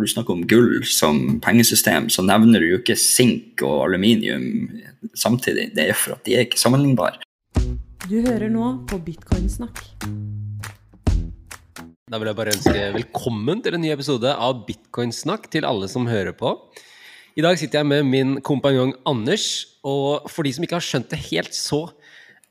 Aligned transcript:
når 0.00 0.08
du 0.08 0.12
snakker 0.14 0.32
om 0.32 0.44
gull 0.48 0.84
som 0.88 1.18
pengesystem, 1.44 2.06
så 2.08 2.22
nevner 2.24 2.62
du 2.62 2.70
jo 2.70 2.78
ikke 2.80 2.96
sink 2.96 3.60
og 3.60 3.82
aluminium 3.84 4.70
samtidig. 5.12 5.74
Det 5.76 5.90
er 5.90 5.98
for 5.98 6.16
at 6.16 6.24
de 6.24 6.38
er 6.38 6.46
ikke 6.46 6.60
sammenlignbare. 6.60 7.20
Du 8.08 8.16
hører 8.24 8.48
nå 8.48 8.70
på 8.88 8.96
Bitcoinsnakk. 9.04 9.82
Da 12.10 12.18
vil 12.18 12.30
jeg 12.30 12.38
bare 12.38 12.54
ønske 12.56 12.86
velkommen 12.96 13.60
til 13.62 13.76
en 13.76 13.84
ny 13.84 13.92
episode 13.92 14.32
av 14.32 14.64
Bitcoinsnakk 14.64 15.50
til 15.52 15.68
alle 15.68 15.90
som 15.92 16.08
hører 16.08 16.32
på. 16.32 16.56
I 17.36 17.44
dag 17.44 17.60
sitter 17.60 17.82
jeg 17.82 17.90
med 17.92 18.08
min 18.08 18.38
kompanjong 18.40 18.96
Anders, 19.06 19.76
og 19.84 20.32
for 20.32 20.48
de 20.48 20.54
som 20.56 20.64
ikke 20.64 20.80
har 20.80 20.86
skjønt 20.86 21.12
det 21.12 21.20
helt, 21.28 21.52
så 21.52 21.84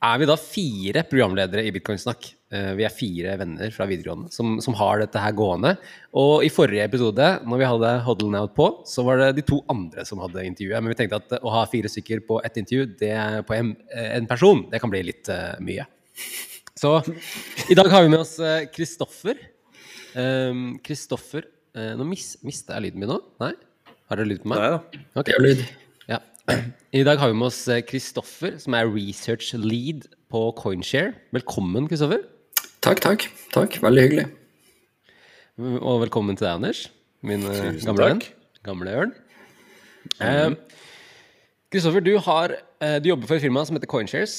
er 0.05 0.21
vi 0.21 0.29
da 0.29 0.37
fire 0.37 1.03
programledere 1.09 1.65
i 1.65 1.73
Bitcoinsnakk. 1.73 2.29
Eh, 2.49 2.71
vi 2.73 2.81
er 2.81 2.89
fire 2.89 3.35
venner 3.37 3.69
fra 3.69 3.85
videregående 3.85 4.31
som, 4.33 4.55
som, 4.63 4.73
har 4.79 5.03
dette 5.03 5.21
her 5.21 5.35
gående. 5.37 5.75
Og 6.17 6.41
i 6.41 6.49
forrige 6.49 6.87
episode, 6.87 7.27
når 7.45 7.61
vi 7.61 7.67
hadde 7.69 7.91
Huddle 8.07 8.39
Out 8.41 8.55
på, 8.57 8.69
så 8.89 9.05
var 9.05 9.21
det 9.21 9.27
de 9.37 9.43
to 9.45 9.59
andre 9.69 10.05
som 10.07 10.21
hadde 10.23 10.47
intervjuet. 10.47 10.81
Men 10.81 10.89
vi 10.89 10.97
tenkte 10.97 11.19
at 11.21 11.35
å 11.43 11.53
ha 11.53 11.67
fire 11.69 11.91
stykker 11.93 12.23
på 12.25 12.39
ett 12.41 12.57
intervju 12.57 12.87
det, 12.97 13.13
på 13.45 13.53
en, 13.53 13.75
en, 13.93 14.29
person, 14.29 14.63
det 14.71 14.81
kan 14.81 14.89
bli 14.89 15.03
litt 15.11 15.29
uh, 15.29 15.59
mye. 15.61 15.85
Så 16.79 16.95
i 17.69 17.77
dag 17.77 17.91
har 17.93 18.07
vi 18.07 18.09
med 18.15 18.23
oss 18.23 18.33
Kristoffer. 18.73 19.37
Kristoffer 20.81 21.45
um, 21.45 21.53
uh, 21.77 21.91
Nå 21.99 22.07
mis, 22.09 22.31
mista 22.41 22.79
jeg 22.79 22.87
lyden 22.87 23.03
min 23.03 23.11
nå? 23.13 23.19
Nei? 23.43 23.51
Har 24.09 24.17
dere 24.17 24.31
lyd 24.31 24.41
på 24.41 24.49
meg? 24.49 24.63
Nei 24.63 24.71
da. 24.73 25.03
Okay. 25.21 25.37
lyd. 25.45 25.63
Ja. 26.09 26.23
I 26.97 27.05
dag 27.05 27.21
har 27.21 27.29
vi 27.29 27.37
med 27.37 27.51
oss 27.51 27.61
Kristoffer, 27.85 28.57
som 28.57 28.73
er 28.79 28.89
research 28.89 29.53
lead 29.53 30.09
på 30.33 30.47
Coinshare. 30.57 31.13
Velkommen, 31.35 31.85
Kristoffer. 31.91 32.25
Takk, 32.79 33.01
takk. 33.03 33.25
Takk, 33.51 33.75
Veldig 33.83 34.03
hyggelig. 34.05 34.25
Og 35.59 35.97
velkommen 36.05 36.37
til 36.39 36.45
deg, 36.45 36.53
Anders. 36.61 36.85
Min 37.27 37.41
Tusen 37.43 37.89
gamle 37.89 38.05
venn. 38.07 38.21
Gamle 38.63 38.93
ørn. 39.01 39.11
Kristoffer, 41.73 41.99
mm. 41.99 42.07
eh, 42.07 42.95
du, 42.95 43.03
du, 43.03 43.09
jobber 43.11 43.27
for 43.27 43.35
et 43.35 43.43
firma 43.43 43.65
som 43.67 43.75
heter 43.75 43.91
Coinshares, 43.91 44.37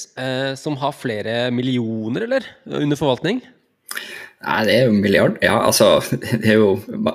som 0.57 0.79
har 0.81 0.97
flere 0.97 1.35
millioner, 1.53 2.25
eller? 2.25 2.47
Under 2.65 2.97
forvaltning? 2.97 3.43
Nei, 4.41 4.61
det 4.65 4.73
er 4.73 4.87
jo 4.87 4.95
milliard. 4.97 5.35
Ja, 5.45 5.59
altså 5.67 5.99
Det 6.41 6.55
er 6.55 6.57
jo 6.57 6.71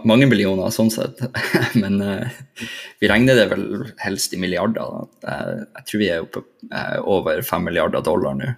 mange 0.06 0.28
millioner 0.30 0.70
sånn 0.74 0.92
sett. 0.94 1.18
Men 1.82 1.98
eh, 2.04 2.38
vi 3.02 3.10
regner 3.10 3.38
det 3.38 3.48
vel 3.50 3.66
helst 4.04 4.36
i 4.36 4.38
milliarder. 4.38 5.10
Da. 5.24 5.40
jeg 5.80 5.90
tror 5.90 6.04
vi 6.04 6.12
er 6.12 6.22
oppe 6.22 6.44
uh, 6.70 7.00
over 7.02 7.42
fem 7.46 7.66
milliarder 7.66 8.06
dollar 8.06 8.38
nå. 8.38 8.54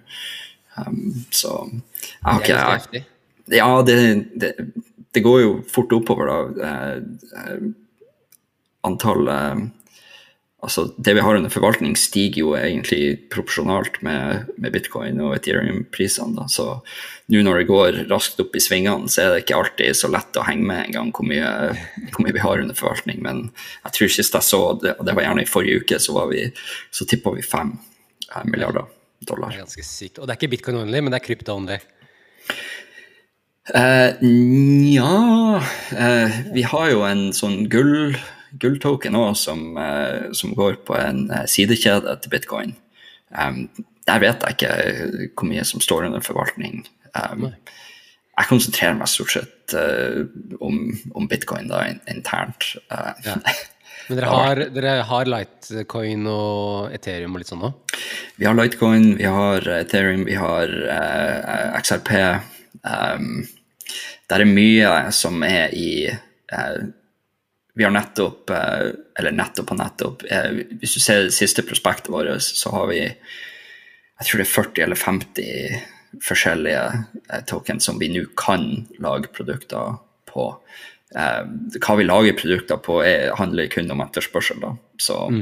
Um, 0.87 1.25
så 1.31 1.55
har 2.23 2.43
ikke 2.43 2.59
jeg, 2.93 3.05
Ja, 3.57 3.69
det, 3.85 3.97
det, 4.39 4.53
det, 5.11 5.23
går 5.25 5.41
jo 5.41 5.51
fort 5.67 5.93
oppover, 5.97 6.29
da. 6.29 6.73
antallet 8.85 9.69
altså 10.61 10.93
Det 10.97 11.13
vi 11.15 11.23
har 11.23 11.35
under 11.35 11.51
forvaltning, 11.51 11.95
stiger 11.97 12.41
jo 12.41 12.53
egentlig 12.57 13.29
proporsjonalt 13.31 14.01
med, 14.05 14.49
med 14.59 14.73
bitcoin 14.75 15.21
og 15.23 15.37
Ethereum-prisene. 15.37 16.47
Så 16.51 16.67
nå 17.31 17.43
når 17.45 17.61
det 17.61 17.69
går 17.69 17.99
raskt 18.11 18.41
opp 18.43 18.55
i 18.57 18.63
svingene, 18.63 19.09
så 19.11 19.23
er 19.23 19.31
det 19.31 19.45
ikke 19.45 19.59
alltid 19.59 19.97
så 19.97 20.11
lett 20.11 20.39
å 20.39 20.45
henge 20.47 20.67
med 20.67 20.89
engang 20.89 21.13
hvor 21.15 21.27
mye, 21.29 21.53
hvor 22.11 22.25
mye 22.25 22.35
vi 22.35 22.43
har 22.43 22.63
under 22.63 22.77
forvaltning. 22.77 23.23
Men 23.25 23.45
jeg 23.85 23.95
tror 23.95 24.15
sist 24.17 24.35
jeg 24.35 24.49
så 24.49 24.63
det, 24.83 24.97
og 24.97 25.07
det 25.07 25.15
var 25.15 25.29
gjerne 25.29 25.45
i 25.47 25.51
forrige 25.51 25.83
uke, 25.83 26.01
så, 26.03 26.15
var 26.19 26.31
vi, 26.33 26.47
så 26.91 27.07
tippa 27.07 27.35
vi 27.37 27.45
fem 27.45 27.77
eh, 28.35 28.43
milliarder 28.45 28.89
dollar. 29.27 29.51
Det 29.51 29.59
er 29.59 29.65
ganske 29.65 29.85
sykt. 29.85 30.19
Og 30.19 30.27
det 30.27 30.33
er 30.33 30.39
ikke 30.39 30.53
bitcoin 30.55 30.81
only, 30.81 31.01
men 31.01 31.13
det 31.13 31.19
er 31.19 31.25
krypto 31.25 31.55
only? 31.59 31.79
Uh, 33.69 34.17
Nja 34.25 35.09
uh, 35.61 36.37
Vi 36.55 36.63
har 36.65 36.87
jo 36.89 37.03
en 37.05 37.27
sånn 37.37 37.67
gull 37.69 38.15
gulltoken 38.57 39.13
òg 39.13 39.35
som, 39.37 39.77
uh, 39.77 40.31
som, 40.33 40.55
går 40.57 40.79
på 40.87 40.95
en 40.97 41.27
uh, 41.29 41.43
sidekjede 41.45 42.15
til 42.23 42.33
bitcoin. 42.33 42.73
Um, 43.29 43.67
der 44.09 44.23
vet 44.23 44.41
jeg 44.41 44.57
ikke 44.57 45.29
hvor 45.37 45.49
mye 45.51 45.65
som 45.67 45.83
står 45.85 46.07
under 46.07 46.23
forvaltning. 46.25 46.81
Um, 47.13 47.51
jeg 48.39 48.49
konsentrerer 48.49 48.97
meg 48.97 49.11
stort 49.11 49.35
sett 49.35 49.75
uh, 49.77 50.25
om, 50.65 50.81
om, 51.13 51.27
bitcoin 51.29 51.69
da, 51.69 51.85
internt. 52.09 52.71
Ja. 52.89 53.37
Men 54.09 54.17
dere 54.17 54.31
har, 54.33 54.61
dere 54.73 54.93
har, 55.05 55.29
Lightcoin 55.29 56.25
og 56.29 56.95
Ethereum 56.95 57.35
og 57.37 57.43
litt 57.43 57.51
sånn 57.51 57.67
òg? 57.69 57.97
Vi 58.41 58.47
har 58.47 58.57
Lightcoin, 58.57 59.11
vi 59.19 59.27
har 59.29 59.67
Ethereum, 59.77 60.25
vi 60.25 60.37
har 60.39 60.73
XRP. 61.77 62.15
Um, 62.81 63.43
det 64.29 64.39
er 64.39 64.49
mye 64.49 64.95
som 65.13 65.43
er 65.45 65.75
i 65.77 65.91
vi 67.79 67.85
har 67.85 67.93
nettopp, 67.93 68.49
uh, 68.49 68.89
eller 69.19 69.35
nettopp 69.37 69.69
og 69.71 69.77
nettopp 69.79 70.23
eh, 70.27 70.63
Hvis 70.81 70.97
du 70.97 70.99
ser 70.99 71.27
det 71.27 71.35
siste 71.37 71.63
prospektet 71.63 72.09
vårt, 72.11 72.41
så 72.43 72.73
har 72.73 72.89
vi 72.89 72.99
jeg 74.19 74.27
tror 74.27 74.41
det 74.41 74.45
er 74.45 74.51
40 74.51 74.83
eller 74.83 74.99
50 74.99 76.23
forskjellige 76.25 76.81
eh, 77.29 77.43
tokens 77.47 77.85
som 77.87 77.99
vi 78.01 78.09
nå 78.11 78.25
kan 78.37 78.65
lage 78.99 79.31
produkter 79.31 79.95
på. 80.27 80.49
Hva 81.09 81.95
vi 81.97 82.05
lager 82.05 82.37
produkter 82.37 82.77
på, 82.85 82.99
er, 83.01 83.31
handler 83.39 83.69
kun 83.73 83.89
om 83.89 84.03
etterspørsel. 84.05 84.59
Da. 84.61 84.75
Så 85.01 85.17
mm. 85.33 85.41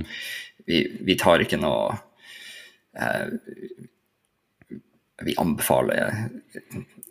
vi, 0.69 0.81
vi, 1.03 1.17
tar 1.19 1.43
ikke 1.43 1.59
noe 1.59 1.97
Vi 5.27 5.35
anbefaler 5.37 6.29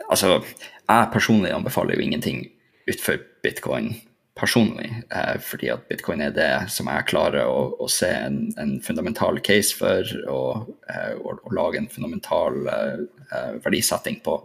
Altså, 0.08 0.38
jeg 0.88 1.12
personlig 1.12 1.52
anbefaler 1.52 1.98
jo 1.98 2.06
ingenting 2.06 2.46
utenfor 2.86 3.20
bitcoin 3.44 3.92
personlig, 4.36 4.90
eh, 5.10 5.38
fordi 5.40 5.70
at 5.72 5.86
bitcoin 5.88 6.20
er 6.20 6.32
det 6.36 6.50
som 6.72 6.90
jeg 6.92 7.08
klarer 7.08 7.48
å, 7.48 7.70
å 7.80 7.88
se 7.88 8.10
en, 8.12 8.40
en, 8.60 8.76
fundamental 8.84 9.40
case 9.44 9.72
for, 9.76 10.04
og, 10.28 10.72
eh, 10.92 11.14
og, 11.16 11.40
og, 11.40 11.52
lage 11.56 11.80
en 11.80 11.90
fundamental 11.92 12.58
eh, 12.68 13.04
eh 13.32 13.54
verdisetting 13.64 14.20
på. 14.24 14.36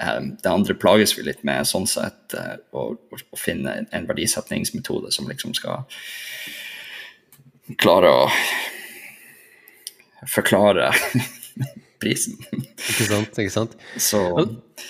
Eh, 0.00 0.20
det 0.42 0.50
andre 0.50 0.74
plages 0.74 1.14
vi 1.18 1.22
litt 1.26 1.44
med, 1.46 1.66
sånn 1.70 1.86
sett, 1.86 2.34
eh, 2.34 2.56
å, 2.74 2.90
å, 2.98 3.38
finne 3.38 3.84
en 3.94 4.08
verdisetningsmetode 4.08 5.12
som 5.14 5.28
liksom 5.30 5.54
skal 5.54 5.84
klare 7.80 8.10
å 8.10 8.24
forklare 10.30 10.90
prisen. 12.02 12.40
Ikke 12.50 13.06
sant, 13.06 13.38
ikke 13.38 13.54
sant. 13.54 13.78
Så 13.96 14.24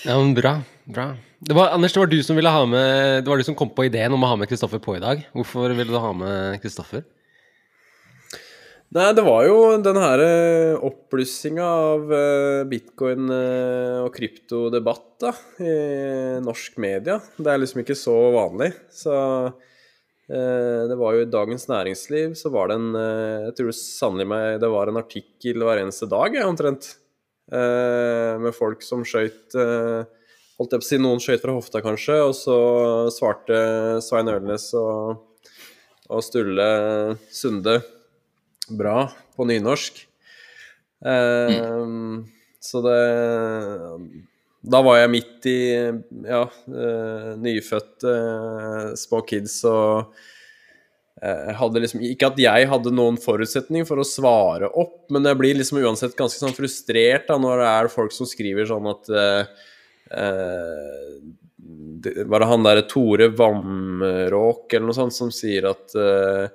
Ja, 0.07 0.17
men 0.17 0.33
bra. 0.37 0.59
Bra. 0.85 1.13
Det 1.45 1.57
var, 1.57 1.75
Anders, 1.77 1.93
det 1.93 2.01
var 2.01 2.09
du 2.09 2.19
som 2.25 2.37
ville 2.37 2.51
ha 2.53 2.65
med 2.69 3.25
Det 3.25 3.31
var 3.31 3.41
du 3.41 3.45
som 3.45 3.57
kom 3.57 3.71
på 3.73 3.87
ideen 3.87 4.13
om 4.13 4.25
å 4.25 4.29
ha 4.31 4.37
med 4.41 4.49
Kristoffer 4.49 4.81
på 4.81 4.97
i 4.97 5.03
dag. 5.03 5.21
Hvorfor 5.37 5.73
ville 5.73 5.93
du 5.93 6.01
ha 6.01 6.13
med 6.17 6.61
Kristoffer? 6.63 7.05
Nei, 8.93 9.09
det 9.17 9.25
var 9.27 9.43
jo 9.43 9.55
den 9.83 9.97
her 9.99 10.21
eh, 10.23 10.77
oppblussinga 10.87 11.65
av 11.67 12.13
eh, 12.15 12.61
bitcoin 12.71 13.27
eh, 13.33 14.03
og 14.05 14.13
kryptodebatt 14.15 15.07
da, 15.25 15.33
i 15.59 15.73
norsk 16.45 16.77
media. 16.83 17.17
Det 17.35 17.51
er 17.51 17.59
liksom 17.59 17.81
ikke 17.83 17.97
så 17.99 18.15
vanlig. 18.35 18.71
Så 18.93 19.15
det 20.25 20.97
var 20.97 21.13
jo 21.13 21.21
i 21.21 21.29
Dagens 21.29 21.67
Næringsliv 21.69 22.31
så 22.41 22.49
var 22.49 22.71
det 22.71 22.79
en 22.79 22.95
Jeg 22.97 23.57
tror 23.59 23.75
sannelig 23.77 24.25
meg 24.31 24.55
det 24.63 24.71
var 24.73 24.89
en 24.89 24.97
artikkel 24.97 25.61
hver 25.61 25.83
eneste 25.83 26.09
dag, 26.09 26.39
omtrent. 26.47 26.95
Med 27.53 28.57
folk 28.57 28.81
som 28.81 29.05
skøyt 29.05 29.53
holdt 29.53 30.73
jeg 30.73 30.81
på 30.81 30.87
å 30.87 30.89
si, 30.89 31.01
noen 31.03 31.21
skøyt 31.21 31.45
fra 31.45 31.59
hofta, 31.59 31.85
kanskje, 31.85 32.17
og 32.25 32.33
så 32.39 32.57
svarte 33.13 33.61
Svein 34.07 34.33
Ørnes 34.33 34.71
og, 34.81 35.21
og 36.09 36.25
Sturle 36.25 36.71
Sunde 37.29 37.83
bra 38.71 39.09
på 39.37 39.47
nynorsk. 39.49 40.07
Mm. 41.05 42.25
Så 42.65 42.81
det 42.85 43.01
Da 44.65 44.81
var 44.81 44.97
jeg 44.97 45.11
midt 45.13 45.47
i 45.51 45.59
ja, 46.25 46.45
uh, 46.49 47.35
nyfødte 47.37 48.09
uh, 48.09 48.95
små 48.97 49.21
kids 49.29 49.59
og 49.69 50.15
hadde 51.25 51.81
liksom, 51.81 52.03
Ikke 52.05 52.29
at 52.29 52.41
jeg 52.43 52.67
hadde 52.69 52.91
noen 52.93 53.17
forutsetning 53.21 53.87
for 53.89 53.97
å 54.01 54.05
svare 54.05 54.69
opp, 54.69 55.07
men 55.15 55.25
jeg 55.25 55.39
blir 55.41 55.55
liksom 55.57 55.79
uansett 55.81 56.17
ganske 56.19 56.37
sånn 56.41 56.57
frustrert 56.57 57.31
da, 57.31 57.39
når 57.41 57.63
det 57.63 57.69
er 57.71 57.89
folk 57.95 58.13
som 58.13 58.29
skriver 58.29 58.67
sånn 58.69 58.89
at 58.91 59.09
det, 62.05 62.13
Var 62.29 62.45
det 62.45 62.51
han 62.51 62.67
derre 62.67 62.85
Tore 62.91 63.31
Vamråk 63.39 64.75
eller 64.75 64.91
noe 64.91 64.99
sånt 64.99 65.17
som 65.17 65.31
sier 65.33 65.71
at 65.71 65.97
det 65.97 66.51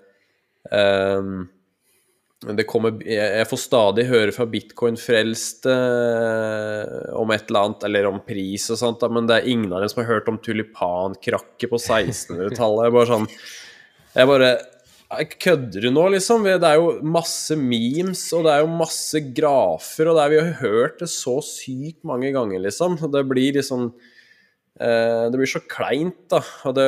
kommer, 2.70 3.02
jeg 3.04 3.48
får 3.50 3.60
stadig 3.60 4.06
høre 4.08 4.32
fra 4.32 4.46
bitcoin-frelste 4.48 5.74
eh, 5.76 7.10
om 7.20 7.32
et 7.36 7.50
eller 7.50 7.66
annet, 7.66 7.84
eller 7.84 8.08
om 8.08 8.22
pris 8.24 8.70
og 8.72 8.80
sånt, 8.80 9.04
men 9.12 9.28
det 9.28 9.42
er 9.42 9.50
ingen 9.52 9.74
av 9.74 9.84
dem 9.84 9.92
som 9.92 10.04
har 10.04 10.14
hørt 10.14 10.30
om 10.32 10.40
tulipankrakket 10.40 11.68
på 11.68 11.80
1600-tallet. 11.82 12.94
Bare 12.96 13.10
sånn 13.10 13.28
Jeg 14.16 14.30
bare 14.32 14.54
Kødder 15.10 15.82
du 15.82 15.90
nå, 15.90 16.04
liksom? 16.14 16.44
Det 16.46 16.68
er 16.70 16.78
jo 16.78 17.00
masse 17.02 17.56
memes, 17.58 18.22
og 18.38 18.44
det 18.46 18.52
er 18.54 18.62
jo 18.62 18.76
masse 18.78 19.24
grafer, 19.34 20.06
og 20.06 20.16
det 20.16 20.24
er, 20.24 20.32
vi 20.36 20.40
har 20.40 20.60
hørt 20.62 21.00
det 21.02 21.10
så 21.10 21.40
sykt 21.44 22.06
mange 22.06 22.30
ganger, 22.36 22.62
liksom. 22.62 22.96
Det 23.10 23.24
blir 23.28 23.58
liksom 23.58 23.90
eh, 24.80 25.26
Det 25.28 25.36
blir 25.36 25.50
så 25.50 25.64
kleint, 25.66 26.22
da. 26.30 26.44
Og 26.70 26.78
det 26.78 26.88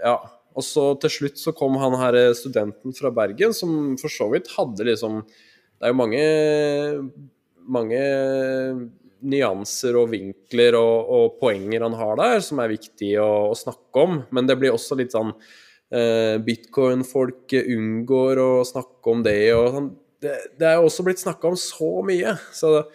ja. 0.00 0.16
Og 0.56 0.64
så 0.64 0.86
til 1.02 1.12
slutt 1.12 1.40
så 1.40 1.52
kom 1.56 1.76
han 1.80 1.96
her 2.00 2.16
eh, 2.18 2.34
studenten 2.36 2.94
fra 2.96 3.12
Bergen, 3.14 3.54
som 3.56 3.96
for 4.00 4.12
så 4.12 4.28
vidt 4.32 4.52
hadde 4.56 4.88
liksom 4.88 5.22
Det 5.26 5.84
er 5.84 5.92
jo 5.92 5.98
mange, 5.98 6.22
mange 7.68 8.00
nyanser 9.26 9.98
og 10.00 10.08
vinkler 10.14 10.78
og, 10.78 11.10
og 11.12 11.36
poenger 11.40 11.84
han 11.84 11.96
har 11.98 12.16
der, 12.20 12.40
som 12.44 12.62
er 12.62 12.72
viktig 12.72 13.12
å, 13.20 13.50
å 13.50 13.58
snakke 13.58 14.04
om. 14.06 14.22
Men 14.32 14.48
det 14.48 14.56
blir 14.60 14.72
også 14.72 14.96
litt 14.96 15.12
sånn 15.12 15.34
eh, 15.92 16.40
Bitcoin-folk 16.46 17.52
unngår 17.60 18.40
å 18.40 18.50
snakke 18.68 19.12
om 19.12 19.26
det 19.26 19.40
og 19.56 19.68
sånn. 19.76 19.92
Det, 20.24 20.32
det 20.56 20.70
er 20.70 20.78
jo 20.78 20.88
også 20.88 21.04
blitt 21.04 21.20
snakka 21.20 21.52
om 21.52 21.60
så 21.60 21.92
mye. 22.06 22.38
så 22.56 22.72
det 22.78 22.86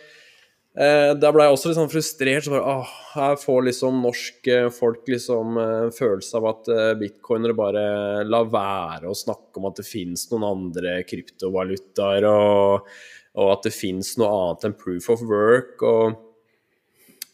Eh, 0.72 1.12
da 1.20 1.34
ble 1.36 1.44
jeg 1.44 1.52
også 1.56 1.70
litt 1.70 1.80
sånn 1.80 1.92
frustrert. 1.92 2.46
Så 2.46 2.54
bare, 2.54 2.76
åh, 2.78 2.92
her 3.16 3.38
får 3.42 3.66
liksom 3.68 4.02
norske 4.06 4.60
folk 4.76 5.10
liksom 5.12 5.60
en 5.60 5.96
følelse 5.96 6.40
av 6.40 6.50
at 6.54 6.72
eh, 6.72 6.92
bitcoinere 7.02 7.58
bare 7.58 7.86
lar 8.28 8.48
være 8.52 9.12
å 9.12 9.18
snakke 9.18 9.60
om 9.60 9.68
at 9.72 9.82
det 9.82 9.88
finnes 9.88 10.28
noen 10.32 10.48
andre 10.48 11.02
kryptovalutaer, 11.10 12.28
og, 12.30 12.92
og 13.36 13.56
at 13.58 13.68
det 13.68 13.76
finnes 13.76 14.16
noe 14.22 14.32
annet 14.32 14.70
enn 14.70 14.78
proof 14.80 15.12
of 15.12 15.26
work. 15.28 15.82
og 15.84 16.20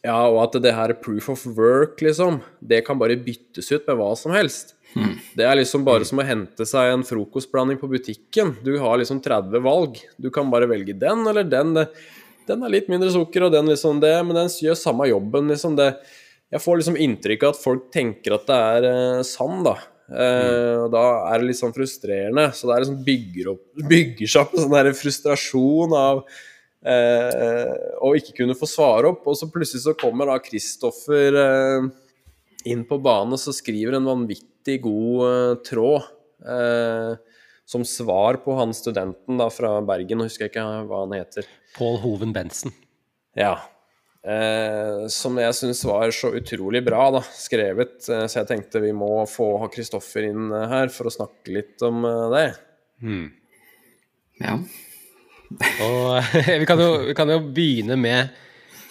ja, 0.05 0.21
og 0.29 0.39
at 0.45 0.55
det 0.63 0.71
her 0.71 0.93
proof 1.01 1.27
of 1.33 1.43
work, 1.57 2.01
liksom, 2.05 2.39
det 2.63 2.83
kan 2.87 2.99
bare 3.01 3.17
byttes 3.19 3.71
ut 3.73 3.87
med 3.89 3.97
hva 3.99 4.11
som 4.15 4.31
helst. 4.31 4.75
Det 5.37 5.43
er 5.45 5.57
liksom 5.59 5.83
bare 5.85 6.05
som 6.07 6.21
å 6.21 6.25
hente 6.25 6.65
seg 6.65 6.93
en 6.93 7.03
frokostblanding 7.05 7.79
på 7.81 7.89
butikken. 7.91 8.55
Du 8.63 8.77
har 8.81 8.97
liksom 8.97 9.19
30 9.21 9.61
valg. 9.65 9.99
Du 10.17 10.29
kan 10.33 10.49
bare 10.53 10.69
velge 10.69 10.95
den 10.97 11.25
eller 11.27 11.45
den. 11.45 11.75
Den 12.47 12.63
er 12.63 12.71
litt 12.71 12.87
mindre 12.91 13.11
sukker, 13.13 13.47
og 13.47 13.53
den 13.53 13.69
liksom 13.69 13.99
det, 14.03 14.15
men 14.25 14.37
den 14.37 14.49
gjør 14.63 14.79
samme 14.79 15.09
jobben. 15.09 15.51
liksom 15.51 15.75
det. 15.79 15.91
Jeg 16.53 16.63
får 16.63 16.79
liksom 16.79 16.97
inntrykk 17.03 17.43
av 17.43 17.55
at 17.55 17.61
folk 17.61 17.87
tenker 17.91 18.37
at 18.37 18.47
det 18.47 18.57
er 18.71 18.89
eh, 18.91 19.23
sand, 19.27 19.65
da. 19.67 19.75
Eh, 20.07 20.75
og 20.85 20.91
da 20.93 21.03
er 21.27 21.41
det 21.41 21.49
litt 21.49 21.59
sånn 21.59 21.75
frustrerende. 21.75 22.49
Så 22.55 22.69
det 22.69 22.79
liksom 22.83 23.01
bygger, 23.07 23.51
opp, 23.53 23.65
bygger 23.91 24.31
seg 24.31 24.45
opp 24.45 24.55
en 24.55 24.63
sånn 24.63 24.77
der 24.77 24.91
frustrasjon 24.95 25.95
av 25.99 26.23
eh, 26.87 27.73
å 27.99 28.13
ikke 28.15 28.37
kunne 28.41 28.57
få 28.57 28.69
svare 28.71 29.11
opp. 29.11 29.27
Og 29.27 29.39
så 29.39 29.49
plutselig 29.51 29.83
så 29.83 29.97
kommer 29.99 30.31
da 30.31 30.39
Kristoffer 30.43 31.41
eh, 31.43 31.89
inn 32.71 32.87
på 32.87 32.99
banen, 33.03 33.35
og 33.35 33.41
så 33.41 33.55
skriver 33.55 33.99
en 33.99 34.07
vanvittig 34.07 34.79
god 34.83 35.65
tråd. 35.67 36.13
Eh, 37.67 37.69
som 37.69 37.85
svar 37.85 38.33
på 38.43 38.55
han 38.55 38.73
studenten 38.73 39.37
da 39.37 39.49
fra 39.49 39.81
Bergen, 39.81 40.17
nå 40.17 40.27
husker 40.27 40.47
jeg 40.47 40.53
ikke 40.53 40.67
hva 40.87 41.01
han 41.03 41.15
heter. 41.17 41.47
Pål 41.75 41.99
Hoven 41.99 42.31
Bensen. 42.31 42.71
Ja. 43.35 43.57
Eh, 44.23 45.07
som 45.11 45.37
jeg 45.39 45.55
syns 45.55 45.83
var 45.87 46.11
så 46.11 46.33
utrolig 46.35 46.81
bra 46.83 47.09
da, 47.11 47.21
skrevet, 47.35 47.99
eh, 48.09 48.25
så 48.27 48.41
jeg 48.41 48.49
tenkte 48.49 48.81
vi 48.83 48.93
må 48.95 49.25
få 49.29 49.57
ha 49.61 49.69
Kristoffer 49.71 50.29
inn 50.29 50.49
eh, 50.51 50.67
her 50.71 50.91
for 50.91 51.07
å 51.07 51.13
snakke 51.13 51.53
litt 51.53 51.83
om 51.85 52.07
det. 52.33 52.47
det. 53.03 53.21
Ja. 54.41 54.57
Og 55.83 56.35
vi 56.63 56.67
kan 56.67 56.81
jo, 56.81 56.91
vi 57.07 57.15
kan 57.19 57.31
jo 57.31 57.39
begynne 57.45 57.99
med, 57.99 58.31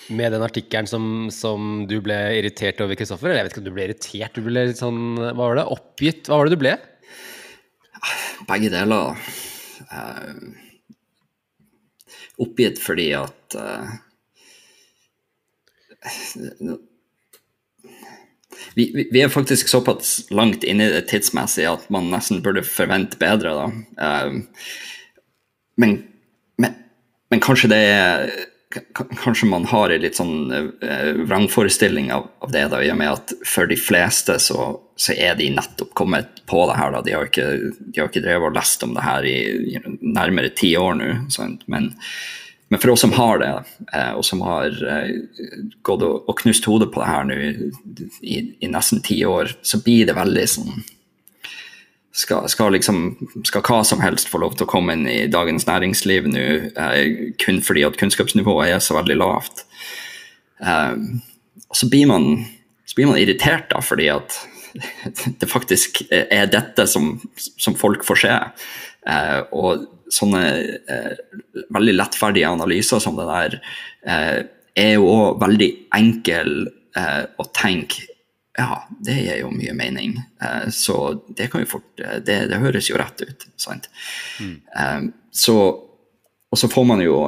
med 0.08 0.36
den 0.36 0.44
artikkelen 0.44 0.88
som, 0.88 1.08
som 1.32 1.86
du 1.88 1.98
ble 2.04 2.16
irritert 2.38 2.80
over, 2.84 2.96
Kristoffer. 2.96 3.32
Eller 3.32 3.42
jeg 3.42 3.48
vet 3.48 3.56
ikke 3.56 3.64
om 3.64 3.68
du 3.70 3.76
ble 3.76 3.88
irritert, 3.88 4.36
du 4.36 4.44
ble 4.46 4.68
litt 4.70 4.84
sånn 4.84 5.16
Hva 5.16 5.34
var 5.40 5.60
det? 5.60 5.66
Oppgitt? 5.74 6.28
Hva 6.30 6.40
var 6.40 6.48
det 6.48 6.56
du 6.56 6.64
ble? 6.64 6.76
Begge 8.48 8.70
deler. 8.72 9.16
Eh, 9.92 10.34
oppgitt 12.42 12.80
fordi 12.82 13.10
at 13.16 13.56
eh, 13.56 13.94
vi, 18.76 19.08
vi, 19.12 19.22
er 19.22 19.32
faktisk 19.32 19.68
såpass 19.68 20.26
langt 20.30 20.64
inne 20.64 20.88
i 20.88 20.92
det 20.92 21.06
tidsmessig 21.10 21.66
at 21.68 21.88
man 21.92 22.10
nesten 22.12 22.42
burde 22.44 22.64
forvente 22.66 23.18
bedre, 23.20 23.54
da. 23.56 23.66
Eh, 24.06 24.36
men, 25.80 25.96
men, 26.60 26.76
men 27.32 27.42
kanskje 27.44 27.72
det 27.72 27.80
er 27.88 28.30
Kanskje 28.94 29.48
man 29.50 29.66
har 29.70 29.92
en 29.92 30.02
litt 30.02 30.18
sånn 30.18 30.52
eh, 30.52 31.12
vrangforestilling 31.26 32.10
av, 32.14 32.28
av 32.44 32.54
det, 32.54 32.64
da, 32.72 32.80
i 32.82 32.90
og 32.92 32.98
med 33.00 33.12
at 33.12 33.34
for 33.46 33.68
de 33.70 33.78
fleste 33.80 34.38
så, 34.42 34.68
så 34.96 35.14
er 35.16 35.36
de 35.38 35.50
nettopp 35.54 35.92
kommet 35.98 36.42
på 36.50 36.64
det 36.70 36.78
her. 36.78 36.94
Da. 36.94 37.04
De 37.06 37.14
har 37.16 37.28
ikke, 37.28 37.46
de 37.78 38.00
har 38.00 38.10
ikke 38.10 38.24
drevet 38.24 38.50
og 38.50 38.58
lest 38.58 38.86
om 38.86 38.96
det 38.96 39.06
her 39.06 39.28
i, 39.28 39.36
i 39.76 39.82
nærmere 40.00 40.54
ti 40.56 40.74
år 40.80 40.98
nå. 40.98 41.12
Men, 41.72 41.88
men 42.68 42.82
for 42.82 42.94
oss 42.94 43.04
som 43.06 43.14
har 43.16 43.42
det, 43.42 43.52
eh, 43.92 44.12
og 44.16 44.26
som 44.26 44.44
har 44.46 44.74
eh, 44.96 45.14
gått 45.86 46.04
og, 46.06 46.26
og 46.26 46.38
knust 46.42 46.68
hodet 46.70 46.90
på 46.94 47.02
det 47.02 47.10
her 47.12 47.30
nå 47.30 47.40
i, 48.20 48.42
i 48.60 48.72
nesten 48.72 49.04
ti 49.06 49.20
år, 49.28 49.56
så 49.62 49.82
blir 49.84 50.08
det 50.08 50.18
veldig 50.18 50.46
sånn 50.58 50.86
skal, 52.16 52.48
skal, 52.48 52.72
liksom, 52.72 53.00
skal 53.44 53.64
hva 53.66 53.82
som 53.84 54.00
helst 54.00 54.30
få 54.32 54.40
lov 54.40 54.56
til 54.56 54.64
å 54.64 54.70
komme 54.70 54.96
inn 54.96 55.04
i 55.10 55.18
Dagens 55.28 55.66
Næringsliv 55.68 56.28
nå, 56.32 56.44
eh, 56.72 57.32
kun 57.42 57.60
fordi 57.64 57.84
at 57.84 57.98
kunnskapsnivået 58.00 58.72
er 58.72 58.80
så 58.84 58.96
veldig 58.96 59.18
lavt. 59.20 59.66
Eh, 60.64 60.94
så 61.76 61.88
blir, 61.92 62.08
man, 62.08 62.46
så 62.88 62.96
blir 62.96 63.10
man 63.10 63.20
irritert 63.20 63.68
da, 63.74 63.82
fordi 63.84 64.08
at 64.14 64.38
det 65.40 65.50
faktisk 65.50 66.02
er 66.10 66.48
dette 66.52 66.88
som, 66.88 67.18
som 67.36 67.76
folk 67.76 68.04
får 68.06 68.22
se. 68.24 68.34
Eh, 69.12 69.38
og 69.52 69.84
sånne 70.12 70.42
eh, 70.88 71.14
veldig 71.74 71.98
lettferdige 71.98 72.48
analyser 72.48 73.02
som 73.02 73.16
det 73.18 73.28
der 73.28 73.60
eh, 74.08 74.38
er 74.76 74.92
jo 74.96 75.08
òg 75.10 75.40
veldig 75.42 75.70
enkel 75.96 76.52
eh, 76.96 77.24
å 77.36 77.48
tenke 77.52 78.15
ja, 78.56 78.88
det 79.00 79.12
gir 79.20 79.40
jo 79.42 79.50
mye 79.52 79.74
mening. 79.76 80.16
Eh, 80.42 80.68
så 80.72 81.22
det 81.28 81.50
kan 81.52 81.60
jo 81.60 81.68
fort 81.76 82.00
eh, 82.00 82.18
Det, 82.24 82.38
det 82.50 82.60
høres 82.62 82.88
jo 82.90 82.96
rett 82.96 83.20
ut, 83.20 83.48
sant. 83.60 83.90
Eh, 84.40 85.00
så 85.32 85.56
Og 86.50 86.58
så 86.58 86.68
får 86.68 86.84
man 86.88 87.02
jo 87.04 87.18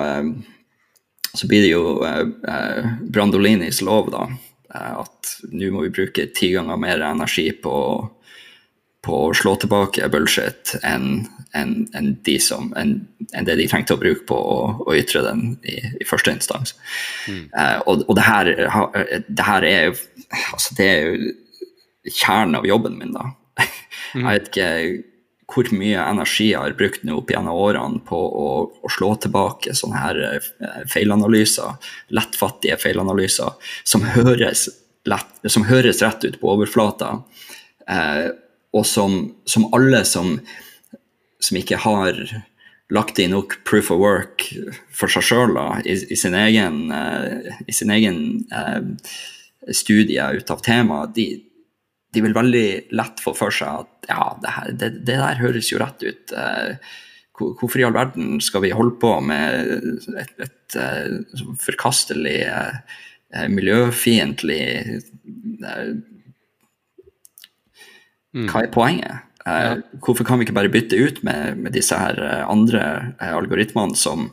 Så 1.37 1.47
blir 1.47 1.63
det 1.63 1.73
jo 1.75 1.99
Brandolinis 3.13 3.83
lov, 3.83 4.09
da. 4.11 4.23
at 4.73 5.35
nå 5.53 5.69
må 5.73 5.83
vi 5.85 5.91
bruke 5.93 6.25
ti 6.35 6.53
ganger 6.55 6.77
mer 6.81 7.03
energi 7.05 7.51
på, 7.53 7.75
på 9.05 9.19
å 9.29 9.35
slå 9.37 9.55
tilbake 9.63 10.09
bullshit 10.13 10.75
enn 10.83 11.27
en, 11.57 11.75
en 11.97 12.11
de 12.27 12.37
enn 12.77 13.47
det 13.47 13.57
de 13.57 13.67
trengte 13.71 13.95
å 13.97 14.01
bruke 14.01 14.27
på 14.29 14.37
å, 14.37 14.59
å 14.85 14.95
ytre 14.97 15.23
den 15.25 15.55
i, 15.65 15.79
i 16.03 16.07
første 16.07 16.35
instans. 16.35 16.75
Eh, 17.29 17.79
og 17.87 18.05
og 18.05 18.17
det, 18.19 18.25
her, 18.27 18.51
det 19.29 19.47
her 19.47 19.67
er 19.67 19.85
jo 19.89 19.95
altså 20.53 20.77
det 20.79 20.89
er 20.89 21.07
jo 21.07 21.31
kjernen 22.09 22.59
av 22.59 22.67
jobben 22.69 22.99
min, 23.01 23.15
da. 23.17 23.31
Jeg 24.15 24.25
vet 24.25 24.51
ikke 24.51 24.69
hvor 25.49 25.69
mye 25.73 26.03
energi 26.05 26.51
jeg 26.51 26.61
har 26.61 26.75
brukt 26.77 27.05
nå 27.09 27.17
opp 27.23 27.31
gjennom 27.33 27.57
årene 27.57 28.03
på 28.05 28.17
å, 28.17 28.49
å 28.69 28.91
slå 28.93 29.15
tilbake 29.23 29.73
sånne 29.77 30.03
her 30.03 30.21
eh, 30.27 30.83
feilanalyser, 30.93 31.79
lettfattige 32.13 32.77
feilanalyser, 32.81 33.57
som 33.89 34.05
høres, 34.05 34.67
lett, 35.09 35.41
som 35.49 35.65
høres 35.69 36.03
rett 36.05 36.27
ut 36.29 36.37
på 36.43 36.53
overflata, 36.53 37.15
eh, 37.89 38.29
og 38.77 38.87
som, 38.87 39.19
som 39.49 39.67
alle 39.77 40.05
som, 40.05 40.37
som 41.41 41.59
ikke 41.61 41.81
har 41.85 42.21
lagt 42.95 43.19
inn 43.21 43.35
nok 43.37 43.59
proof 43.69 43.91
of 43.93 44.01
work 44.01 44.47
for 44.95 45.13
seg 45.13 45.27
sjøl 45.29 45.59
i, 45.85 45.97
i 46.09 46.17
sin 46.17 46.37
egen, 46.39 46.89
uh, 46.93 47.49
i 47.69 47.75
sin 47.75 47.93
egen 47.93 48.23
uh, 48.53 48.81
studie 49.75 50.25
ut 50.39 50.53
av 50.53 50.63
temaet, 50.65 51.13
de, 51.17 51.27
de 52.15 52.25
vil 52.25 52.37
veldig 52.37 52.69
lett 52.97 53.21
få 53.21 53.35
for 53.37 53.53
seg 53.55 53.85
at 53.85 54.09
ja, 54.09 54.31
det, 54.41 54.55
her, 54.57 54.73
det, 54.73 54.91
det 55.05 55.19
der 55.21 55.43
høres 55.43 55.73
jo 55.73 55.83
rett 55.83 56.05
ut. 56.05 56.33
Uh, 56.33 56.81
hvorfor 57.39 57.79
i 57.79 57.85
all 57.87 57.95
verden 57.95 58.41
skal 58.43 58.65
vi 58.65 58.75
holde 58.75 58.97
på 58.99 59.13
med 59.23 59.69
et, 60.19 60.33
et, 60.43 60.79
sånn 61.39 61.61
forkastelig, 61.63 62.41
miljøfiendtlig 63.53 64.59
Hva 68.35 68.65
er 68.65 68.73
poenget? 68.73 69.25
Ja. 69.49 69.79
Hvorfor 70.05 70.27
kan 70.29 70.39
vi 70.39 70.45
ikke 70.45 70.57
bare 70.59 70.73
bytte 70.73 70.99
ut 71.01 71.23
med, 71.25 71.57
med 71.57 71.73
disse 71.73 71.97
her 71.97 72.19
eh, 72.21 72.43
andre 72.45 72.83
eh, 73.17 73.33
algoritmene 73.33 73.97
som, 73.97 74.27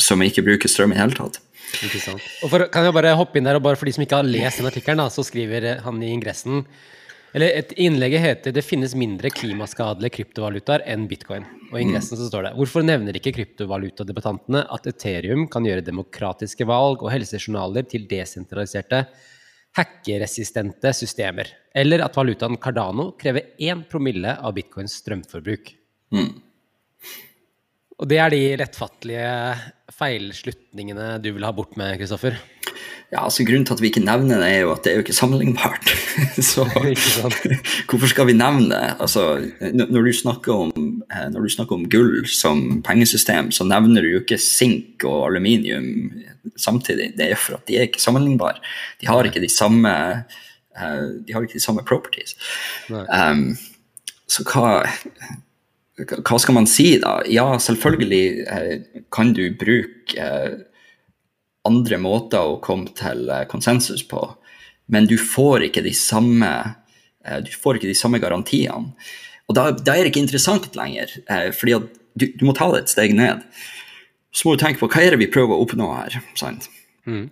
som 0.00 0.22
ikke 0.24 0.46
bruker 0.46 0.70
strøm 0.70 0.94
i 0.94 1.00
hele 1.00 1.16
tatt? 1.16 1.42
Og 1.84 2.48
for, 2.48 2.64
kan 2.72 2.86
jeg 2.86 2.94
bare 2.94 3.16
hoppe 3.18 3.40
inn 3.40 3.48
der, 3.48 3.58
og 3.58 3.64
bare 3.66 3.76
for 3.76 3.88
de 3.88 3.92
som 3.96 4.04
ikke 4.04 4.20
har 4.20 4.28
lest 4.28 4.62
den 4.62 4.70
artikkelen, 4.70 5.04
så 5.12 5.24
skriver 5.26 5.82
han 5.84 6.02
i 6.02 6.12
ingressen 6.14 6.62
eller 7.34 7.50
et 7.50 7.72
Innlegget 7.82 8.22
heter 8.22 8.52
'Det 8.54 8.62
finnes 8.62 8.94
mindre 8.94 9.26
klimaskadelige 9.26 10.14
kryptovalutaer 10.16 10.84
enn 10.86 11.08
bitcoin'. 11.10 11.46
Og 11.72 11.78
I 11.78 11.82
ingressen 11.82 12.16
så 12.16 12.28
står 12.28 12.46
det 12.46 12.52
'Hvorfor 12.54 12.86
nevner 12.86 13.16
ikke 13.18 13.34
kryptovalutadebattantene 13.34 14.62
at 14.70 14.86
Ethereum 14.86 15.48
kan 15.50 15.64
gjøre 15.66 15.82
demokratiske 15.82 16.64
valg 16.64 17.02
og 17.02 17.10
helsejournaler 17.10 17.82
til 17.90 18.06
desentraliserte, 18.06 19.06
hackeresistente 19.74 20.92
systemer', 20.94 21.50
eller 21.74 22.04
at 22.04 22.16
valutaen 22.16 22.56
Cardano 22.62 23.12
krever 23.18 23.54
1 23.58 23.88
promille 23.90 24.36
av 24.38 24.54
bitcoins 24.54 25.00
strømforbruk'. 25.02 25.74
Og 27.94 28.08
det 28.10 28.18
er 28.18 28.30
de 28.34 28.42
lettfattelige 28.58 29.30
feilslutningene 29.98 31.18
du 31.22 31.30
vil 31.36 31.46
ha 31.46 31.52
bort 31.54 31.76
med, 31.78 31.96
Kristoffer? 32.00 32.38
Ja, 33.12 33.20
altså 33.22 33.44
Grunnen 33.46 33.66
til 33.68 33.76
at 33.76 33.82
vi 33.82 33.90
ikke 33.92 34.02
nevner 34.02 34.40
det, 34.42 34.48
er 34.50 34.62
jo 34.64 34.72
at 34.72 34.82
det 34.82 34.90
er 34.90 34.96
jo 34.98 35.04
ikke 35.04 35.14
sammenlignbart. 35.14 35.90
Så 36.52 36.64
hvorfor 37.88 38.10
skal 38.10 38.26
vi 38.26 38.34
nevne 38.34 38.70
det? 38.72 38.96
Altså, 38.98 39.26
når, 39.60 40.00
du 40.08 40.12
snakker 40.12 40.64
om, 40.66 40.72
eh, 41.12 41.28
når 41.30 41.46
du 41.46 41.52
snakker 41.54 41.76
om 41.76 41.84
gull 41.90 42.24
som 42.26 42.80
pengesystem, 42.82 43.52
så 43.54 43.66
nevner 43.68 44.02
du 44.02 44.10
jo 44.10 44.22
ikke 44.24 44.40
sink 44.42 45.06
og 45.06 45.28
aluminium 45.28 46.10
samtidig. 46.56 47.12
Det 47.18 47.30
er 47.30 47.38
for 47.38 47.60
at 47.60 47.68
de 47.68 47.78
er 47.78 47.86
ikke 47.86 48.02
sammenlignbare. 48.02 48.58
De 49.00 49.06
har 49.06 49.30
ikke 49.30 49.44
de 49.44 49.52
samme, 49.52 49.94
eh, 50.74 51.06
de 51.28 51.36
har 51.36 51.46
ikke 51.46 51.60
de 51.60 51.66
samme 51.68 51.86
properties. 51.86 52.34
Um, 52.90 53.52
så 54.26 54.42
hva, 54.48 54.80
hva 55.94 56.38
skal 56.42 56.56
man 56.56 56.66
si 56.66 56.96
da? 57.02 57.20
Ja, 57.30 57.46
selvfølgelig 57.62 58.24
eh, 58.50 59.02
kan 59.14 59.32
du 59.36 59.44
bruke 59.58 60.18
eh, 60.18 60.56
andre 61.68 62.00
måter 62.02 62.42
å 62.42 62.56
komme 62.64 62.90
til 62.98 63.28
eh, 63.30 63.44
konsensus 63.50 64.02
på, 64.08 64.24
men 64.90 65.06
du 65.10 65.16
får 65.20 65.68
ikke 65.68 65.84
de 65.84 65.94
samme, 65.96 66.50
du 67.46 67.52
får 67.56 67.78
ikke 67.78 67.88
de 67.88 67.96
samme 67.96 68.18
garantiene. 68.20 68.92
Og 69.48 69.56
da, 69.56 69.70
da 69.72 69.94
er 69.94 70.04
det 70.04 70.10
ikke 70.10 70.24
interessant 70.26 70.74
lenger, 70.76 71.08
fordi 71.56 71.78
du, 72.20 72.26
du 72.36 72.44
må 72.44 72.52
ta 72.56 72.68
det 72.72 72.82
et 72.82 72.92
steg 72.92 73.14
ned. 73.16 73.40
Så 74.34 74.44
må 74.44 74.54
du 74.54 74.60
tenke 74.60 74.82
på 74.82 74.90
hva 74.92 75.00
er 75.00 75.14
det 75.14 75.22
vi 75.22 75.30
prøver 75.32 75.56
å 75.56 75.64
oppnå 75.64 75.88
her. 75.94 76.18
sant? 76.36 76.68
Mm. 77.08 77.30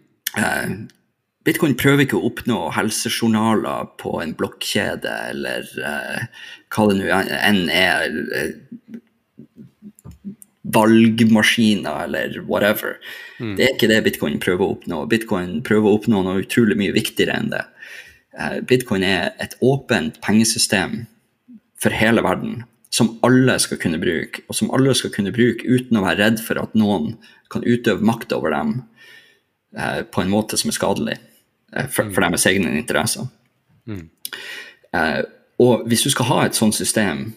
Bitcoin 1.42 1.74
prøver 1.78 2.04
ikke 2.04 2.18
å 2.20 2.28
oppnå 2.28 2.58
helsejournaler 2.76 3.88
på 3.98 4.14
en 4.22 4.34
blokkjede, 4.38 5.14
eller 5.32 5.66
eh, 5.82 6.26
hva 6.70 6.86
det 6.90 6.98
nå 7.00 7.22
enn 7.38 7.64
er. 7.72 8.20
eh, 8.38 8.52
valgmaskiner, 10.72 12.04
eller 12.04 12.38
whatever. 12.46 12.98
Det 13.58 13.64
er 13.64 13.74
ikke 13.74 13.88
det 13.90 14.02
bitcoin 14.06 14.38
prøver 14.42 14.64
å 14.64 14.74
oppnå. 14.76 15.00
Bitcoin 15.10 15.56
prøver 15.66 15.88
å 15.88 15.96
oppnå 15.98 16.22
noe 16.22 16.44
utrolig 16.44 16.78
mye 16.78 16.94
viktigere 16.94 17.34
enn 17.34 17.50
det. 17.52 17.64
Eh, 18.38 18.60
Bitcoin 18.68 19.02
er 19.04 19.32
et 19.42 19.56
åpent 19.60 20.20
pengesystem 20.24 21.02
for 21.82 21.92
hele 21.92 22.22
verden, 22.24 22.62
som 22.94 23.16
alle 23.26 23.58
skal 23.60 23.80
kunne 23.82 24.00
bruke, 24.00 24.44
og 24.46 24.56
som 24.56 24.70
alle 24.72 24.94
skal 24.96 25.12
kunne 25.12 25.34
bruke 25.34 25.66
uten 25.66 25.98
å 25.98 26.04
være 26.06 26.22
redd 26.22 26.40
for 26.44 26.62
at 26.62 26.78
noen 26.78 27.16
kan 27.52 27.66
utøve 27.66 28.06
makt 28.06 28.32
over 28.32 28.54
dem 28.54 28.78
eh, 29.76 30.00
på 30.06 30.22
en 30.22 30.32
måte 30.32 30.56
som 30.60 30.70
er 30.70 30.78
skadelig 30.78 31.18
for, 31.88 32.10
for 32.12 32.24
deres 32.24 32.46
egne 32.50 32.74
interesser. 32.78 33.28
Eh, 34.92 35.20
og 35.62 35.86
hvis 35.88 36.04
du 36.04 36.10
skal 36.12 36.28
ha 36.30 36.40
et 36.46 36.58
sånt 36.58 36.76
system, 36.76 37.32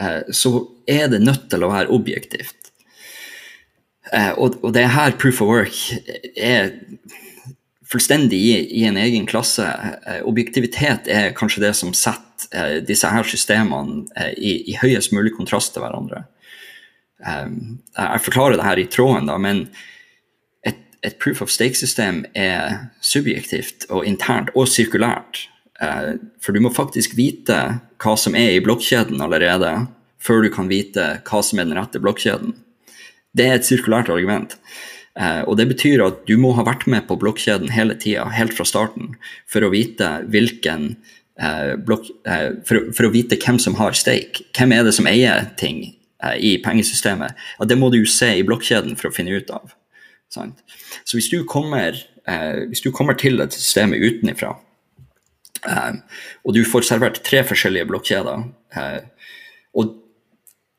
eh, 0.00 0.22
så 0.34 0.52
er 0.88 1.08
det 1.12 1.22
nødt 1.22 1.48
til 1.50 1.64
å 1.64 1.72
være 1.72 1.92
objektivt. 1.94 2.72
Eh, 4.12 4.32
og, 4.36 4.58
og 4.62 4.72
det 4.74 4.84
er 4.84 4.94
her 4.94 5.16
proof 5.20 5.42
of 5.44 5.50
work 5.50 5.80
er 6.36 6.72
fullstendig 7.88 8.38
i, 8.38 8.54
i 8.80 8.86
en 8.88 8.98
egen 9.00 9.26
klasse. 9.28 9.66
Eh, 10.06 10.22
objektivitet 10.28 11.08
er 11.12 11.36
kanskje 11.36 11.66
det 11.66 11.74
som 11.76 11.94
setter 11.96 12.48
eh, 12.52 12.78
disse 12.84 13.10
her 13.12 13.28
systemene 13.28 14.06
eh, 14.16 14.32
i, 14.36 14.56
i 14.72 14.78
høyest 14.80 15.14
mulig 15.16 15.34
kontrast 15.36 15.74
til 15.74 15.84
hverandre. 15.84 16.24
Eh, 17.24 17.46
jeg 17.98 18.26
forklarer 18.26 18.58
det 18.58 18.68
her 18.68 18.82
i 18.82 18.88
tråden, 18.92 19.28
da, 19.28 19.38
men 19.40 19.66
et, 21.02 21.18
proof 21.18 21.42
of 21.42 21.50
stake-system 21.50 22.24
er 22.34 22.90
subjektivt 23.04 23.86
og 23.90 24.06
internt 24.08 24.50
og 24.54 24.68
sirkulært. 24.70 25.46
Eh, 25.80 26.18
for 26.42 26.54
du 26.54 26.62
må 26.64 26.72
faktisk 26.74 27.16
vite 27.18 27.58
hva 28.02 28.14
som 28.18 28.36
er 28.38 28.56
i 28.56 28.62
blokkjeden 28.64 29.22
allerede, 29.22 29.72
før 30.22 30.42
du 30.42 30.50
kan 30.54 30.70
vite 30.70 31.18
hva 31.28 31.42
som 31.44 31.60
er 31.60 31.68
den 31.68 31.78
rette 31.78 32.02
blokkjeden. 32.02 32.56
Det 33.36 33.46
er 33.46 33.58
et 33.58 33.68
sirkulært 33.68 34.10
argument. 34.10 34.56
Eh, 35.18 35.42
og 35.46 35.58
det 35.60 35.68
betyr 35.70 36.02
at 36.06 36.24
du 36.30 36.36
må 36.40 36.54
ha 36.58 36.66
vært 36.66 36.88
med 36.90 37.06
på 37.06 37.18
blokkjeden 37.20 37.72
hele 37.74 37.98
tida, 37.98 38.26
helt 38.34 38.56
fra 38.56 38.66
starten, 38.66 39.14
for 39.50 39.62
å 39.62 39.72
vite 39.74 40.10
hvilken 40.30 40.90
eh, 41.38 41.76
blokk, 41.78 42.10
for, 42.66 42.90
for 42.94 43.06
å 43.06 43.14
vite 43.14 43.38
hvem 43.38 43.62
som 43.62 43.78
har 43.78 43.98
stake. 43.98 44.48
Hvem 44.58 44.74
er 44.74 44.86
det 44.86 44.98
som 44.98 45.10
eier 45.10 45.50
ting 45.60 45.84
i 46.18 46.56
pengesystemet? 46.58 47.38
Ja, 47.60 47.66
det 47.70 47.76
må 47.78 47.92
du 47.94 48.00
jo 48.00 48.08
se 48.10 48.32
i 48.34 48.46
blokkjeden 48.46 48.98
for 48.98 49.10
å 49.10 49.14
finne 49.14 49.38
ut 49.38 49.52
av. 49.54 49.70
Sant? 50.32 50.60
Så 51.04 51.16
hvis 51.16 51.30
du 51.32 51.42
kommer, 51.48 51.96
eh, 52.28 52.66
hvis 52.68 52.84
du 52.84 52.90
kommer 52.92 53.16
til 53.16 53.40
et 53.40 53.52
system 53.52 53.94
utenifra, 53.94 54.58
eh, 55.66 55.94
og 56.44 56.54
du 56.54 56.64
får 56.64 56.84
servert 56.88 57.22
tre 57.24 57.44
forskjellige 57.44 57.88
blokkjeder, 57.88 58.44
eh, 58.76 59.00
og 59.74 59.96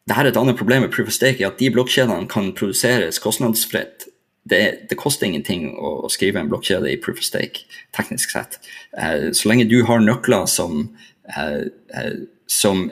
det 0.07 0.15
her 0.15 0.25
er 0.25 0.31
et 0.33 0.37
annet 0.37 0.57
problem 0.57 0.81
med 0.81 0.91
proof 0.91 1.07
of 1.07 1.13
stake, 1.13 1.45
at 1.45 1.59
de 1.59 1.69
blokkjedene 1.69 2.27
kan 2.29 2.53
produseres 2.53 3.19
kostnadsfritt. 3.21 4.07
Det, 4.49 4.87
det 4.89 4.97
koster 4.97 5.27
ingenting 5.27 5.75
å, 5.77 5.99
å 6.05 6.09
skrive 6.09 6.41
en 6.41 6.49
blokkjede 6.49 6.89
i 6.89 6.97
proof 6.97 7.19
of 7.21 7.27
stake, 7.27 7.67
teknisk 7.93 8.33
sett. 8.33 8.57
Eh, 8.97 9.29
så 9.37 9.51
lenge 9.51 9.67
du 9.69 9.83
har 9.85 10.01
nøkler 10.01 10.47
som, 10.49 10.87
eh, 11.35 11.69
eh, 11.93 12.15
som 12.49 12.87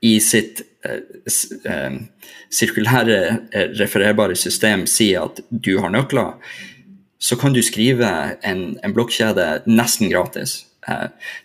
i 0.00 0.16
sitt 0.20 0.62
eh, 0.84 1.00
eh, 1.64 1.96
sirkulære 2.50 3.18
eh, 3.52 3.68
refererbare 3.80 4.36
system 4.38 4.86
sier 4.88 5.28
at 5.28 5.42
du 5.50 5.76
har 5.82 5.92
nøkler, 5.92 6.38
så 7.20 7.36
kan 7.36 7.52
du 7.52 7.60
skrive 7.64 8.08
en, 8.46 8.62
en 8.80 8.96
blokkjede 8.96 9.60
nesten 9.68 10.08
gratis. 10.12 10.62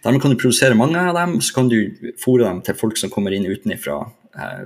Dermed 0.05 0.21
kan 0.23 0.31
du 0.31 0.39
produsere 0.39 0.77
mange 0.79 1.01
av 1.01 1.17
dem, 1.17 1.35
så 1.43 1.57
kan 1.57 1.67
du 1.67 1.91
fòre 2.21 2.47
dem 2.47 2.61
til 2.63 2.77
folk 2.79 2.95
som 2.97 3.11
kommer 3.11 3.35
inn 3.35 3.47
utenifra. 3.49 4.05
Eh, 4.39 4.65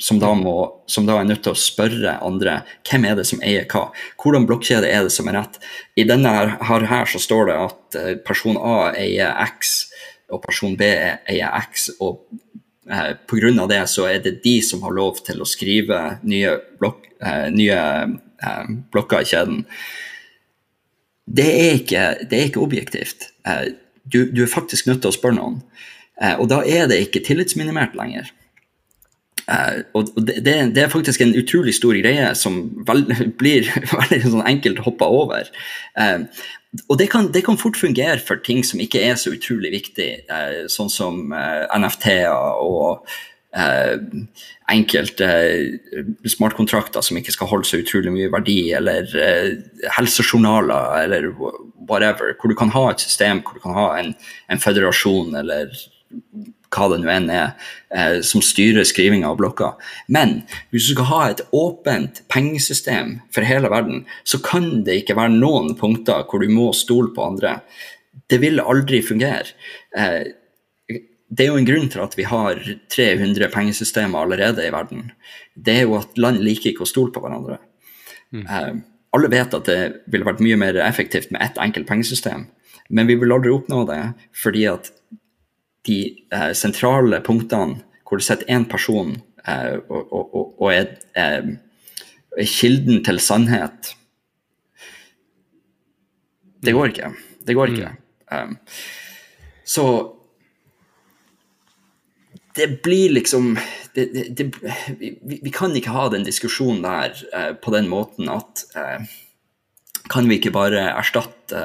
som 0.00 0.20
da, 0.22 0.30
må, 0.38 0.54
som 0.86 1.08
da 1.08 1.16
er 1.18 1.26
nødt 1.26 1.42
til 1.42 1.56
å 1.56 1.58
spørre 1.58 2.12
andre 2.22 2.60
hvem 2.86 3.04
er 3.10 3.16
det 3.18 3.26
som 3.28 3.42
eier 3.42 3.66
hva. 3.68 3.88
Hvordan 4.22 4.46
blokkjede 4.46 4.88
er 4.88 5.04
det 5.04 5.12
som 5.12 5.28
er 5.28 5.40
rett? 5.40 5.58
I 5.98 6.06
denne 6.06 6.32
her, 6.32 6.54
her, 6.86 7.08
så 7.10 7.18
står 7.20 7.50
det 7.50 7.56
at 7.64 7.98
person 8.24 8.56
A 8.62 8.92
eier 8.94 9.34
X, 9.58 9.87
og 10.32 10.42
person 10.44 10.76
B 10.78 10.88
eier 10.88 11.54
X. 11.62 11.88
og 12.00 12.26
eh, 12.90 13.14
Pga. 13.28 13.66
det 13.70 13.82
så 13.88 14.08
er 14.08 14.22
det 14.24 14.42
de 14.44 14.58
som 14.62 14.82
har 14.82 14.94
lov 14.94 15.22
til 15.26 15.40
å 15.40 15.48
skrive 15.48 16.18
nye, 16.22 16.56
blok 16.80 17.06
eh, 17.20 17.48
nye 17.54 17.78
eh, 17.78 18.72
blokker 18.92 19.22
i 19.24 19.30
kjeden. 19.32 19.62
Det 21.28 21.48
er 21.48 21.78
ikke, 21.82 22.04
det 22.30 22.38
er 22.38 22.50
ikke 22.50 22.64
objektivt. 22.64 23.30
Eh, 23.46 23.72
du, 24.04 24.24
du 24.32 24.42
er 24.44 24.50
faktisk 24.52 24.88
nødt 24.88 25.02
til 25.04 25.12
å 25.12 25.16
spørre 25.16 25.40
noen. 25.40 25.62
Og 26.40 26.48
da 26.50 26.64
er 26.66 26.88
det 26.90 26.96
ikke 26.98 27.20
tillitsminimert 27.22 27.92
lenger. 27.94 28.32
Eh, 29.48 29.80
og 29.96 30.10
det, 30.20 30.42
det, 30.44 30.82
er 30.82 30.92
faktisk 30.92 31.22
en 31.24 31.32
utrolig 31.38 31.72
stor 31.78 31.96
greie 31.96 32.28
som 32.36 32.60
vel, 32.88 33.06
blir 33.40 33.68
veldig 33.94 34.20
sånn 34.26 34.46
enkelt 34.48 34.84
hoppa 34.84 35.08
over. 35.08 35.48
Eh, 35.98 36.28
og 36.84 37.00
det 37.00 37.08
kan, 37.12 37.30
det 37.32 37.46
kan 37.46 37.60
fort 37.60 37.78
fungere 37.80 38.20
for 38.20 38.42
ting 38.44 38.60
som 38.66 38.80
ikke 38.84 39.00
er 39.08 39.16
så 39.20 39.32
utrolig 39.32 39.72
viktig, 39.78 40.10
eh, 40.28 40.60
sånn 40.72 40.92
som 40.92 41.32
NFT-er 41.32 42.62
og 42.62 43.08
enkelte 44.68 45.28
smartkontrakter 46.28 47.02
som 47.02 47.16
ikke 47.18 47.32
skal 47.32 47.48
holde 47.48 47.66
så 47.66 47.80
utrolig 47.80 48.12
mye 48.12 48.28
verdi, 48.30 48.58
eller 48.76 49.08
helsejournaler, 49.96 50.98
eller 51.00 51.30
whatever, 51.88 52.36
hvor 52.36 52.52
du 52.52 52.54
kan 52.60 52.70
ha 52.76 52.84
et 52.92 53.02
system, 53.02 53.40
hvor 53.40 53.56
du 53.56 53.64
kan 53.64 53.74
ha 53.74 53.86
en, 53.96 54.12
en 54.52 54.60
føderasjon, 54.62 55.32
eller 55.40 55.72
hva 56.74 56.88
det 56.92 56.98
nå 57.02 57.10
enn 57.12 57.28
er, 57.32 57.52
eh, 57.94 58.18
som 58.26 58.42
styrer 58.44 58.86
skrivinga 58.88 59.30
av 59.30 59.38
blokka. 59.40 59.74
Men 60.08 60.42
hvis 60.72 60.88
du 60.88 60.94
skal 60.94 61.10
ha 61.10 61.20
et 61.28 61.44
åpent 61.56 62.22
pengesystem 62.28 63.20
for 63.34 63.46
hele 63.48 63.70
verden, 63.72 64.04
så 64.24 64.40
kan 64.44 64.84
det 64.84 65.02
ikke 65.02 65.16
være 65.18 65.36
noen 65.36 65.74
punkter 65.78 66.26
hvor 66.28 66.44
du 66.44 66.52
må 66.52 66.72
stole 66.76 67.14
på 67.14 67.24
andre. 67.30 67.58
Det 68.28 68.40
vil 68.42 68.60
aldri 68.60 69.00
fungere. 69.04 69.54
Eh, 69.96 70.34
det 71.28 71.44
er 71.44 71.50
jo 71.52 71.58
en 71.60 71.68
grunn 71.68 71.88
til 71.92 72.00
at 72.00 72.14
vi 72.16 72.24
har 72.24 72.60
300 72.92 73.50
pengesystemer 73.52 74.24
allerede 74.24 74.64
i 74.64 74.72
verden. 74.72 75.10
Det 75.54 75.74
er 75.80 75.82
jo 75.84 75.98
at 75.98 76.16
land 76.20 76.40
liker 76.40 76.72
ikke 76.72 76.86
å 76.86 76.88
stole 76.88 77.12
på 77.12 77.20
hverandre. 77.24 77.58
Eh, 78.32 78.72
alle 79.16 79.30
vet 79.32 79.56
at 79.56 79.68
det 79.68 79.80
ville 80.12 80.26
vært 80.28 80.42
mye 80.44 80.56
mer 80.60 80.76
effektivt 80.84 81.30
med 81.32 81.42
ett 81.44 81.60
enkelt 81.60 81.88
pengesystem, 81.88 82.46
men 82.88 83.08
vi 83.08 83.16
vil 83.20 83.32
aldri 83.32 83.52
oppnå 83.52 83.84
det 83.88 84.02
fordi 84.36 84.66
at 84.68 84.90
de 85.88 85.98
eh, 86.34 86.52
sentrale 86.56 87.22
punktene 87.24 87.80
hvor 88.08 88.20
det 88.20 88.28
sitter 88.28 88.52
én 88.54 88.64
person 88.68 89.16
eh, 89.44 89.78
og, 89.88 90.12
og, 90.12 90.36
og, 90.60 90.68
er, 90.72 90.94
eh, 91.16 91.50
er 92.38 92.52
kilden 92.52 93.02
til 93.04 93.20
sannhet 93.20 93.94
Det 96.58 96.72
går 96.74 96.90
ikke. 96.90 97.08
Det 97.46 97.54
går 97.54 97.70
ikke. 97.70 97.90
Um, 98.34 98.56
så 99.64 99.84
det 102.58 102.82
blir 102.82 103.12
liksom 103.14 103.52
det, 103.94 104.06
det, 104.14 104.24
det, 104.34 104.46
vi, 104.98 105.38
vi 105.42 105.52
kan 105.54 105.76
ikke 105.76 105.94
ha 105.94 106.08
den 106.10 106.26
diskusjonen 106.26 106.82
der 106.82 107.14
eh, 107.34 107.52
på 107.62 107.72
den 107.74 107.88
måten 107.90 108.28
at 108.32 108.64
eh, 108.74 109.06
kan 110.10 110.28
vi 110.28 110.38
ikke 110.38 110.52
bare 110.54 110.82
erstatte 110.90 111.60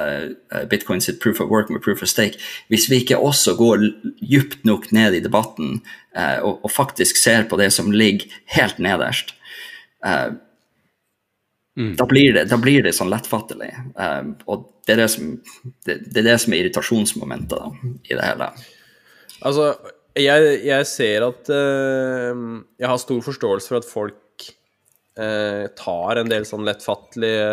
bitcoins 0.70 0.70
bitcoin 0.70 1.00
sitt 1.00 1.20
proof 1.20 1.40
of 1.40 1.50
work 1.50 1.70
med 1.70 1.82
proof 1.82 2.02
of 2.02 2.08
stake, 2.08 2.38
hvis 2.68 2.88
vi 2.90 3.02
ikke 3.02 3.18
også 3.18 3.56
går 3.56 3.88
djupt 4.20 4.64
nok 4.64 4.90
ned 4.92 5.14
i 5.14 5.22
debatten 5.24 5.80
eh, 6.16 6.38
og, 6.42 6.64
og 6.64 6.70
faktisk 6.70 7.16
ser 7.16 7.48
på 7.48 7.56
det 7.60 7.72
som 7.72 7.92
ligger 7.92 8.26
helt 8.56 8.78
nederst. 8.78 9.34
mm. 11.76 11.96
Da, 11.96 12.06
blir 12.06 12.32
det, 12.34 12.48
da 12.50 12.58
blir 12.60 12.82
det 12.82 12.94
sånn 12.94 13.12
lettfattelig. 13.12 13.72
Eh, 13.96 14.22
og 14.46 14.70
det 14.86 14.96
er 14.96 15.02
det, 15.04 15.10
som, 15.10 15.34
det, 15.86 15.98
det 16.12 16.22
er 16.22 16.30
det 16.32 16.38
som 16.40 16.52
er 16.52 16.64
irritasjonsmomentet 16.64 17.58
da, 17.58 17.92
i 18.04 18.14
det 18.14 18.24
hele. 18.24 18.50
Altså, 19.44 19.72
jeg, 20.14 20.58
jeg 20.62 20.86
ser 20.86 21.24
at 21.26 21.48
uh, 21.50 22.60
Jeg 22.78 22.86
har 22.86 23.00
stor 23.02 23.22
forståelse 23.24 23.72
for 23.72 23.80
at 23.80 23.88
folk 23.88 24.20
eh, 25.18 25.66
tar 25.78 26.20
en 26.20 26.30
del 26.30 26.46
sånn 26.48 26.66
lettfattelige 26.66 27.44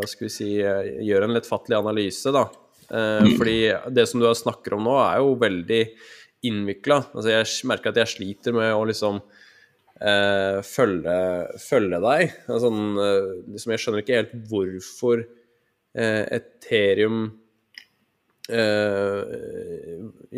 Hva 0.00 0.08
skal 0.10 0.26
vi 0.26 0.32
si 0.34 0.50
eh, 0.62 0.96
Gjør 1.06 1.26
en 1.26 1.36
lettfattelig 1.36 1.78
analyse, 1.80 2.32
da. 2.34 2.46
Eh, 2.90 3.28
Fordi 3.36 3.58
det 3.94 4.06
som 4.10 4.22
du 4.22 4.28
snakker 4.34 4.76
om 4.76 4.88
nå, 4.88 4.96
er 5.04 5.20
jo 5.22 5.36
veldig 5.40 5.82
innvikla. 6.48 7.02
Altså, 7.12 7.34
jeg 7.34 7.68
merker 7.68 7.92
at 7.92 8.00
jeg 8.00 8.14
sliter 8.14 8.56
med 8.56 8.72
å 8.72 8.86
liksom 8.88 9.20
eh, 10.00 10.60
følge, 10.64 11.18
følge 11.60 12.00
deg. 12.06 12.38
Altså, 12.48 12.72
eh, 12.72 13.28
liksom, 13.52 13.74
jeg 13.74 13.84
skjønner 13.84 14.04
ikke 14.04 14.18
helt 14.22 14.34
hvorfor 14.50 15.22
eh, 15.22 16.24
Ethereum 16.40 17.22
eh, 18.50 19.20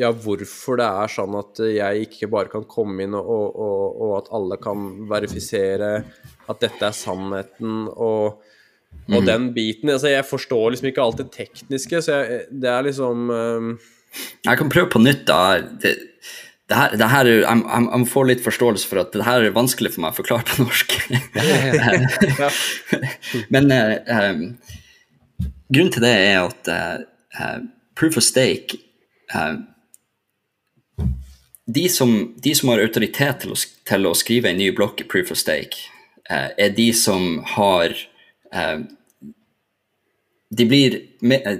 Ja, 0.02 0.10
hvorfor 0.12 0.80
det 0.80 0.90
er 0.90 1.14
sånn 1.14 1.38
at 1.38 1.62
jeg 1.68 2.08
ikke 2.08 2.30
bare 2.32 2.52
kan 2.52 2.66
komme 2.68 3.06
inn 3.06 3.16
og, 3.18 3.46
og, 3.52 4.02
og 4.02 4.14
at 4.18 4.32
alle 4.34 4.58
kan 4.62 4.90
verifisere 5.10 5.94
at 6.50 6.62
dette 6.62 6.86
er 6.88 6.94
sannheten 6.96 7.86
og, 7.92 8.42
og 9.12 9.26
den 9.26 9.50
biten. 9.54 9.90
Altså, 9.94 10.10
jeg 10.12 10.26
forstår 10.28 10.70
liksom 10.74 10.88
ikke 10.90 11.04
alt 11.04 11.20
det 11.22 11.28
tekniske, 11.34 12.02
så 12.02 12.20
jeg, 12.22 12.46
det 12.62 12.70
er 12.72 12.86
liksom 12.88 13.28
um... 13.30 13.74
Jeg 14.44 14.58
kan 14.60 14.68
prøve 14.72 14.90
på 14.92 15.00
nytt. 15.00 15.22
da. 15.28 15.60
Det, 15.82 15.94
det 16.68 16.76
her, 16.78 16.96
det 17.00 17.08
her, 17.10 17.24
er- 17.28 17.40
jeg, 17.40 17.62
jeg, 17.64 17.86
jeg 17.88 18.00
må 18.02 18.08
få 18.08 18.22
litt 18.28 18.42
forståelse 18.44 18.88
for 18.88 19.00
at 19.02 19.12
det 19.16 19.24
her 19.26 19.44
er 19.46 19.54
vanskelig 19.56 19.94
for 19.94 20.04
meg 20.04 20.12
å 20.12 20.18
forklare 20.20 20.44
på 20.48 20.66
norsk. 20.66 20.94
Men 23.54 23.72
eh, 23.72 24.44
grunnen 25.72 25.92
til 25.94 26.04
det 26.04 26.12
er 26.12 26.38
at 26.44 26.72
eh, 26.72 27.60
proof 27.98 28.16
of 28.20 28.24
stake 28.26 28.78
eh, 29.32 29.54
de, 31.72 31.88
som, 31.88 32.12
de 32.42 32.54
som 32.58 32.72
har 32.72 32.82
autoritet 32.84 33.44
til 33.44 33.54
å, 33.54 33.58
til 33.88 34.08
å 34.08 34.14
skrive 34.18 34.50
en 34.52 34.58
ny 34.60 34.70
blokk 34.76 35.00
i 35.04 35.08
proof 35.08 35.32
of 35.34 35.40
stake, 35.40 35.84
er 36.30 36.74
de 36.76 36.92
som 36.94 37.40
har 37.56 37.94
eh, 38.54 38.82
de 40.52 40.64
blir, 40.68 40.98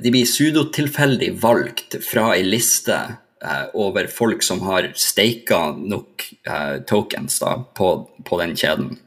de 0.03 0.11
blir 0.11 0.27
pseudotilfeldig 0.29 1.31
valgt 1.41 1.97
fra 2.05 2.33
ei 2.37 2.45
liste 2.45 2.97
eh, 3.45 3.65
over 3.73 4.09
folk 4.13 4.45
som 4.45 4.61
har 4.67 4.91
staka 4.99 5.61
nok 5.79 6.27
eh, 6.45 6.75
tokens 6.89 7.39
da, 7.41 7.55
på, 7.75 7.95
på 8.29 8.41
den 8.43 8.53
kjeden. 8.59 8.99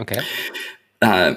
Okay. 0.00 0.24
Eh, 1.04 1.36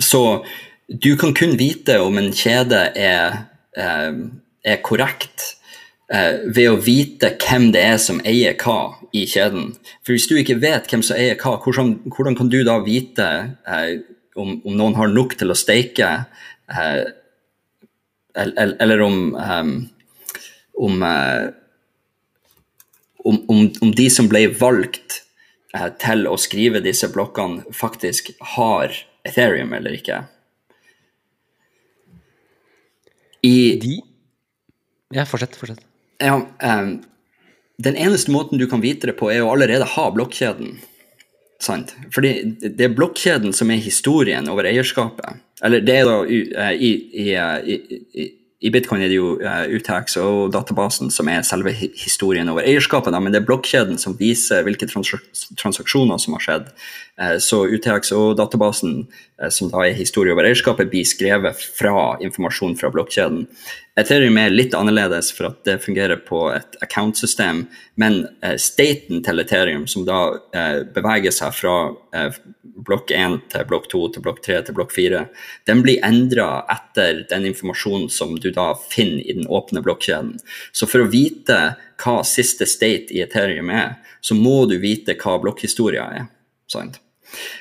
så 0.00 0.44
du 0.86 1.16
kan 1.16 1.32
kun 1.34 1.56
vite 1.56 1.96
om 2.04 2.20
en 2.20 2.32
kjede 2.36 2.82
er, 2.98 3.46
eh, 3.76 4.12
er 4.60 4.84
korrekt 4.84 5.54
eh, 6.12 6.44
ved 6.44 6.68
å 6.68 6.80
vite 6.84 7.32
hvem 7.40 7.70
det 7.72 7.86
er 7.94 8.00
som 8.02 8.20
eier 8.28 8.58
hva 8.60 8.99
i 9.16 9.26
kjeden. 9.28 9.72
For 10.04 10.14
hvis 10.14 10.28
du 10.30 10.36
ikke 10.38 10.58
vet 10.62 10.90
hvem 10.90 11.02
som 11.06 11.18
eier 11.18 11.38
hva, 11.40 11.56
hvordan, 11.62 11.96
hvordan 12.10 12.36
kan 12.38 12.50
du 12.52 12.60
da 12.66 12.78
vite 12.84 13.30
eh, 13.66 13.94
om, 14.38 14.60
om 14.64 14.76
noen 14.76 14.98
har 14.98 15.10
nok 15.10 15.34
til 15.40 15.50
å 15.50 15.58
steike, 15.58 16.10
eh, 16.70 17.00
eller, 18.40 18.76
eller 18.78 19.02
om 19.02 19.16
eh, 19.34 19.72
om, 20.80 21.02
eh, 21.02 21.48
om, 23.16 23.44
om, 23.48 23.72
om 23.80 23.92
de 23.94 24.06
som 24.10 24.28
ble 24.30 24.46
valgt 24.60 25.20
eh, 25.76 25.88
til 26.00 26.26
å 26.30 26.36
skrive 26.40 26.82
disse 26.84 27.10
blokkene, 27.12 27.66
faktisk 27.76 28.32
har 28.56 28.94
Ethereum 29.26 29.74
eller 29.76 29.98
ikke. 29.98 30.22
I, 33.44 33.76
De 33.80 33.98
Ja, 35.12 35.24
fortsett. 35.26 35.56
Fortsett. 35.58 35.84
ja, 36.22 36.36
eh, 36.62 36.90
den 37.84 37.96
eneste 37.96 38.32
måten 38.34 38.60
du 38.60 38.66
kan 38.70 38.82
vite 38.84 39.10
det 39.10 39.16
på, 39.18 39.30
er 39.32 39.44
å 39.44 39.52
allerede 39.54 39.88
ha 39.96 40.08
blokkjeden. 40.14 40.78
Sant? 41.60 41.94
Fordi 42.14 42.34
det 42.62 42.86
er 42.86 42.96
blokkjeden 42.96 43.52
som 43.56 43.70
er 43.72 43.80
historien 43.84 44.48
over 44.48 44.68
eierskapet. 44.68 45.40
Eller 45.64 45.84
det 45.84 45.96
er 46.00 46.08
da 46.08 46.20
eh, 46.24 46.76
i, 46.76 46.92
i, 47.12 47.26
eh, 47.36 47.56
i, 47.68 47.98
i, 48.16 48.28
i 48.60 48.70
bitcoin 48.72 49.00
er 49.00 49.08
det 49.08 49.16
jo 49.16 49.34
UTX 49.40 49.72
UTAX 49.76 50.16
og 50.20 50.50
databasen 50.52 51.08
som 51.12 51.28
er 51.32 51.44
selve 51.48 51.72
historien 51.72 52.48
over 52.52 52.66
eierskapet, 52.68 53.14
men 53.16 53.32
det 53.32 53.40
er 53.40 53.46
blokkjeden 53.48 54.00
som 54.00 54.16
viser 54.18 54.66
hvilke 54.66 54.88
transaksjoner 54.88 56.20
som 56.20 56.36
har 56.36 56.44
skjedd. 56.44 56.66
Eh, 57.20 57.38
så 57.40 57.62
UTX 57.68 58.12
og 58.16 58.34
databasen, 58.36 59.06
eh, 59.40 59.48
som 59.48 59.72
da 59.72 59.86
er 59.86 59.96
historie 59.96 60.36
over 60.36 60.48
eierskapet, 60.48 60.90
blir 60.92 61.08
skrevet 61.08 61.56
fra 61.56 62.18
informasjon 62.20 62.76
fra 62.80 62.92
blokkjeden. 62.92 63.46
Ethereum 63.98 64.36
er 64.38 64.52
litt 64.54 64.74
annerledes 64.76 65.32
for 65.34 65.48
at 65.48 65.64
det 65.66 65.80
fungerer 65.82 66.20
på 66.22 66.44
et 66.54 66.76
account-system, 66.84 67.64
men 67.98 68.20
eh, 68.44 68.54
staten 68.60 69.22
til 69.26 69.42
Ethereum, 69.42 69.86
som 69.90 70.04
da 70.06 70.20
eh, 70.54 70.82
beveger 70.94 71.34
seg 71.34 71.56
fra 71.56 71.74
eh, 72.14 72.38
blokk 72.86 73.10
1 73.10 73.36
til 73.50 73.66
blokk 73.68 73.88
2 73.90 74.02
til 74.14 74.24
blokk 74.24 74.38
3 74.46 74.60
til 74.68 74.76
blokk 74.78 74.94
4, 74.94 75.24
den 75.66 75.82
blir 75.84 76.06
endra 76.06 76.62
etter 76.70 77.24
den 77.32 77.48
informasjonen 77.50 78.06
som 78.14 78.36
du 78.38 78.52
da 78.54 78.70
finner 78.78 79.24
i 79.26 79.36
den 79.40 79.50
åpne 79.50 79.82
blokkjeden. 79.84 80.36
Så 80.72 80.86
for 80.90 81.02
å 81.02 81.10
vite 81.10 81.58
hva 82.00 82.20
siste 82.24 82.68
state 82.70 83.10
i 83.16 83.24
Ethereum 83.26 83.72
er, 83.74 83.98
så 84.22 84.38
må 84.38 84.62
du 84.70 84.78
vite 84.80 85.18
hva 85.18 85.34
blokkhistoria 85.42 86.06
er. 86.22 86.30
Sant? 86.70 87.02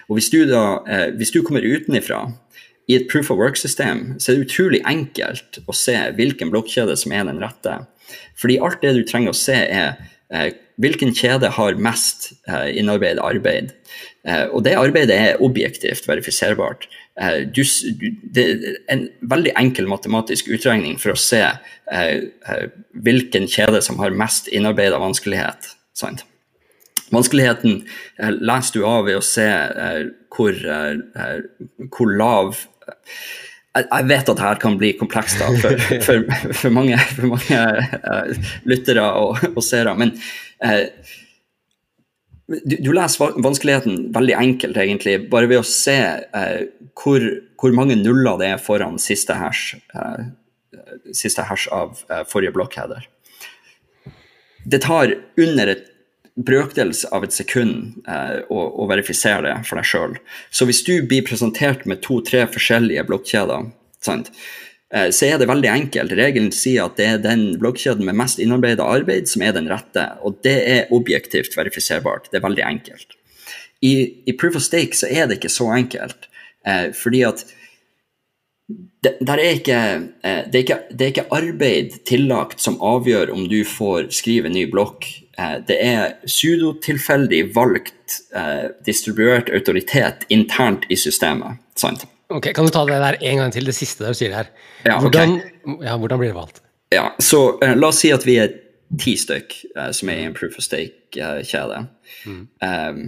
Og 0.07 0.17
hvis 0.17 0.29
du, 0.33 0.43
da, 0.49 0.81
hvis 1.17 1.33
du 1.33 1.43
kommer 1.45 1.65
utenifra, 1.65 2.23
i 2.89 2.97
et 2.97 3.09
proof 3.11 3.29
of 3.29 3.37
work-system, 3.37 4.15
så 4.17 4.31
er 4.31 4.39
det 4.39 4.47
utrolig 4.47 4.79
enkelt 4.89 5.61
å 5.69 5.75
se 5.77 5.95
hvilken 6.17 6.49
blokkjede 6.53 6.95
som 6.97 7.13
er 7.13 7.27
den 7.29 7.41
rette. 7.43 7.75
Fordi 8.39 8.57
alt 8.65 8.81
det 8.81 8.95
du 8.97 9.03
trenger 9.05 9.35
å 9.35 9.37
se, 9.37 9.53
er 9.55 9.99
eh, 10.33 10.55
hvilken 10.81 11.13
kjede 11.13 11.51
har 11.53 11.77
mest 11.77 12.31
eh, 12.49 12.71
innarbeidet 12.81 13.21
arbeid. 13.21 13.75
Eh, 14.25 14.47
og 14.47 14.63
det 14.65 14.73
arbeidet 14.79 15.15
er 15.15 15.43
objektivt 15.45 16.09
verifiserbart. 16.09 16.87
Eh, 17.19 17.43
du, 17.51 17.63
det 18.33 18.45
er 18.45 18.77
en 18.93 19.05
veldig 19.31 19.53
enkel 19.59 19.89
matematisk 19.91 20.47
utregning 20.55 20.97
for 21.01 21.13
å 21.13 21.19
se 21.19 21.41
eh, 21.43 22.15
eh, 22.23 22.65
hvilken 22.95 23.47
kjede 23.51 23.83
som 23.83 23.99
har 23.99 24.15
mest 24.15 24.47
innarbeidet 24.47 25.01
vanskelighet. 25.01 25.73
Sant? 25.97 26.23
Vanskeligheten 27.09 27.81
leser 28.37 28.77
du 28.77 28.83
av 28.85 29.07
ved 29.07 29.17
å 29.17 29.25
se 29.25 29.47
hvor, 30.29 30.59
hvor 31.89 32.11
lav 32.13 32.59
jeg, 32.89 34.05
vet 34.09 34.31
at 34.31 34.39
dette 34.39 34.61
kan 34.63 34.77
bli 34.79 34.93
komplekst 34.97 35.41
da, 35.41 35.49
for, 35.61 35.83
for, 36.07 36.25
for 36.63 36.75
mange, 36.75 36.97
for 37.13 37.29
mange 37.31 37.61
uh, 38.01 38.51
lyttere 38.69 39.05
og, 39.21 39.43
og 39.53 39.63
seere, 39.65 39.95
men 39.99 40.15
uh, 40.65 40.85
du, 42.49 42.79
du 42.81 42.89
leser 42.95 43.37
vanskeligheten 43.45 44.09
veldig 44.15 44.35
enkelt, 44.39 44.79
egentlig, 44.81 45.19
bare 45.29 45.51
ved 45.51 45.61
å 45.61 45.67
se 45.67 45.99
uh, 46.33 46.63
hvor, 46.97 47.25
hvor 47.61 47.75
mange 47.77 47.99
nuller 47.99 48.41
det 48.41 48.53
er 48.55 48.63
foran 48.63 48.97
siste 49.01 49.37
hash, 49.37 49.77
siste 51.15 51.45
hash 51.47 51.69
av 51.71 52.01
forrige 52.27 52.51
blokkheader. 52.57 53.05
Det 54.69 54.81
tar 54.83 55.13
under 55.39 55.71
et 55.71 55.88
brøkdels 56.45 57.03
av 57.11 57.25
et 57.25 57.35
sekund 57.35 58.07
eh, 58.07 58.39
å, 58.47 58.63
å 58.83 58.87
verifisere 58.89 59.47
det 59.47 59.67
for 59.67 59.79
deg 59.79 59.89
sjøl. 59.89 60.15
Så 60.51 60.67
hvis 60.69 60.81
du 60.87 60.95
blir 61.07 61.25
presentert 61.27 61.85
med 61.89 62.01
to-tre 62.05 62.45
forskjellige 62.51 63.05
blokkjeder, 63.09 63.69
sant, 64.05 64.31
eh, 64.93 65.09
så 65.15 65.29
er 65.29 65.41
det 65.41 65.49
veldig 65.51 65.71
enkelt. 65.73 66.15
Regelen 66.19 66.51
sier 66.55 66.87
at 66.87 66.97
det 66.99 67.07
er 67.09 67.23
den 67.23 67.45
blokkjeden 67.61 68.07
med 68.07 68.19
mest 68.21 68.41
innarbeida 68.43 68.87
arbeid 68.87 69.29
som 69.31 69.43
er 69.45 69.55
den 69.57 69.69
rette, 69.71 70.05
og 70.23 70.39
det 70.47 70.57
er 70.63 70.91
objektivt 70.95 71.57
verifiserbart. 71.59 72.31
Det 72.31 72.39
er 72.39 72.47
veldig 72.47 72.67
enkelt. 72.71 73.15
I, 73.85 73.93
i 74.27 74.35
proof 74.35 74.59
of 74.59 74.65
stake 74.65 74.97
så 74.97 75.07
er 75.07 75.27
det 75.27 75.39
ikke 75.39 75.53
så 75.53 75.69
enkelt, 75.75 76.27
eh, 76.67 76.89
fordi 76.95 77.23
at 77.27 77.45
det, 79.01 79.15
er 79.29 79.39
ikke, 79.55 79.79
eh, 80.23 80.43
det, 80.51 80.57
er 80.57 80.63
ikke, 80.63 80.79
det 80.91 81.05
er 81.05 81.13
ikke 81.13 81.29
arbeid 81.33 81.95
tillagt 82.07 82.61
som 82.61 82.77
avgjør 82.83 83.31
om 83.33 83.47
du 83.49 83.63
får 83.65 84.11
skrive 84.13 84.49
en 84.49 84.57
ny 84.57 84.67
blokk. 84.69 85.07
Eh, 85.39 85.57
det 85.67 85.77
er 85.85 86.15
pseudotilfeldig 86.25 87.43
valgt 87.55 88.19
eh, 88.35 88.69
distribuert 88.85 89.51
autoritet 89.55 90.25
internt 90.33 90.87
i 90.91 90.97
systemet. 90.99 91.61
Sant? 91.79 92.03
Ok, 92.29 92.51
Kan 92.53 92.67
du 92.67 92.73
ta 92.73 92.83
det 92.85 92.99
der 93.01 93.17
en 93.31 93.43
gang 93.43 93.53
til, 93.53 93.65
det 93.65 93.77
siste 93.77 94.05
du 94.05 94.17
sier 94.17 94.35
her? 94.35 94.51
Ja, 94.85 94.99
hvordan, 95.01 95.39
ja, 95.81 95.95
hvordan 95.97 96.19
blir 96.21 96.33
det 96.33 96.37
valgt? 96.37 96.61
Ja, 96.93 97.13
så 97.21 97.59
eh, 97.63 97.75
la 97.77 97.93
oss 97.93 98.03
si 98.03 98.11
at 98.13 98.25
vi 98.27 98.37
er 98.41 98.53
ti 98.99 99.15
stykk 99.17 99.55
eh, 99.75 99.89
som 99.95 100.11
er 100.11 100.21
i 100.21 100.27
en 100.27 100.35
proof 100.37 100.59
of 100.59 100.65
stake-kjede. 100.65 101.83
Um, 102.27 103.03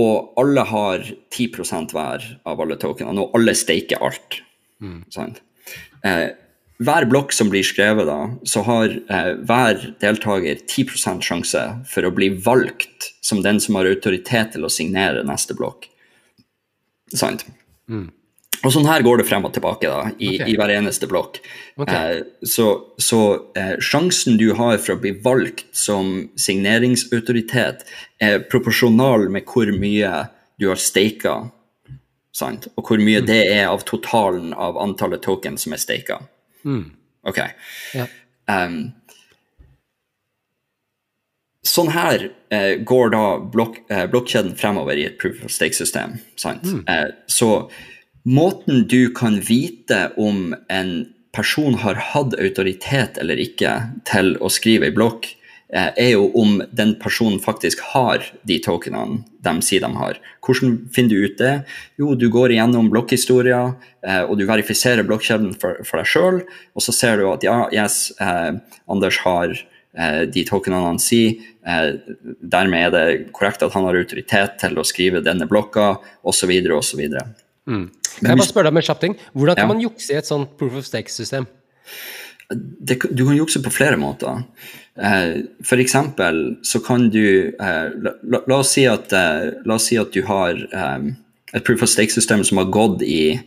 og 0.00 0.40
alle 0.40 0.64
har 0.66 1.04
10% 1.34 1.94
hver 1.94 2.24
av 2.50 2.62
alle 2.62 2.78
tokenene, 2.82 3.22
og 3.22 3.36
alle 3.38 3.54
staker 3.54 4.02
alt. 4.02 4.40
Sant? 5.14 5.38
Eh, 6.04 6.28
hver 6.82 7.06
blokk 7.06 7.32
som 7.32 7.50
blir 7.52 7.62
skrevet, 7.62 8.08
da, 8.08 8.18
så 8.42 8.64
har 8.66 8.90
eh, 8.90 9.30
hver 9.46 9.84
deltaker 10.02 10.58
10 10.66 11.22
sjanse 11.22 11.62
for 11.86 12.06
å 12.06 12.12
bli 12.14 12.32
valgt 12.42 13.12
som 13.22 13.44
den 13.44 13.60
som 13.62 13.78
har 13.78 13.86
autoritet 13.86 14.56
til 14.56 14.66
å 14.66 14.72
signere 14.72 15.22
neste 15.26 15.54
blokk. 15.54 15.86
Sant? 17.14 17.46
Og 18.64 18.72
sånn 18.72 18.88
her 18.88 19.04
går 19.04 19.20
det 19.20 19.28
frem 19.28 19.44
og 19.46 19.52
tilbake 19.54 19.86
da, 19.86 20.10
i, 20.16 20.34
okay. 20.34 20.50
i 20.50 20.56
hver 20.58 20.72
eneste 20.74 21.06
blokk. 21.06 21.38
Okay. 21.78 21.94
Eh, 21.94 22.46
så 22.48 22.68
så 22.98 23.20
eh, 23.54 23.76
sjansen 23.78 24.38
du 24.40 24.50
har 24.58 24.80
for 24.80 24.96
å 24.96 25.02
bli 25.02 25.14
valgt 25.22 25.68
som 25.76 26.30
signeringsautoritet, 26.40 27.86
er 28.18 28.42
proporsjonal 28.50 29.28
med 29.30 29.46
hvor 29.46 29.70
mye 29.78 30.26
du 30.58 30.70
har 30.72 30.80
staka, 30.80 31.38
sant? 32.34 32.66
og 32.74 32.88
hvor 32.88 33.02
mye 33.02 33.22
det 33.22 33.44
er 33.52 33.68
av 33.68 33.86
totalen 33.86 34.54
av 34.58 34.80
antallet 34.80 35.22
token 35.22 35.60
som 35.60 35.76
er 35.76 35.86
staka. 36.64 36.84
Ok. 37.24 37.40
Ja. 37.94 38.06
Um, 38.50 38.92
sånn 41.64 41.90
her 41.94 42.28
eh, 42.52 42.76
går 42.84 43.14
da 43.14 43.24
blok 43.40 43.80
eh, 43.88 44.04
blokkjeden 44.10 44.54
fremover 44.58 45.00
i 45.00 45.06
et 45.08 45.18
proof 45.20 45.40
of 45.46 45.52
stake-system. 45.54 46.18
sant? 46.36 46.66
Eh, 46.88 47.08
så 47.26 47.70
måten 48.28 48.84
du 48.88 49.08
kan 49.16 49.40
vite 49.40 50.10
om 50.20 50.54
en 50.68 50.92
person 51.34 51.74
har 51.82 51.98
hatt 52.12 52.36
autoritet 52.38 53.18
eller 53.18 53.40
ikke 53.40 53.72
til 54.06 54.36
å 54.38 54.52
skrive 54.52 54.92
i 54.92 54.94
blokk, 54.94 55.32
er 55.72 56.10
jo 56.12 56.26
om 56.38 56.58
den 56.76 56.94
personen 57.00 57.40
faktisk 57.42 57.80
har 57.94 58.22
de 58.46 58.58
tokenene 58.62 59.22
de 59.44 59.54
sier 59.64 59.80
de 59.84 59.90
har. 59.96 60.18
Hvordan 60.44 60.76
finner 60.94 61.10
du 61.10 61.24
ut 61.26 61.38
det? 61.40 61.52
Jo, 62.00 62.14
du 62.16 62.28
går 62.32 62.54
igjennom 62.54 62.90
blokkhistorier, 62.92 63.74
eh, 64.06 64.22
og 64.24 64.38
du 64.38 64.44
verifiserer 64.48 65.04
blokkjeden 65.08 65.54
for, 65.60 65.80
for 65.84 66.00
deg 66.00 66.08
sjøl, 66.08 66.42
og 66.74 66.84
så 66.84 66.94
ser 66.96 67.20
du 67.20 67.26
at 67.32 67.44
ja, 67.44 67.64
yes, 67.74 68.12
eh, 68.20 68.52
Anders 68.88 69.18
har 69.24 69.52
eh, 69.52 70.22
de 70.30 70.44
tokenene 70.48 70.92
han 70.94 71.02
sier. 71.02 71.40
Eh, 71.66 71.90
dermed 72.40 72.88
er 72.88 72.94
det 72.94 73.32
korrekt 73.36 73.64
at 73.66 73.74
han 73.76 73.88
har 73.88 73.98
autoritet 74.00 74.58
til 74.62 74.78
å 74.80 74.86
skrive 74.86 75.24
denne 75.24 75.48
blokka, 75.50 75.94
osv., 76.24 76.54
osv. 76.78 77.04
Kan 77.64 77.88
jeg 78.20 78.36
bare 78.38 78.46
spørre 78.48 78.68
deg 78.68 78.76
om 78.76 78.80
en 78.80 78.88
kjapp 78.88 79.04
ting? 79.04 79.18
Hvordan 79.34 79.56
kan 79.58 79.68
Ja. 79.68 79.72
man 79.74 79.84
jukse 79.84 80.12
i 80.12 80.20
et 80.20 80.28
sånt 80.28 80.56
proof 80.60 80.76
of 80.80 80.84
stake-system? 80.88 81.48
du 82.54 83.24
kan 83.24 83.36
jukse 83.36 83.62
på 83.64 83.70
flere 83.72 83.96
måter. 83.96 84.44
Eh, 85.02 85.42
for 85.64 85.80
eksempel 85.82 86.58
så 86.62 86.80
kan 86.80 87.08
du 87.10 87.48
eh, 87.48 87.88
la, 88.22 88.40
la, 88.46 88.56
oss 88.56 88.74
si 88.76 88.84
at, 88.86 89.12
eh, 89.12 89.50
la 89.66 89.74
oss 89.74 89.88
si 89.90 89.98
at 89.98 90.14
du 90.14 90.22
har 90.28 90.54
et 90.54 91.64
proof 91.66 91.82
of 91.82 91.90
stake-system 91.90 92.44
som 92.44 92.62
har 92.62 92.70
gått 92.74 93.02
i 93.02 93.40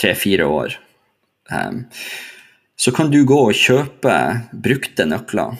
tre-fire 0.00 0.44
år. 0.48 0.78
Så 2.80 2.92
kan 2.96 3.10
du 3.12 3.18
gå 3.28 3.36
og 3.50 3.56
kjøpe 3.56 4.14
brukte 4.52 5.04
nøkler. 5.04 5.58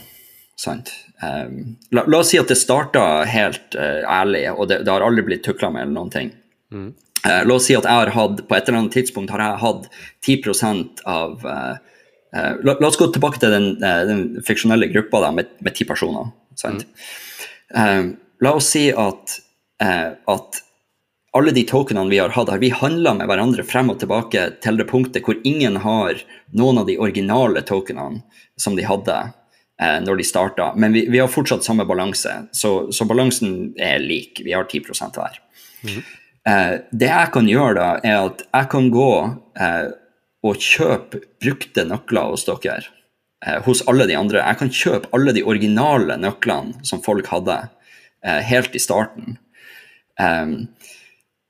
Sant? 0.57 0.89
La, 1.21 2.07
la 2.07 2.23
oss 2.23 2.33
si 2.33 2.41
at 2.41 2.49
det 2.49 2.57
starta 2.57 3.27
helt 3.29 3.77
ærlig, 3.77 4.47
og 4.57 4.71
det, 4.71 4.81
det 4.87 4.95
har 4.95 5.05
aldri 5.05 5.27
blitt 5.27 5.45
tukla 5.45 5.69
med 5.71 5.85
eller 5.85 5.99
noen 5.99 6.15
ting. 6.15 6.33
Eh, 7.29 7.45
la 7.47 7.55
oss 7.55 7.69
si 7.69 7.77
at 7.77 7.87
jeg 7.87 8.01
har 8.01 8.11
hatt, 8.17 8.43
på 8.49 8.57
et 8.57 8.69
eller 8.69 8.81
annet 8.81 8.97
tidspunkt 8.97 9.31
har 9.35 9.45
jeg 9.45 9.61
hatt 9.63 9.89
10% 10.27 11.05
av 11.07 11.45
eh, 12.37 12.53
la, 12.65 12.77
la 12.81 12.89
oss 12.89 12.99
gå 13.01 13.09
tilbake 13.13 13.41
til 13.43 13.55
den, 13.55 13.69
eh, 13.83 14.03
den 14.09 14.25
fiksjonelle 14.47 14.91
gruppa 14.93 15.23
da, 15.27 15.33
med, 15.37 15.55
med 15.61 15.77
ti 15.77 15.87
personer. 15.89 16.33
Sant? 16.59 16.87
Eh, 17.75 18.05
la 18.43 18.55
oss 18.59 18.73
si 18.75 18.89
at, 18.91 19.39
eh, 19.83 20.09
at 20.35 20.63
alle 21.33 21.53
de 21.57 21.65
tokenene 21.65 22.11
vi 22.11 22.19
har 22.21 22.35
hatt, 22.35 22.51
har 22.53 22.61
vi 22.61 22.73
handla 22.77 23.15
med 23.17 23.29
hverandre 23.31 23.65
frem 23.65 23.91
og 23.93 24.01
tilbake 24.03 24.49
til 24.65 24.81
det 24.81 24.89
punktet 24.91 25.25
hvor 25.25 25.39
ingen 25.49 25.79
har 25.81 26.21
noen 26.53 26.83
av 26.83 26.89
de 26.91 26.99
originale 27.01 27.63
tokenene 27.65 28.21
som 28.61 28.77
de 28.77 28.85
hadde 28.85 29.17
eh, 29.81 29.99
når 30.05 30.21
de 30.21 30.27
starta. 30.29 30.73
Men 30.77 30.93
vi, 30.93 31.07
vi 31.09 31.23
har 31.23 31.33
fortsatt 31.33 31.65
samme 31.65 31.87
balanse, 31.89 32.35
så, 32.53 32.75
så 32.93 33.09
balansen 33.09 33.73
er 33.81 34.03
lik. 34.05 34.43
Vi 34.45 34.53
har 34.53 34.69
10 34.69 34.85
hver. 35.17 35.41
Eh, 36.49 36.75
det 36.91 37.09
jeg 37.09 37.33
kan 37.33 37.49
gjøre 37.49 37.75
da, 37.79 37.89
er 38.05 38.29
at 38.29 38.45
jeg 38.45 38.71
kan 38.77 38.93
gå 38.93 39.11
eh, 39.57 39.89
og 40.43 40.59
kjøpe 40.59 41.23
brukte 41.43 41.85
nøkler 41.87 42.33
hos 42.33 42.47
dere. 42.49 42.83
Eh, 43.47 43.61
hos 43.67 43.85
alle 43.91 44.09
de 44.11 44.19
andre. 44.19 44.43
Jeg 44.43 44.61
kan 44.61 44.73
kjøpe 44.73 45.13
alle 45.15 45.35
de 45.37 45.45
originale 45.47 46.19
nøklene 46.21 46.83
som 46.87 47.03
folk 47.05 47.31
hadde 47.33 47.59
eh, 48.25 48.43
helt 48.51 48.75
i 48.75 48.83
starten. 48.83 49.39
Eh, 50.21 50.59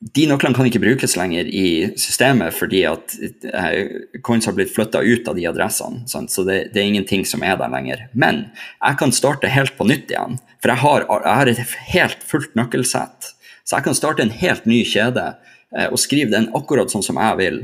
de 0.02 0.24
nøklene 0.26 0.57
kan 0.57 0.66
ikke 0.66 0.81
brukes 0.83 1.12
lenger 1.14 1.46
i 1.46 1.66
systemet 2.00 2.57
fordi 2.57 2.81
at 2.90 3.14
eh, 3.46 3.92
coins 4.26 4.48
har 4.48 4.57
blitt 4.57 4.72
flytta 4.74 5.02
ut 5.05 5.28
av 5.31 5.38
de 5.38 5.46
adressene. 5.46 6.02
Sant? 6.11 6.33
Så 6.35 6.42
det, 6.48 6.72
det 6.74 6.83
er 6.83 6.88
ingenting 6.90 7.22
som 7.28 7.44
er 7.46 7.55
der 7.61 7.70
lenger. 7.70 8.09
Men 8.12 8.48
jeg 8.81 8.98
kan 8.98 9.14
starte 9.14 9.52
helt 9.52 9.76
på 9.78 9.87
nytt 9.87 10.11
igjen, 10.11 10.40
for 10.59 10.74
jeg 10.74 10.83
har, 10.83 11.07
jeg 11.07 11.38
har 11.38 11.52
et 11.52 11.76
helt 11.94 12.26
fullt 12.26 12.59
nøkkelsett. 12.59 13.31
Så 13.62 13.78
jeg 13.78 13.87
kan 13.87 13.96
starte 13.96 14.26
en 14.26 14.35
helt 14.42 14.66
ny 14.66 14.81
kjede 14.88 15.28
eh, 15.76 15.87
og 15.87 16.00
skrive 16.02 16.35
den 16.35 16.50
akkurat 16.59 16.90
sånn 16.90 17.07
som 17.07 17.20
jeg 17.22 17.38
vil. 17.38 17.62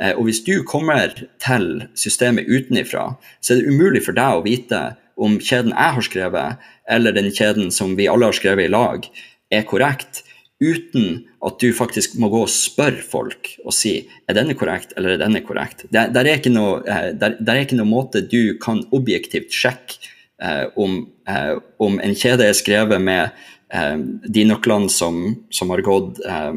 Eh, 0.00 0.16
og 0.16 0.26
hvis 0.28 0.42
du 0.46 0.62
kommer 0.66 1.12
til 1.42 1.68
systemet 1.98 2.48
utenifra, 2.48 3.12
så 3.40 3.54
er 3.54 3.60
det 3.60 3.74
umulig 3.74 4.04
for 4.06 4.16
deg 4.16 4.40
å 4.40 4.46
vite 4.46 4.82
om 5.20 5.36
kjeden 5.42 5.74
jeg 5.74 5.96
har 5.96 6.06
skrevet, 6.06 6.66
eller 6.90 7.14
den 7.16 7.30
kjeden 7.34 7.70
som 7.74 7.94
vi 7.98 8.08
alle 8.08 8.30
har 8.30 8.36
skrevet 8.36 8.68
i 8.68 8.72
lag, 8.72 9.06
er 9.52 9.66
korrekt, 9.68 10.24
uten 10.60 11.24
at 11.40 11.56
du 11.60 11.70
faktisk 11.72 12.18
må 12.20 12.28
gå 12.32 12.42
og 12.44 12.52
spørre 12.52 13.00
folk 13.00 13.54
og 13.64 13.72
si 13.72 13.94
er 14.28 14.36
denne 14.36 14.52
korrekt 14.58 14.92
eller 14.96 15.14
er 15.14 15.22
denne 15.22 15.40
korrekt. 15.44 15.86
Det, 15.88 16.10
der, 16.12 16.26
er 16.26 16.40
ikke 16.40 16.52
noe, 16.52 16.82
eh, 16.84 17.10
der, 17.16 17.38
der 17.40 17.56
er 17.56 17.64
ikke 17.64 17.78
noe 17.80 17.88
måte 17.88 18.20
du 18.20 18.58
kan 18.60 18.82
objektivt 18.96 19.56
sjekke 19.56 19.96
eh, 20.42 20.66
om, 20.76 21.00
eh, 21.28 21.54
om 21.80 21.96
en 22.04 22.16
kjede 22.16 22.48
er 22.48 22.56
skrevet 22.56 23.00
med 23.00 23.32
eh, 23.72 23.96
de 24.36 24.44
nøklene 24.48 24.90
som, 24.92 25.22
som 25.54 25.72
har 25.74 25.82
gått 25.86 26.20
eh, 26.26 26.52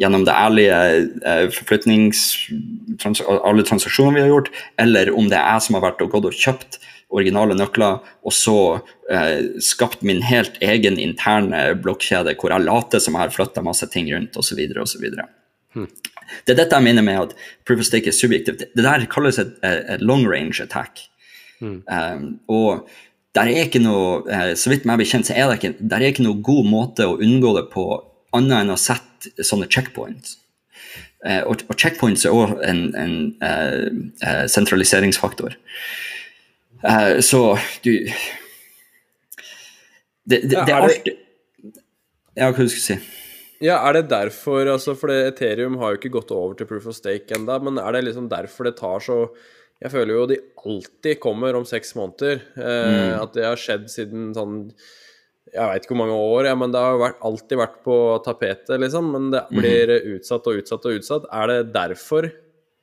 gjennom 0.00 0.26
det 0.26 0.34
ærlige 0.34 0.80
eh, 1.24 1.44
forflytnings... 1.54 2.24
Trans, 3.00 3.22
alle 3.26 3.64
transaksjoner 3.66 4.14
vi 4.14 4.22
har 4.22 4.30
gjort, 4.30 4.50
eller 4.78 5.10
om 5.14 5.26
det 5.30 5.38
er 5.40 5.56
jeg 5.56 5.66
som 5.66 5.78
har 5.78 5.86
vært 5.88 6.02
og 6.04 6.12
gått 6.12 6.28
og 6.30 6.36
kjøpt 6.38 6.78
originale 7.14 7.54
nøkler, 7.56 8.02
og 8.26 8.34
så 8.34 8.58
eh, 9.10 9.60
skapt 9.62 10.02
min 10.06 10.22
helt 10.26 10.56
egen 10.64 10.98
interne 11.02 11.66
blokkjede 11.82 12.36
hvor 12.40 12.54
jeg 12.54 12.66
later 12.66 13.02
som 13.02 13.16
jeg 13.16 13.26
har 13.26 13.34
flytta 13.34 13.64
masse 13.66 13.88
ting 13.92 14.10
rundt, 14.14 14.38
osv. 14.40 14.60
osv. 14.82 15.08
Det 15.74 16.54
er 16.54 16.58
dette 16.58 16.78
jeg 16.78 16.86
mener 16.86 17.06
med 17.06 17.20
at 17.20 17.34
proof 17.66 17.82
of 17.82 17.88
stake 17.88 18.10
er 18.10 18.16
subjektivt. 18.16 18.66
Det 18.74 18.86
der 18.86 19.06
kalles 19.10 19.38
et, 19.42 19.56
et 19.62 20.02
long 20.02 20.26
range 20.30 20.62
attack. 20.62 21.06
Um, 21.64 22.40
og 22.50 22.88
der 23.34 23.50
er 23.50 23.66
ikke 23.66 23.82
noe, 23.82 24.22
eh, 24.30 24.52
så 24.58 24.70
vidt 24.70 24.86
meg 24.88 25.00
bekjent, 25.02 25.26
så 25.28 25.34
er 25.34 25.50
det 25.50 25.58
ikke, 25.58 25.74
der 25.80 26.02
er 26.02 26.12
ikke 26.12 26.26
noe 26.26 26.42
god 26.44 26.70
måte 26.70 27.08
å 27.08 27.18
unngå 27.18 27.54
det 27.58 27.66
på, 27.72 27.88
annet 28.34 28.60
enn 28.62 28.74
å 28.74 28.80
sette 28.80 29.44
sånne 29.46 29.68
checkpoints. 29.70 30.38
Eh, 31.24 31.40
og, 31.48 31.62
og 31.72 31.78
checkpoints 31.80 32.26
er 32.28 32.36
òg 32.36 32.58
en, 32.68 32.82
en 33.00 33.14
eh, 33.44 33.84
eh, 34.28 34.44
sentraliseringsfaktor. 34.52 35.56
Så 37.24 37.38
du 37.80 37.92
Det, 40.28 40.42
det, 40.42 40.50
det 40.52 40.58
er 40.68 40.82
alltid 40.82 41.14
Ja, 42.36 42.50
hva 42.50 42.66
du 42.66 42.68
skulle 42.68 42.84
si? 42.84 42.96
Ja, 43.64 43.78
er 43.88 43.96
det 43.96 44.10
derfor 44.10 44.68
altså, 44.68 44.92
For 44.98 45.08
Ethereum 45.14 45.78
har 45.80 45.94
jo 45.94 46.00
ikke 46.02 46.12
gått 46.18 46.34
over 46.34 46.58
til 46.58 46.68
proof 46.68 46.90
of 46.90 46.98
stake 46.98 47.32
ennå, 47.38 47.56
men 47.64 47.80
er 47.80 47.96
det 47.96 48.02
liksom 48.10 48.28
derfor 48.28 48.68
det 48.68 48.74
tar 48.82 49.00
så 49.00 49.18
Jeg 49.82 49.90
føler 49.92 50.14
jo 50.14 50.26
de 50.30 50.36
alltid 50.64 51.18
kommer 51.20 51.56
om 51.58 51.64
seks 51.68 51.94
måneder. 51.98 52.40
Eh, 52.56 53.16
At 53.20 53.34
det 53.36 53.44
har 53.44 53.58
skjedd 53.60 53.88
siden 53.92 54.30
sånn 54.36 54.54
Jeg 55.54 55.66
veit 55.70 55.84
ikke 55.84 55.92
hvor 55.94 56.00
mange 56.06 56.14
år, 56.18 56.46
ja, 56.48 56.54
men 56.58 56.72
det 56.74 56.80
har 56.82 56.96
vært, 56.98 57.18
alltid 57.22 57.58
vært 57.60 57.76
på 57.84 57.96
tapetet, 58.24 58.72
liksom. 58.80 59.10
Men 59.14 59.28
det 59.34 59.42
blir 59.54 59.92
utsatt 60.16 60.46
og 60.50 60.56
utsatt 60.62 60.88
og 60.88 60.96
utsatt. 60.98 61.28
Er 61.30 61.46
det 61.52 61.58
derfor? 61.74 62.30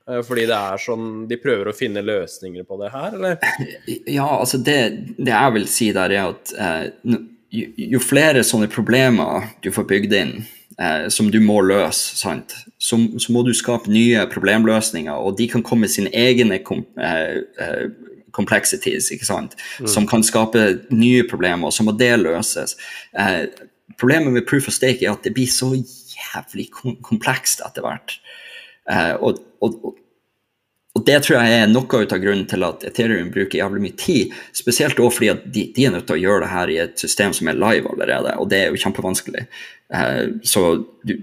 Eh, 0.08 0.22
Fordi 0.26 0.46
det 0.50 0.56
er 0.58 0.80
sånn 0.82 1.28
De 1.30 1.38
prøver 1.42 1.68
å 1.72 1.76
finne 1.76 2.02
løsninger 2.06 2.64
på 2.68 2.78
det 2.82 2.92
her, 2.94 3.18
eller? 3.18 3.38
Ja, 4.20 4.28
altså 4.40 4.58
det, 4.62 4.78
det 5.18 5.34
jeg 5.34 5.54
vil 5.58 5.68
si 5.68 5.92
der, 5.96 6.12
er 6.16 6.32
at 6.36 6.54
eh, 6.58 7.20
jo, 7.52 7.68
jo 7.98 8.00
flere 8.00 8.44
sånne 8.48 8.70
problemer 8.72 9.50
du 9.64 9.72
får 9.76 9.88
bygd 9.90 10.14
inn, 10.22 10.34
eh, 10.80 11.08
som 11.12 11.28
du 11.34 11.40
må 11.44 11.60
løse, 11.66 12.16
sant? 12.20 12.56
Så, 12.82 12.98
så 13.22 13.34
må 13.34 13.44
du 13.46 13.52
skape 13.54 13.92
nye 13.94 14.24
problemløsninger, 14.32 15.14
og 15.14 15.38
de 15.38 15.46
kan 15.52 15.62
komme 15.62 15.86
med 15.86 15.94
sine 15.94 16.10
egne 16.18 16.58
kom, 16.66 16.82
eh, 16.98 17.44
eh, 17.62 17.84
complexities, 18.34 19.12
ikke 19.14 19.28
sant? 19.28 19.54
som 19.86 20.08
kan 20.10 20.24
skape 20.26 20.64
nye 20.90 21.28
problemer, 21.30 21.70
og 21.70 21.76
så 21.76 21.86
må 21.86 21.94
det 21.98 22.16
løses. 22.24 22.74
Eh, 23.14 23.46
problemet 24.02 24.34
med 24.34 24.48
proof 24.50 24.72
of 24.72 24.74
stake 24.74 25.06
er 25.06 25.14
at 25.14 25.22
det 25.28 25.36
blir 25.38 25.52
så 25.52 25.76
jævlig 25.78 26.72
kom 26.74 26.98
komplekst 27.06 27.62
etter 27.66 27.86
hvert. 27.86 28.18
Eh, 28.90 29.14
og, 29.22 29.44
og 29.62 29.98
og 30.92 31.06
det 31.08 31.22
tror 31.24 31.38
jeg 31.40 31.60
er 31.62 31.70
noe 31.72 32.00
av 32.04 32.20
grunnen 32.20 32.48
til 32.52 32.66
at 32.68 32.82
Ethereum 32.84 33.30
bruker 33.32 33.62
jævlig 33.62 33.84
mye 33.86 33.96
tid. 34.00 34.34
Spesielt 34.52 35.00
også 35.00 35.22
fordi 35.22 35.30
at 35.32 35.46
de, 35.56 35.64
de 35.76 35.86
er 35.88 35.94
nødt 35.94 36.04
til 36.10 36.18
å 36.18 36.20
gjøre 36.20 36.42
det 36.44 36.50
her 36.52 36.72
i 36.74 36.80
et 36.84 37.00
system 37.00 37.36
som 37.38 37.48
er 37.48 37.60
live 37.60 37.94
allerede, 37.94 38.34
og 38.36 38.50
det 38.52 38.60
er 38.60 38.74
jo 38.74 38.82
kjempevanskelig. 38.82 39.46
Eh, 39.96 40.26
så 40.44 40.66
du, 41.08 41.14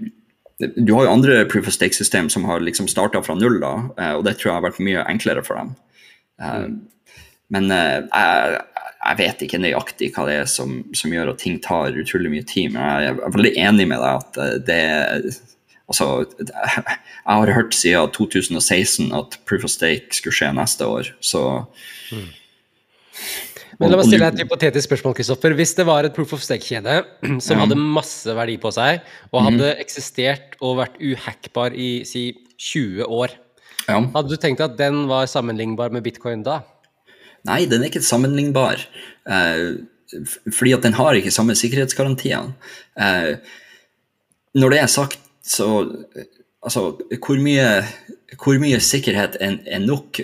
du 0.59 0.93
har 0.93 1.05
jo 1.05 1.11
andre 1.11 1.45
proof 1.47 1.67
of 1.67 1.73
stake-system 1.73 2.29
som 2.29 2.45
har 2.49 2.59
liksom 2.59 2.87
starta 2.91 3.21
fra 3.23 3.35
null, 3.39 3.59
da, 3.63 3.73
eh, 3.99 4.15
og 4.17 4.25
det 4.27 4.35
tror 4.37 4.51
jeg 4.51 4.57
har 4.57 4.65
vært 4.67 4.81
mye 4.83 5.05
enklere 5.07 5.43
for 5.45 5.59
dem. 5.59 5.75
Mm. 6.39 6.75
men 7.51 7.65
eh, 7.75 7.97
jeg, 8.07 8.59
jeg 8.99 9.17
vet 9.19 9.41
ikke 9.43 9.59
nøyaktig 9.59 10.07
hva 10.15 10.23
det 10.29 10.35
er 10.39 10.45
som, 10.47 10.77
som 10.95 11.11
gjør 11.11 11.33
at 11.33 11.41
ting 11.43 11.57
tar 11.59 11.97
utrolig 11.99 12.31
mye 12.31 12.45
tid, 12.47 12.71
men 12.71 13.03
jeg 13.03 13.11
er 13.11 13.33
veldig 13.35 13.51
enig 13.59 13.87
med 13.91 13.99
deg 14.03 14.23
at 14.23 14.43
eh, 14.45 14.57
det, 14.67 15.39
Altså, 15.89 16.05
jeg 16.85 16.85
har 17.25 17.49
hørt 17.49 17.73
siden 17.73 18.11
2016 18.13 19.07
at 19.17 19.39
proof 19.49 19.63
of 19.65 19.71
stake 19.73 20.13
skulle 20.13 20.37
skje 20.37 20.51
neste 20.53 20.85
år, 20.85 21.07
så 21.17 21.63
Men 23.79 23.91
la 23.93 23.97
meg 23.99 24.07
stille 24.09 24.25
deg 24.27 24.35
et 24.39 24.43
hypotetisk 24.43 24.89
spørsmål, 24.89 25.13
Kristoffer. 25.15 25.53
Hvis 25.55 25.71
det 25.77 25.85
var 25.87 26.03
et 26.03 26.15
proof 26.15 26.33
of 26.35 26.41
stake-kjede 26.43 26.97
som 27.45 27.55
Ja. 27.57 27.61
hadde 27.65 27.77
masse 27.79 28.27
verdi 28.35 28.57
på 28.59 28.71
seg, 28.75 28.99
og 29.31 29.41
Mhm. 29.41 29.45
hadde 29.49 29.69
eksistert 29.79 30.57
og 30.61 30.77
vært 30.81 30.97
uhackbar 30.99 31.71
i 31.75 32.03
si 32.03 32.25
20 32.57 33.05
år, 33.07 33.29
ja. 33.87 34.01
hadde 34.01 34.27
du 34.29 34.35
tenkt 34.35 34.59
at 34.61 34.75
den 34.77 35.07
var 35.07 35.25
sammenlignbar 35.31 35.91
med 35.95 36.03
bitcoin 36.03 36.43
da? 36.43 36.61
Nei, 37.47 37.63
den 37.65 37.81
er 37.83 37.87
ikke 37.87 38.03
sammenlignbar. 38.03 38.83
Eh, 39.25 39.77
fordi 40.51 40.73
at 40.75 40.81
den 40.83 40.93
har 40.93 41.13
ikke 41.15 41.31
samme 41.31 41.55
sikkerhetsgarantiene. 41.55 42.53
Eh, 42.99 43.37
når 44.59 44.69
det 44.75 44.79
er 44.83 44.87
sagt, 44.87 45.17
så 45.45 45.69
eh, 46.17 46.23
Altså, 46.59 46.97
hvor 47.23 47.37
mye, 47.39 47.85
hvor 48.43 48.57
mye 48.59 48.81
sikkerhet 48.83 49.37
er, 49.39 49.53
er 49.65 49.79
nok? 49.79 50.19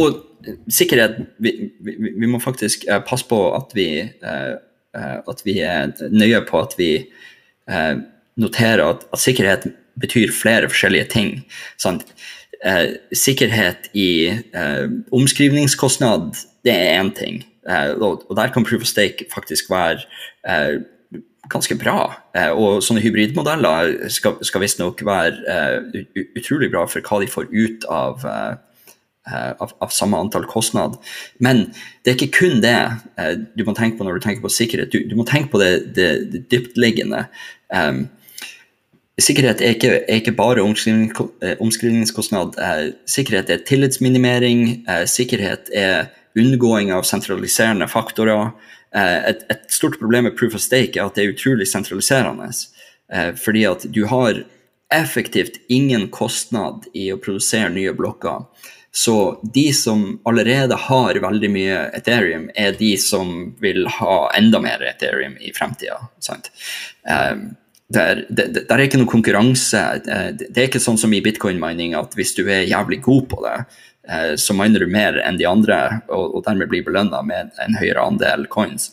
Og 0.00 0.14
sikkerhet 0.70 1.18
vi, 1.42 1.52
vi, 1.80 1.96
vi 2.20 2.30
må 2.30 2.40
faktisk 2.42 2.86
eh, 2.88 3.02
passe 3.04 3.26
på 3.28 3.40
at 3.56 3.74
vi, 3.76 3.88
eh, 4.00 4.54
eh, 4.96 5.18
at 5.28 5.44
vi 5.44 5.58
er 5.64 5.92
nøye 6.10 6.42
på 6.48 6.62
at 6.62 6.78
vi 6.78 6.92
noterer 8.40 8.80
at, 8.80 9.02
at 9.12 9.20
sikkerhet 9.20 9.66
betyr 10.00 10.30
flere 10.32 10.70
forskjellige 10.70 11.10
ting. 11.12 11.32
Sant? 11.76 12.06
Eh, 12.64 12.96
sikkerhet 13.14 13.90
i 13.94 14.26
eh, 14.26 14.86
omskrivningskostnad, 15.14 16.32
det 16.66 16.74
er 16.74 16.96
én 16.98 17.12
ting. 17.14 17.44
Eh, 17.68 17.90
og, 18.00 18.24
og 18.28 18.36
der 18.36 18.50
kan 18.50 18.64
proof 18.64 18.82
of 18.82 18.88
stake 18.88 19.26
faktisk 19.34 19.70
være 19.70 20.00
ganske 21.48 21.74
bra. 21.80 22.12
Og 22.52 22.82
sånne 22.84 23.00
hybridmodeller 23.00 24.08
skal, 24.12 24.36
skal 24.44 24.60
visstnok 24.60 25.00
være 25.04 25.92
utrolig 26.36 26.68
bra 26.72 26.82
for 26.88 27.04
hva 27.04 27.20
de 27.22 27.28
får 27.32 27.48
ut 27.52 27.86
av, 27.88 28.26
av, 29.34 29.72
av 29.84 29.94
samme 29.94 30.18
antall 30.18 30.46
kostnad. 30.48 30.98
Men 31.38 31.66
det 32.02 32.12
er 32.12 32.18
ikke 32.18 32.38
kun 32.40 32.62
det 32.64 32.76
eh, 33.18 33.34
du 33.54 33.64
må 33.66 33.74
tenke 33.76 33.98
på 33.98 34.06
når 34.06 34.18
du 34.18 34.26
tenker 34.26 34.44
på 34.44 34.52
sikkerhet. 34.52 34.92
Du, 34.92 35.04
du 35.08 35.16
må 35.18 35.26
tenke 35.28 35.52
på 35.52 35.62
det, 35.62 35.72
det, 35.96 36.12
det 36.32 36.46
dyptliggende. 36.52 37.26
Um, 37.72 38.06
Sikkerhet 39.18 39.58
er 39.58 39.72
ikke, 39.74 39.88
er 40.06 40.20
ikke 40.20 40.36
bare 40.38 40.62
omskrivning, 40.62 41.10
eh, 41.42 41.56
omskrivningskostnad. 41.58 42.54
Eh, 42.62 42.92
sikkerhet 43.06 43.48
er 43.50 43.64
tillitsminimering. 43.66 44.84
Eh, 44.86 45.06
sikkerhet 45.10 45.72
er 45.74 46.12
unngåing 46.38 46.92
av 46.94 47.02
sentraliserende 47.02 47.88
faktorer. 47.90 48.52
Eh, 48.94 49.30
et, 49.32 49.42
et 49.50 49.66
stort 49.74 49.98
problem 49.98 50.28
med 50.28 50.36
proof 50.38 50.54
of 50.54 50.62
stake 50.62 50.94
er 50.94 51.08
at 51.08 51.18
det 51.18 51.24
er 51.24 51.34
utrolig 51.34 51.66
sentraliserende. 51.66 52.46
Eh, 53.10 53.32
fordi 53.34 53.64
at 53.66 53.88
du 53.90 54.04
har 54.06 54.44
effektivt 54.94 55.58
ingen 55.68 56.08
kostnad 56.14 56.86
i 56.94 57.10
å 57.12 57.18
produsere 57.20 57.72
nye 57.74 57.92
blokker. 57.92 58.46
Så 58.92 59.40
de 59.54 59.68
som 59.76 60.20
allerede 60.24 60.76
har 60.88 61.20
veldig 61.22 61.50
mye 61.52 61.80
Ethereum, 61.94 62.48
er 62.56 62.72
de 62.78 62.94
som 62.98 63.54
vil 63.60 63.86
ha 63.98 64.18
enda 64.36 64.60
mer 64.64 64.82
Ethereum 64.88 65.36
i 65.40 65.52
fremtida. 65.54 66.00
sant? 66.24 66.50
Um, 67.04 67.50
der, 67.88 68.24
det, 68.28 68.46
det, 68.54 68.64
er 68.68 68.84
ikke 68.84 69.00
noe 69.00 69.08
konkurranse. 69.08 69.80
Eh, 70.04 70.30
Det 70.36 70.50
det 70.52 70.62
er 70.62 70.68
ikke 70.68 70.82
sånn 70.82 71.00
som 71.00 71.12
i 71.14 71.22
bitcoin-mining 71.24 71.96
at 71.96 72.16
hvis 72.18 72.34
du 72.36 72.44
er 72.44 72.68
jævlig 72.68 73.00
god 73.04 73.28
på 73.30 73.40
det, 73.44 73.56
eh, 74.08 74.34
så 74.36 74.56
miner 74.56 74.84
du 74.84 74.92
mer 74.92 75.20
enn 75.24 75.40
de 75.40 75.48
andre, 75.48 76.02
og, 76.08 76.36
og 76.36 76.44
dermed 76.48 76.68
blir 76.68 76.84
belønna 76.84 77.22
med 77.24 77.54
en 77.64 77.78
høyere 77.80 78.04
andel 78.04 78.44
coins. 78.52 78.90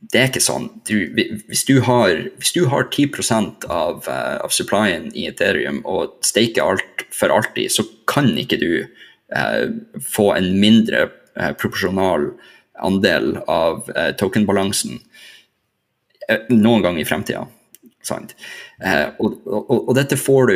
Det 0.00 0.16
er 0.16 0.30
ikke 0.30 0.40
sånn. 0.42 0.70
Du, 0.88 0.94
hvis, 1.12 1.66
du 1.68 1.82
har, 1.84 2.22
hvis 2.40 2.54
du 2.56 2.62
har 2.72 2.86
10% 2.88 3.66
av, 3.68 4.06
uh, 4.08 4.38
av 4.40 4.52
supplyen 4.54 5.10
i 5.12 5.26
Ethereum 5.28 5.82
og 5.88 6.16
steiker 6.24 6.64
alt 6.64 7.04
for 7.12 7.32
alltid, 7.34 7.68
så 7.74 7.84
kan 8.08 8.32
ikke 8.40 8.58
du 8.62 8.70
uh, 8.80 9.66
få 10.00 10.30
en 10.38 10.48
mindre 10.62 11.10
uh, 11.36 11.52
proporsjonal 11.52 12.30
andel 12.80 13.34
av 13.44 13.90
uh, 13.92 14.10
tokenbalansen 14.16 15.02
noen 16.54 16.84
gang 16.84 16.98
i 17.00 17.04
fremtida. 17.04 17.42
Og, 18.08 19.34
og, 19.44 19.72
og 19.76 19.90
dette 19.98 20.16
får 20.16 20.46
du 20.48 20.54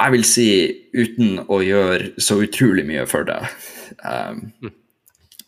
Jeg 0.00 0.12
vil 0.14 0.26
si 0.28 0.46
uten 0.94 1.40
å 1.48 1.58
gjøre 1.64 2.20
så 2.22 2.38
utrolig 2.44 2.84
mye 2.88 3.02
for 3.10 3.26
det. 3.28 3.40
Um, 4.04 4.52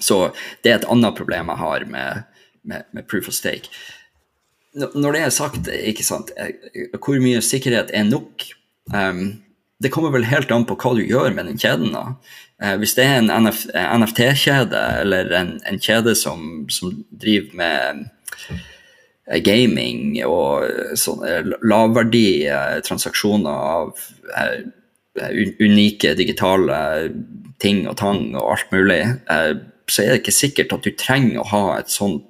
Så 0.03 0.21
det 0.65 0.73
er 0.73 0.81
et 0.81 0.89
annet 0.91 1.19
problem 1.19 1.53
jeg 1.53 1.63
har 1.63 1.87
med, 1.91 2.25
med, 2.67 2.89
med 2.93 3.07
proof 3.11 3.31
of 3.31 3.39
stake. 3.39 3.71
Når 4.75 5.15
det 5.15 5.23
er 5.23 5.33
sagt, 5.35 5.69
sant, 6.03 6.33
eh, 6.41 6.55
hvor 6.97 7.21
mye 7.23 7.43
sikkerhet 7.45 7.93
er 7.95 8.09
nok? 8.09 8.47
Um, 8.93 9.43
det 9.83 9.91
kommer 9.93 10.13
vel 10.15 10.29
helt 10.31 10.53
an 10.55 10.65
på 10.69 10.77
hva 10.79 10.95
du 10.97 11.03
gjør 11.05 11.35
med 11.35 11.49
den 11.51 11.61
kjeden. 11.61 11.93
da. 11.95 12.15
Eh, 12.63 12.77
hvis 12.79 12.95
det 12.95 13.07
er 13.07 13.21
en 13.21 13.33
NF, 13.47 13.65
NFT-kjede, 13.75 14.83
eller 15.03 15.33
en, 15.39 15.57
en 15.67 15.81
kjede 15.83 16.15
som, 16.19 16.69
som 16.71 16.95
driver 17.11 17.57
med 17.59 18.05
eh, 19.27 19.41
gaming 19.43 20.15
og 20.29 20.69
eh, 20.69 20.95
sånne 20.99 21.59
lavverdi 21.67 22.27
eh, 22.47 22.79
transaksjoner 22.87 23.67
av 23.75 24.07
eh, 24.39 24.63
unike 25.61 26.15
digitale 26.19 26.79
ting 27.63 27.85
og 27.91 27.99
tang 28.01 28.31
og 28.37 28.55
alt 28.55 28.73
mulig, 28.75 29.03
eh, 29.31 29.53
så 29.93 30.03
er 30.03 30.15
det 30.15 30.23
ikke 30.23 30.35
sikkert 30.35 30.73
at 30.75 30.87
du 30.87 30.93
trenger 30.97 31.43
å 31.43 31.49
ha 31.53 31.65
et 31.79 31.93
sånn 31.93 32.23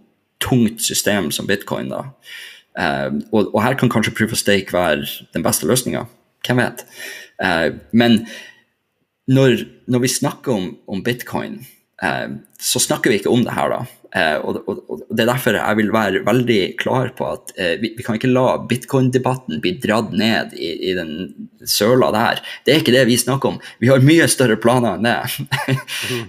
tungt 0.42 0.82
system 0.82 1.30
som 1.34 1.46
bitcoin. 1.46 1.92
da. 1.92 2.08
Uh, 2.72 3.20
og, 3.30 3.52
og 3.52 3.60
her 3.62 3.76
kan 3.78 3.92
kanskje 3.92 4.14
proof 4.16 4.34
of 4.34 4.40
stake 4.40 4.74
være 4.74 5.06
den 5.36 5.44
beste 5.44 5.68
løsninga. 5.68 6.06
Hvem 6.46 6.62
vet? 6.62 6.86
Uh, 7.42 7.78
men 7.92 8.24
når, 9.30 9.66
når 9.86 10.04
vi 10.06 10.10
snakker 10.10 10.56
om, 10.56 10.70
om 10.90 11.04
bitcoin, 11.04 11.60
uh, 12.02 12.34
så 12.58 12.82
snakker 12.82 13.12
vi 13.12 13.20
ikke 13.20 13.32
om 13.32 13.44
det 13.46 13.54
her, 13.54 13.76
da. 13.76 14.01
Eh, 14.12 14.36
og, 14.44 14.60
og, 14.68 14.82
og 14.92 15.04
Det 15.08 15.24
er 15.24 15.30
derfor 15.30 15.56
jeg 15.56 15.78
vil 15.78 15.92
være 15.94 16.24
veldig 16.26 16.60
klar 16.80 17.12
på 17.16 17.30
at 17.32 17.54
eh, 17.56 17.74
vi, 17.80 17.94
vi 17.96 18.04
kan 18.04 18.18
ikke 18.18 18.32
la 18.32 18.58
bitcoin-debatten 18.68 19.62
bli 19.64 19.76
dratt 19.82 20.12
ned 20.12 20.52
i, 20.58 20.72
i 20.90 20.96
den 20.98 21.12
søla 21.68 22.10
der. 22.14 22.42
Det 22.66 22.74
er 22.74 22.82
ikke 22.82 22.94
det 22.94 23.06
vi 23.08 23.16
snakker 23.20 23.54
om. 23.54 23.60
Vi 23.80 23.88
har 23.88 24.04
mye 24.04 24.26
større 24.30 24.58
planer 24.60 24.98
enn 24.98 25.08
det. 25.08 25.18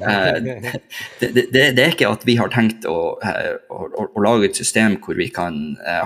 Eh, 0.03 0.35
det, 0.43 1.27
det, 1.33 1.43
det, 1.53 1.61
det 1.77 1.83
er 1.83 1.93
ikke 1.93 2.09
at 2.11 2.23
vi 2.27 2.35
har 2.37 2.49
tenkt 2.51 2.85
å, 2.89 3.15
å, 3.15 3.77
å, 3.87 4.05
å 4.05 4.23
lage 4.23 4.49
et 4.49 4.57
system 4.59 4.97
hvor 5.03 5.15
vi 5.17 5.29
kan 5.33 5.55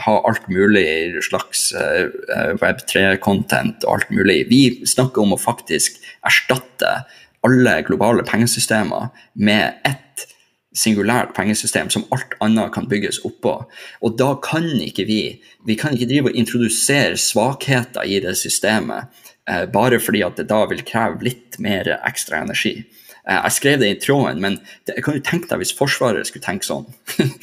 ha 0.06 0.16
alt 0.28 0.46
mulig 0.52 0.86
slags 1.26 1.72
eh, 1.74 2.08
eh, 2.36 2.52
Web3-content 2.62 3.86
og 3.86 3.98
alt 3.98 4.12
mulig. 4.13 4.44
Vi 4.52 4.62
snakker 4.88 5.24
om 5.24 5.36
å 5.36 5.42
faktisk 5.42 6.00
erstatte 6.28 7.02
alle 7.46 7.78
globale 7.88 8.26
pengesystemer 8.28 9.10
med 9.34 9.80
ett 9.88 10.28
singulært 10.78 11.34
pengesystem 11.38 11.90
som 11.94 12.06
alt 12.13 12.36
annet 12.44 12.74
kan 12.76 12.88
bygges 12.90 13.24
oppå. 13.28 13.56
Og 14.06 14.18
da 14.20 14.34
kan 14.44 14.70
ikke 14.84 15.08
vi 15.10 15.22
vi 15.68 15.76
kan 15.80 15.96
ikke 15.96 16.10
drive 16.10 16.32
og 16.32 16.38
introdusere 16.40 17.18
svakheter 17.20 18.06
i 18.08 18.22
det 18.24 18.38
systemet 18.40 19.10
eh, 19.50 19.66
bare 19.66 20.00
fordi 20.00 20.24
at 20.24 20.40
det 20.40 20.48
da 20.52 20.63
vil 20.70 20.86
kreve 20.88 21.26
litt 21.28 21.60
mer 21.63 21.90
ekstra 21.98 22.44
energi. 22.46 22.80
Eh, 23.28 23.40
jeg 23.44 23.56
skrev 23.58 23.80
det 23.82 23.90
i 23.92 24.00
tråden, 24.00 24.42
men 24.44 24.60
det, 24.88 24.96
jeg 24.96 25.06
kan 25.06 25.18
jo 25.18 25.26
tenke 25.26 25.50
deg 25.52 25.63
hvis 25.63 25.76
Forsvaret 25.76 26.30
skulle 26.30 26.46
tenke 26.46 26.68
sånn. 26.68 26.88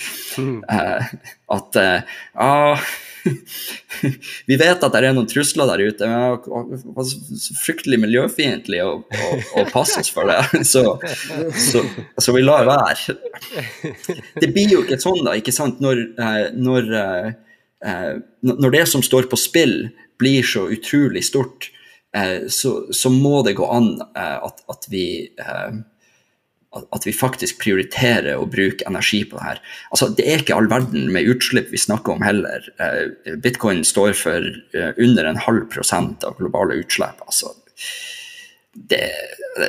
eh, 0.77 1.11
at 1.59 1.81
eh, 1.81 2.15
ah, 2.41 2.87
vi 4.49 4.57
vet 4.61 4.85
at 4.85 4.95
det 4.95 5.01
er 5.01 5.15
noen 5.17 5.29
trusler 5.29 5.69
der 5.71 5.83
ute, 5.89 6.09
men 6.09 6.71
det 6.71 6.81
var 6.97 7.07
så 7.09 7.57
fryktelig 7.61 7.99
miljøfiendtlig 8.03 8.83
å, 8.85 8.91
å, 9.05 9.31
å 9.61 9.65
passe 9.73 10.03
oss 10.03 10.13
for 10.15 10.29
det. 10.31 10.41
Så, 10.75 10.83
så, 11.61 11.83
så 12.21 12.33
vi 12.35 12.43
lar 12.43 12.67
være. 12.67 13.15
Det 14.41 14.49
blir 14.55 14.73
jo 14.73 14.83
ikke 14.85 14.99
sånn, 15.03 15.23
da, 15.27 15.35
ikke 15.39 15.55
sant, 15.55 15.81
når, 15.85 16.01
eh, 16.21 16.47
når, 16.57 16.91
eh, 16.99 17.29
eh, 17.87 18.11
når 18.49 18.75
det 18.75 18.85
som 18.91 19.05
står 19.05 19.29
på 19.31 19.39
spill, 19.41 19.77
blir 20.21 20.47
så 20.47 20.67
utrolig 20.73 21.25
stort, 21.27 21.71
så, 22.55 22.71
så 22.95 23.11
må 23.11 23.41
det 23.43 23.57
gå 23.59 23.67
an 23.75 23.89
at, 24.15 24.61
at 24.71 24.87
vi 24.87 25.25
at, 26.75 27.07
vi 27.07 27.13
faktisk 27.15 27.61
prioriterer 27.63 28.39
å 28.39 28.49
bruke 28.51 28.87
energi 28.89 29.23
på 29.29 29.39
det 29.39 29.47
her. 29.47 29.61
Altså, 29.95 30.09
det 30.17 30.27
er 30.27 30.43
ikke 30.43 30.57
all 30.57 30.71
verden 30.71 31.11
med 31.15 31.29
utslipp 31.31 31.71
vi 31.73 31.81
snakker 31.81 32.17
om 32.17 32.25
heller. 32.25 32.67
Eh, 32.83 33.37
Bitcoin 33.43 33.85
står 33.87 34.17
for 34.19 34.49
eh, 34.75 34.91
under 34.99 35.31
en 35.31 35.41
halv 35.47 35.69
prosent 35.73 36.27
av 36.27 36.39
globale 36.41 36.81
utslipp. 36.83 37.23
Altså, 37.27 37.53
det, 38.75 39.03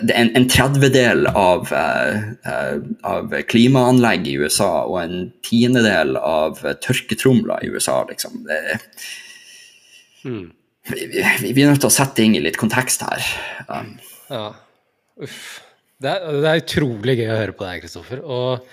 det 0.02 0.16
er 0.16 0.24
en, 0.24 0.34
en 0.40 0.50
tredjedel 0.50 1.30
av, 1.30 1.70
eh, 1.76 2.76
av 3.06 3.36
klimaanlegg 3.52 4.30
i 4.32 4.38
USA 4.42 4.72
og 4.88 5.00
en 5.04 5.30
tiendedel 5.46 6.18
av 6.22 6.64
tørketromler 6.86 7.66
i 7.66 7.72
USA. 7.76 8.02
Liksom. 8.10 8.42
Det, 8.50 8.80
mm. 10.26 10.46
vi, 10.90 11.06
vi, 11.14 11.54
vi 11.54 11.62
er 11.62 11.70
nødt 11.70 11.86
til 11.86 11.92
å 11.92 11.98
sette 12.00 12.18
ting 12.22 12.38
i 12.38 12.44
litt 12.44 12.62
kontekst 12.62 13.06
her. 13.06 13.32
Um, 13.70 13.96
Ja. 14.26 14.56
Uff. 15.22 15.62
Det 16.02 16.12
er, 16.12 16.26
det 16.44 16.50
er 16.50 16.62
utrolig 16.64 17.16
gøy 17.22 17.30
å 17.30 17.40
høre 17.40 17.56
på 17.56 17.66
deg, 17.68 17.86
Kristoffer. 17.86 18.20
Og, 18.26 18.66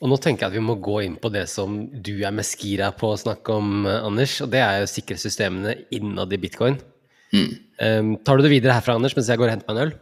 Og 0.00 0.08
nå 0.08 0.16
tenker 0.16 0.46
jeg 0.46 0.52
at 0.52 0.56
vi 0.56 0.64
må 0.64 0.78
gå 0.80 1.02
inn 1.04 1.16
på 1.20 1.28
det 1.32 1.46
som 1.52 1.82
du 1.92 2.14
er 2.24 2.32
mest 2.32 2.56
gira 2.60 2.88
på 2.96 3.10
å 3.12 3.18
snakke 3.20 3.52
om, 3.52 3.84
Anders. 3.88 4.38
Og 4.44 4.48
det 4.52 4.62
er 4.64 4.78
jo 4.80 4.88
sikkerhetssystemene 4.88 5.74
innad 5.96 6.32
i 6.32 6.40
bitcoin. 6.40 6.78
Um, 7.32 8.14
tar 8.24 8.40
du 8.40 8.46
det 8.46 8.52
videre 8.52 8.78
herfra, 8.78 8.96
Anders, 8.96 9.12
mens 9.16 9.28
jeg 9.28 9.40
går 9.40 9.50
og 9.50 9.54
henter 9.54 9.68
meg 9.68 9.76
en 9.76 9.84
øl? 9.84 9.92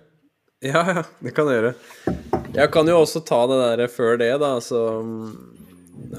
Ja, 0.65 0.83
ja, 0.91 1.03
det 1.23 1.35
kan 1.37 1.51
jeg 1.51 1.61
gjøre. 1.61 1.75
Jeg 2.57 2.71
kan 2.75 2.89
jo 2.91 2.97
også 3.03 3.23
ta 3.27 3.43
det 3.51 3.59
der 3.63 3.91
før 3.93 4.17
det, 4.19 4.31
da. 4.43 4.55
Altså 4.59 4.81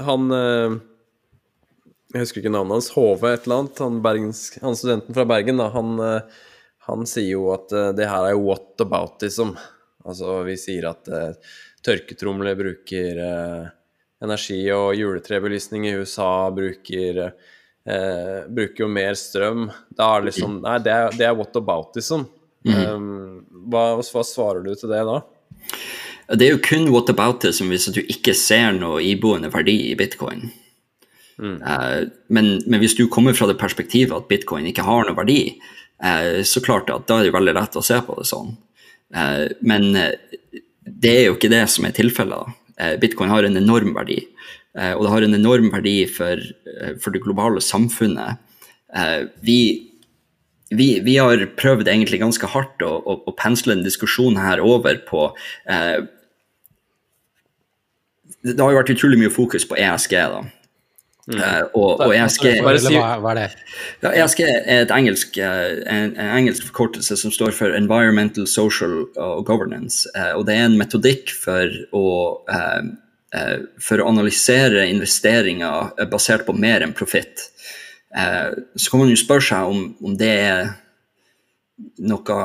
Han 0.05 0.29
eh, 0.35 0.77
Jeg 2.13 2.23
husker 2.23 2.39
ikke 2.43 2.53
navnet 2.53 2.77
hans. 2.77 2.91
Hove 2.95 3.33
et 3.33 3.47
eller 3.47 3.65
annet. 3.65 3.81
Han, 3.83 3.97
Bergens, 4.05 4.45
han 4.63 4.77
studenten 4.79 5.17
fra 5.17 5.27
Bergen, 5.27 5.59
da. 5.59 5.67
Han, 5.73 5.97
eh, 6.03 6.45
han 6.87 7.03
sier 7.09 7.33
jo 7.33 7.49
at 7.55 7.73
eh, 7.75 7.91
det 7.97 8.07
her 8.07 8.29
er 8.29 8.39
whataboutism. 8.39 9.55
Altså, 10.07 10.39
vi 10.47 10.55
sier 10.59 10.89
at 10.91 11.09
uh, 11.11 11.55
tørketromler 11.85 12.57
bruker 12.59 13.19
eh, 13.23 13.67
energi, 14.23 14.59
og 14.75 14.97
juletrebelysning 14.99 15.87
i 15.87 15.93
USA 15.99 16.49
bruker 16.51 17.21
eh, 17.23 18.39
bruker 18.51 18.83
jo 18.83 18.89
mer 18.91 19.15
strøm. 19.19 19.69
Da 19.95 20.09
er 20.17 20.27
liksom 20.27 20.59
Nei, 20.65 20.75
det 20.83 20.91
er, 20.95 21.15
det 21.15 21.27
er 21.29 21.37
whataboutism. 21.39 22.27
Um, 22.67 23.45
hva, 23.71 23.93
hva 24.03 24.23
svarer 24.27 24.65
du 24.65 24.73
til 24.75 24.91
det 24.91 25.05
da? 25.07 25.21
Det 26.35 26.45
er 26.45 26.51
jo 26.51 26.63
kun 26.67 26.89
whataboutism 26.91 27.71
hvis 27.71 27.87
du 27.95 28.01
ikke 28.03 28.35
ser 28.37 28.75
noe 28.75 28.99
iboende 29.07 29.47
verdi 29.53 29.77
i 29.87 29.95
bitcoin. 29.97 30.49
Eh, 31.39 31.99
men, 32.27 32.49
men 32.67 32.81
hvis 32.83 32.97
du 32.99 33.05
kommer 33.07 33.33
fra 33.37 33.47
det 33.49 33.59
perspektivet 33.61 34.15
at 34.15 34.27
bitcoin 34.31 34.67
ikke 34.69 34.85
har 34.85 35.07
noe 35.07 35.17
verdi, 35.17 35.55
eh, 36.03 36.41
så 36.43 36.63
klart 36.63 36.91
at 36.93 37.07
da 37.07 37.19
er 37.19 37.29
det 37.29 37.35
veldig 37.35 37.55
lett 37.55 37.79
å 37.79 37.85
se 37.85 37.99
på 38.05 38.17
det 38.19 38.27
sånn. 38.29 38.57
Eh, 39.15 39.45
men 39.65 39.95
eh, 39.95 40.13
det 40.83 41.13
er 41.15 41.25
jo 41.27 41.37
ikke 41.37 41.51
det 41.51 41.63
som 41.71 41.87
er 41.87 41.95
tilfellet. 41.97 42.55
Eh, 42.79 42.95
bitcoin 43.01 43.31
har 43.31 43.45
en 43.45 43.57
enorm 43.59 43.93
verdi, 43.97 44.21
og 44.79 45.01
det 45.03 45.11
har 45.11 45.25
en 45.25 45.35
enorm 45.35 45.71
verdi 45.73 46.05
for, 46.07 46.39
for 47.01 47.11
det 47.11 47.23
globale 47.25 47.59
samfunnet. 47.59 48.37
Vi 49.43 49.85
vi, 50.69 50.99
vi, 51.01 51.15
har 51.17 51.41
prøvd 51.57 51.89
egentlig 51.89 52.19
ganske 52.21 52.45
hardt 52.53 52.83
å, 52.85 52.91
å, 53.01 53.15
å 53.25 53.31
pensle 53.33 53.73
en 53.73 53.81
diskusjon 53.81 54.37
her 54.37 54.61
over 54.61 54.99
på 55.07 55.23
Det 58.45 58.53
har 58.53 58.69
jo 58.69 58.77
vært 58.77 58.93
utrolig 58.93 59.17
mye 59.17 59.33
fokus 59.33 59.65
på 59.65 59.79
ESG. 59.81 60.13
da. 60.13 60.43
Mm. 61.29 61.37
Uh, 61.37 61.65
og, 61.77 61.99
og 62.01 62.13
er 62.15 63.37
det? 63.37 63.47
Ja, 64.01 64.11
Jeg 64.17 64.47
er 64.65 64.81
et 64.81 64.93
engelsk, 64.93 65.37
en, 65.37 66.15
en, 66.17 66.31
engelsk 66.39 66.65
forkortelse 66.71 67.17
som 67.21 67.33
står 67.33 67.53
for 67.57 67.75
Environmental, 67.77 68.47
Social 68.49 69.03
og 69.13 69.45
Governance. 69.45 70.09
Og 70.35 70.47
det 70.47 70.57
er 70.57 70.65
en 70.65 70.79
metodikk 70.79 71.29
for 71.43 71.69
å, 71.93 72.07
for 73.77 74.01
å 74.01 74.09
analysere 74.09 74.87
investeringer 74.89 75.93
basert 76.09 76.47
på 76.47 76.57
mer 76.57 76.85
enn 76.85 76.95
profitt. 76.97 77.45
så 78.09 78.89
kan 78.89 79.03
man 79.03 79.13
jo 79.13 79.19
spørre 79.21 79.45
seg 79.51 79.69
om, 79.69 79.85
om 80.01 80.17
det 80.17 80.33
er 80.33 80.71
noe 82.09 82.39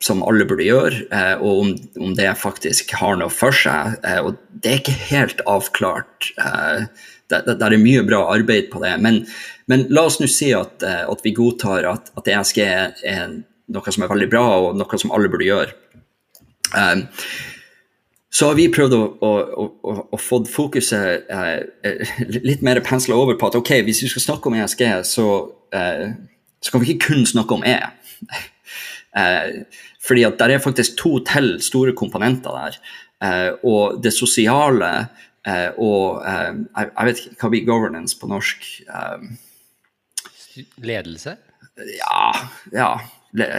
som 0.00 0.22
alle 0.24 0.46
burde 0.48 0.64
gjøre, 0.64 1.02
og 1.44 1.58
om, 1.60 1.72
om, 2.00 2.12
det 2.16 2.30
faktisk 2.40 2.94
har 2.96 3.18
noe 3.20 3.28
for 3.28 3.52
seg. 3.52 3.98
og 4.24 4.38
det 4.48 4.70
er 4.70 4.78
ikke 4.80 4.94
helt 5.10 5.42
avklart. 5.44 6.30
Det, 7.28 7.42
det, 7.44 7.58
det, 7.60 7.66
er 7.66 7.76
mye 7.82 8.06
bra 8.08 8.22
arbeid 8.32 8.70
på 8.72 8.80
det. 8.80 8.94
Men, 9.04 9.20
men 9.68 9.84
la 9.92 10.06
oss 10.08 10.16
nå 10.22 10.28
si 10.30 10.54
at, 10.56 10.80
at, 10.82 11.20
vi 11.20 11.34
godtar 11.36 11.84
at, 11.92 12.08
at 12.16 12.32
ESG 12.32 12.62
er 12.64 13.36
noe 13.70 13.92
som 13.92 14.06
er 14.06 14.12
veldig 14.14 14.30
bra, 14.32 14.46
og 14.64 14.80
noe 14.80 15.00
som 15.02 15.12
alle 15.14 15.30
burde 15.32 15.50
gjøre. 15.50 15.76
Så 18.30 18.46
har 18.46 18.54
vi 18.54 18.68
prøvd 18.70 18.94
å, 18.94 19.00
å, 19.26 19.30
å, 19.58 19.94
å 20.14 20.18
få 20.20 20.44
fokuset 20.46 21.26
eh, 21.34 22.12
litt 22.46 22.62
mer 22.66 22.78
pensla 22.86 23.18
over 23.18 23.34
på 23.38 23.48
at 23.50 23.58
ok, 23.58 23.72
hvis 23.88 24.04
vi 24.04 24.10
skal 24.12 24.22
snakke 24.22 24.50
om 24.50 24.58
ESG, 24.60 24.84
så, 25.08 25.26
eh, 25.74 26.12
så 26.62 26.72
kan 26.72 26.84
vi 26.84 26.94
ikke 26.94 27.10
kun 27.10 27.26
snakke 27.26 27.58
om 27.58 27.66
E. 27.66 27.78
Eh, 29.10 29.64
fordi 30.06 30.24
at 30.28 30.38
der 30.40 30.54
er 30.54 30.62
faktisk 30.62 30.96
to 30.98 31.18
til 31.28 31.56
store 31.62 31.94
komponenter 31.96 32.56
der. 32.56 32.78
Eh, 33.20 33.50
og 33.64 34.00
det 34.02 34.12
sosiale 34.16 34.90
eh, 35.46 35.70
og 35.76 36.22
eh, 36.26 36.52
jeg, 36.76 37.06
vet 37.06 37.24
ikke 37.24 37.40
hva 37.42 37.52
blir 37.52 37.66
governance 37.68 38.18
på 38.18 38.30
norsk? 38.30 38.68
Ledelse? 40.80 41.36
Ja. 41.96 42.30
ja 42.72 42.92
le, 43.36 43.50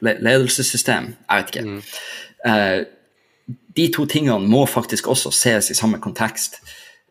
le, 0.00 0.16
ledelsessystem. 0.24 1.12
Jeg 1.28 1.42
vet 1.42 1.52
ikke. 1.54 1.68
Mm 1.68 2.96
de 3.78 3.86
to 3.94 4.06
tingene 4.10 4.48
må 4.50 4.64
faktisk 4.68 5.08
også 5.10 5.32
ses 5.34 5.70
i 5.72 5.76
samme 5.78 6.00
kontekst. 6.02 6.60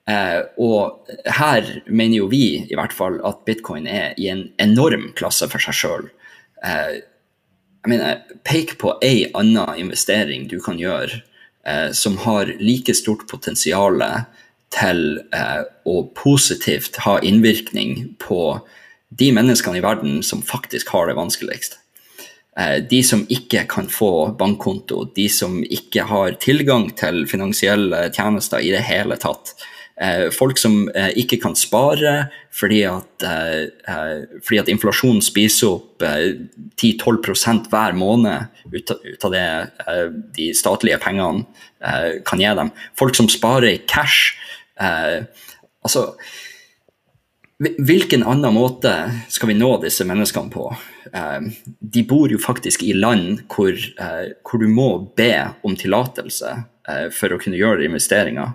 Eh, 0.07 0.39
og 0.63 1.07
her 1.39 1.67
mener 1.87 2.21
jo 2.21 2.29
vi 2.31 2.43
i 2.63 2.77
hvert 2.79 2.95
fall 2.95 3.19
at 3.27 3.43
bitcoin 3.47 3.87
er 3.91 4.15
i 4.17 4.29
en 4.31 4.45
enorm 4.61 5.09
klasse 5.19 5.49
for 5.51 5.63
seg 5.63 5.75
sjøl. 5.75 6.09
Eh, 6.63 6.99
jeg 7.83 7.93
mener, 7.93 8.21
pek 8.47 8.75
på 8.81 8.95
ei 9.05 9.27
anna 9.37 9.71
investering 9.79 10.47
du 10.51 10.57
kan 10.63 10.79
gjøre 10.79 11.21
eh, 11.67 11.91
som 11.95 12.17
har 12.25 12.51
like 12.59 12.95
stort 12.97 13.27
potensial 13.29 14.01
til 14.73 15.03
å 15.87 15.95
positivt 16.17 16.97
ha 17.05 17.19
innvirkning 17.23 18.17
på 18.19 18.59
de 19.09 19.29
menneskene 19.31 19.79
i 19.79 19.83
verden 19.85 20.23
som 20.23 20.41
faktisk 20.43 20.89
har 20.91 21.07
det 21.07 21.15
vanskeligst. 21.15 21.77
Eh, 22.57 22.77
de 22.89 23.03
som 23.03 23.25
ikke 23.29 23.65
kan 23.69 23.87
få 23.89 24.33
bankkonto, 24.39 25.03
de 25.15 25.27
som 25.29 25.59
ikke 25.63 26.07
har 26.09 26.37
tilgang 26.41 26.89
til 26.97 27.25
finansielle 27.29 28.07
tjenester 28.15 28.63
i 28.63 28.71
det 28.73 28.83
hele 28.87 29.17
tatt. 29.21 29.53
Eh, 29.97 30.27
folk 30.29 30.59
som 30.61 30.89
eh, 30.93 31.09
ikke 31.17 31.39
kan 31.41 31.55
spare 31.57 32.27
fordi 32.53 32.83
at, 32.85 33.23
fordi 34.45 34.59
at 34.61 34.69
inflasjonen 34.69 35.23
spiser 35.25 35.75
opp 35.75 36.01
10-12 36.01 37.67
hver 37.69 37.97
måned 37.97 38.47
ut 38.73 39.25
av 39.25 39.33
det 39.33 39.45
de 40.37 40.47
statlige 40.57 40.97
pengene 41.01 41.45
kan 42.25 42.41
gi 42.41 42.53
dem. 42.57 42.71
Folk 42.97 43.13
som 43.17 43.29
sparer 43.29 43.69
i 43.75 43.83
cash. 43.85 44.33
altså 44.77 46.15
Hvilken 47.57 48.21
annen 48.23 48.53
måte 48.53 48.91
skal 49.33 49.49
vi 49.49 49.55
nå 49.57 49.71
disse 49.81 50.05
menneskene 50.05 50.51
på? 50.53 50.67
Eh, 51.09 51.45
de 51.79 52.03
bor 52.05 52.29
jo 52.29 52.37
faktisk 52.37 52.83
i 52.85 52.93
land 52.93 53.47
hvor, 53.49 53.73
eh, 53.73 54.27
hvor 54.45 54.61
du 54.61 54.67
må 54.69 54.89
be 55.17 55.31
om 55.65 55.73
tillatelse 55.73 56.51
eh, 56.53 57.07
for 57.09 57.33
å 57.33 57.39
kunne 57.41 57.57
gjøre 57.57 57.87
investeringer. 57.87 58.53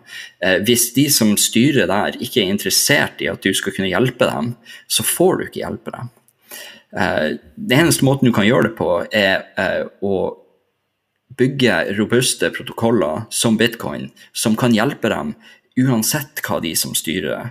Hvis 0.63 0.93
de 0.95 1.09
som 1.11 1.33
styrer 1.35 1.91
der 1.91 2.19
ikke 2.23 2.45
er 2.45 2.53
interessert 2.53 3.25
i 3.25 3.31
at 3.33 3.43
du 3.43 3.51
skal 3.59 3.75
kunne 3.75 3.91
hjelpe 3.91 4.29
dem, 4.31 4.53
så 4.87 5.03
får 5.03 5.35
du 5.35 5.45
ikke 5.49 5.65
hjelpe 5.65 5.97
dem. 5.97 6.13
Den 6.93 7.79
eneste 7.87 8.05
måten 8.05 8.29
du 8.29 8.35
kan 8.37 8.47
gjøre 8.47 8.69
det 8.69 8.75
på, 8.77 8.89
er 9.17 9.89
å 10.05 10.17
bygge 11.41 11.97
robuste 11.97 12.53
protokoller 12.53 13.25
som 13.33 13.57
bitcoin, 13.57 14.11
som 14.37 14.59
kan 14.61 14.77
hjelpe 14.77 15.09
dem 15.09 15.33
uansett 15.81 16.43
hva 16.45 16.61
de 16.61 16.75
som 16.77 16.93
styrer 16.95 17.49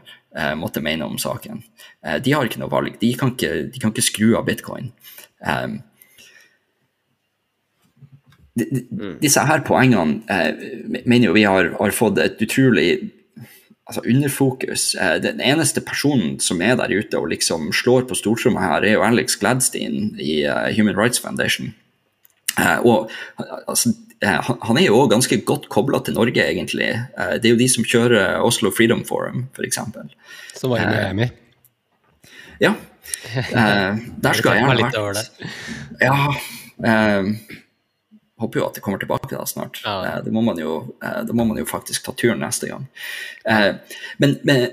måtte 0.56 0.84
mene 0.84 1.06
om 1.06 1.18
saken. 1.20 1.64
Eh, 2.06 2.20
de 2.24 2.34
har 2.34 2.48
ikke 2.48 2.62
noe 2.62 2.72
valg. 2.72 2.98
De 3.02 3.14
kan 3.20 3.34
ikke, 3.34 3.54
de 3.72 3.82
kan 3.82 3.94
ikke 3.94 4.06
skru 4.06 4.36
av 4.40 4.46
bitcoin. 4.48 4.92
Um, 5.42 5.80
de, 8.56 8.68
de, 8.68 8.84
mm. 8.92 9.16
disse 9.22 9.42
her 9.48 9.64
poengene 9.66 10.22
eh, 10.32 11.02
mener 11.06 11.30
jo 11.30 11.36
vi 11.36 11.48
har, 11.48 11.74
har 11.80 11.96
fått 11.96 12.20
et 12.22 12.42
utrolig 12.44 12.90
altså 13.90 14.04
underfokus. 14.08 14.92
Eh, 14.96 15.18
den 15.24 15.42
eneste 15.44 15.84
personen 15.84 16.38
som 16.44 16.62
er 16.64 16.78
der 16.80 16.94
ute 16.94 17.20
og 17.20 17.32
liksom 17.34 17.72
slår 17.76 18.08
på 18.08 18.18
stortromma 18.20 18.64
her, 18.64 18.88
er 18.88 18.98
jo 18.98 19.06
Alex 19.08 19.40
Gladstein 19.42 20.14
i 20.20 20.44
Human 20.78 20.98
Rights 21.00 21.20
Foundation. 21.20 21.74
Og 22.84 23.10
altså, 23.68 23.94
Han 24.22 24.78
er 24.78 24.86
jo 24.86 25.00
òg 25.02 25.16
ganske 25.16 25.40
godt 25.48 25.66
kobla 25.74 25.98
til 26.06 26.14
Norge, 26.14 26.44
egentlig. 26.46 26.92
det 27.42 27.48
er 27.48 27.56
jo 27.56 27.58
de 27.58 27.70
som 27.72 27.86
kjører 27.88 28.44
Oslo 28.46 28.70
Freedom 28.70 29.02
Forum, 29.08 29.48
f.eks. 29.58 29.80
Som 30.60 30.76
var 30.76 30.84
i 30.84 30.90
Miami? 30.92 31.30
Ja. 32.62 32.76
der 34.22 34.38
skal 34.38 34.60
jeg 34.60 34.68
gjerne 34.68 34.78
vært. 34.86 35.32
Ja. 36.02 36.14
Håper 38.42 38.60
jo 38.60 38.66
at 38.68 38.78
det 38.78 38.84
kommer 38.86 39.02
tilbake 39.02 39.36
da 39.36 39.46
snart. 39.50 39.82
Ja. 39.86 40.18
det, 40.26 40.34
må 40.34 40.44
man 40.46 40.60
jo, 40.60 40.82
det 41.00 41.36
må 41.38 41.46
man 41.48 41.60
jo 41.62 41.68
faktisk 41.70 42.06
ta 42.06 42.14
turen 42.18 42.42
neste 42.44 42.70
gang. 42.72 42.88
men, 44.18 44.36
men 44.44 44.68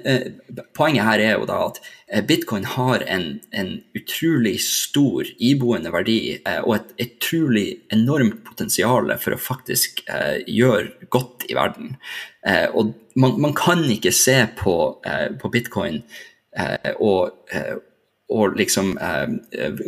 poenget 0.77 1.07
her 1.07 1.23
er 1.23 1.35
jo 1.37 1.47
da 1.49 1.61
at 1.69 1.81
bitcoin 2.29 2.65
har 2.65 3.05
en, 3.07 3.41
en 3.51 3.75
utrolig 3.97 4.57
stor 4.65 5.29
iboende 5.39 5.93
verdi 5.93 6.39
og 6.65 6.75
et 6.79 6.95
utrolig 7.05 7.67
enormt 7.93 8.41
potensial 8.47 9.13
for 9.21 9.37
å 9.37 9.41
faktisk 9.41 10.03
gjøre 10.47 11.11
godt 11.13 11.45
i 11.49 11.59
verden. 11.59 11.97
og 12.73 12.95
man, 13.19 13.37
man, 13.41 13.55
kan 13.57 13.85
ikke 13.91 14.13
se 14.15 14.41
på, 14.57 14.75
på 15.41 15.53
bitcoin 15.53 16.01
og, 16.99 17.37
og 18.29 18.57
liksom 18.59 18.95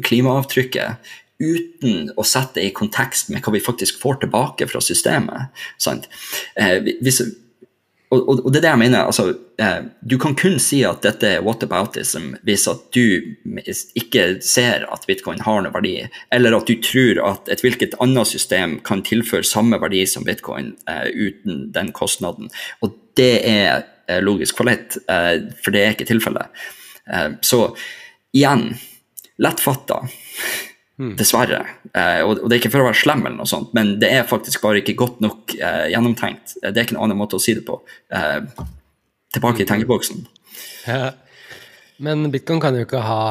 klimaavtrykket 0.04 1.12
uten 1.40 2.10
å 2.16 2.24
sette 2.26 2.60
det 2.60 2.68
i 2.68 2.74
kontekst 2.76 3.30
med 3.32 3.42
hva 3.44 3.54
vi 3.54 3.64
faktisk 3.64 4.00
får 4.02 4.22
tilbake 4.24 4.68
fra 4.70 4.82
systemet. 4.84 5.62
Eh, 6.60 6.76
hvis, 7.00 7.22
og, 8.10 8.28
og, 8.44 8.48
det 8.50 8.58
er 8.58 8.64
det 8.64 8.72
jeg 8.72 8.82
mener. 8.82 9.04
altså, 9.06 9.34
eh, 9.58 9.82
Du 10.02 10.18
kan 10.18 10.34
kun 10.34 10.58
si 10.62 10.82
at 10.84 11.02
dette 11.06 11.28
er 11.28 11.44
whataboutism 11.46 12.34
hvis 12.46 12.66
at 12.70 12.88
du 12.94 13.36
ikke 13.98 14.24
ser 14.42 14.86
at 14.90 15.06
bitcoin 15.06 15.42
har 15.46 15.62
noe 15.62 15.74
verdi, 15.74 15.94
eller 16.34 16.56
at 16.58 16.66
du 16.66 16.74
tror 16.82 17.22
at 17.28 17.50
et 17.52 17.62
hvilket 17.64 17.94
annet 18.02 18.28
system 18.28 18.80
kan 18.86 19.04
tilføre 19.06 19.46
samme 19.46 19.78
verdi 19.80 20.02
som 20.10 20.26
bitcoin 20.26 20.74
eh, 20.90 21.06
uten 21.14 21.68
den 21.74 21.94
kostnaden. 21.96 22.50
Og 22.82 22.98
det 23.18 23.32
er 23.46 23.84
eh, 24.08 24.20
logisk 24.24 24.58
fallitt, 24.58 24.98
eh, 25.06 25.36
for 25.62 25.74
det 25.74 25.84
er 25.84 25.94
ikke 25.94 26.10
tilfellet. 26.10 26.64
Eh, 27.06 27.30
så 27.46 27.68
igjen, 28.34 28.72
lettfatta. 29.38 30.02
Dessverre. 31.16 31.62
Eh, 31.94 32.20
og, 32.26 32.42
det 32.44 32.56
er 32.56 32.60
ikke 32.60 32.72
for 32.74 32.84
å 32.84 32.88
være 32.90 33.00
slem, 33.00 33.22
eller 33.24 33.38
noe 33.40 33.48
sånt, 33.48 33.72
men 33.76 33.94
det 34.02 34.10
er 34.12 34.28
faktisk 34.28 34.60
bare 34.64 34.82
ikke 34.82 34.98
godt 35.00 35.22
nok 35.24 35.54
eh, 35.56 35.86
gjennomtenkt. 35.94 36.56
Eh, 36.60 36.68
Det 36.70 36.82
er 36.82 36.88
ikke 36.88 36.98
noen 36.98 37.08
annen 37.08 37.20
måte 37.22 37.38
å 37.38 37.42
si 37.42 37.54
det 37.56 37.64
på. 37.68 37.78
Eh, 38.12 38.40
tilbake 39.32 39.64
i 39.64 39.68
tenkeboksen. 39.70 40.24
Ja. 40.90 41.12
Men 42.00 42.30
bitcoin 42.32 42.60
kan 42.62 42.76
jo 42.76 42.86
ikke 42.86 43.02
ha 43.04 43.22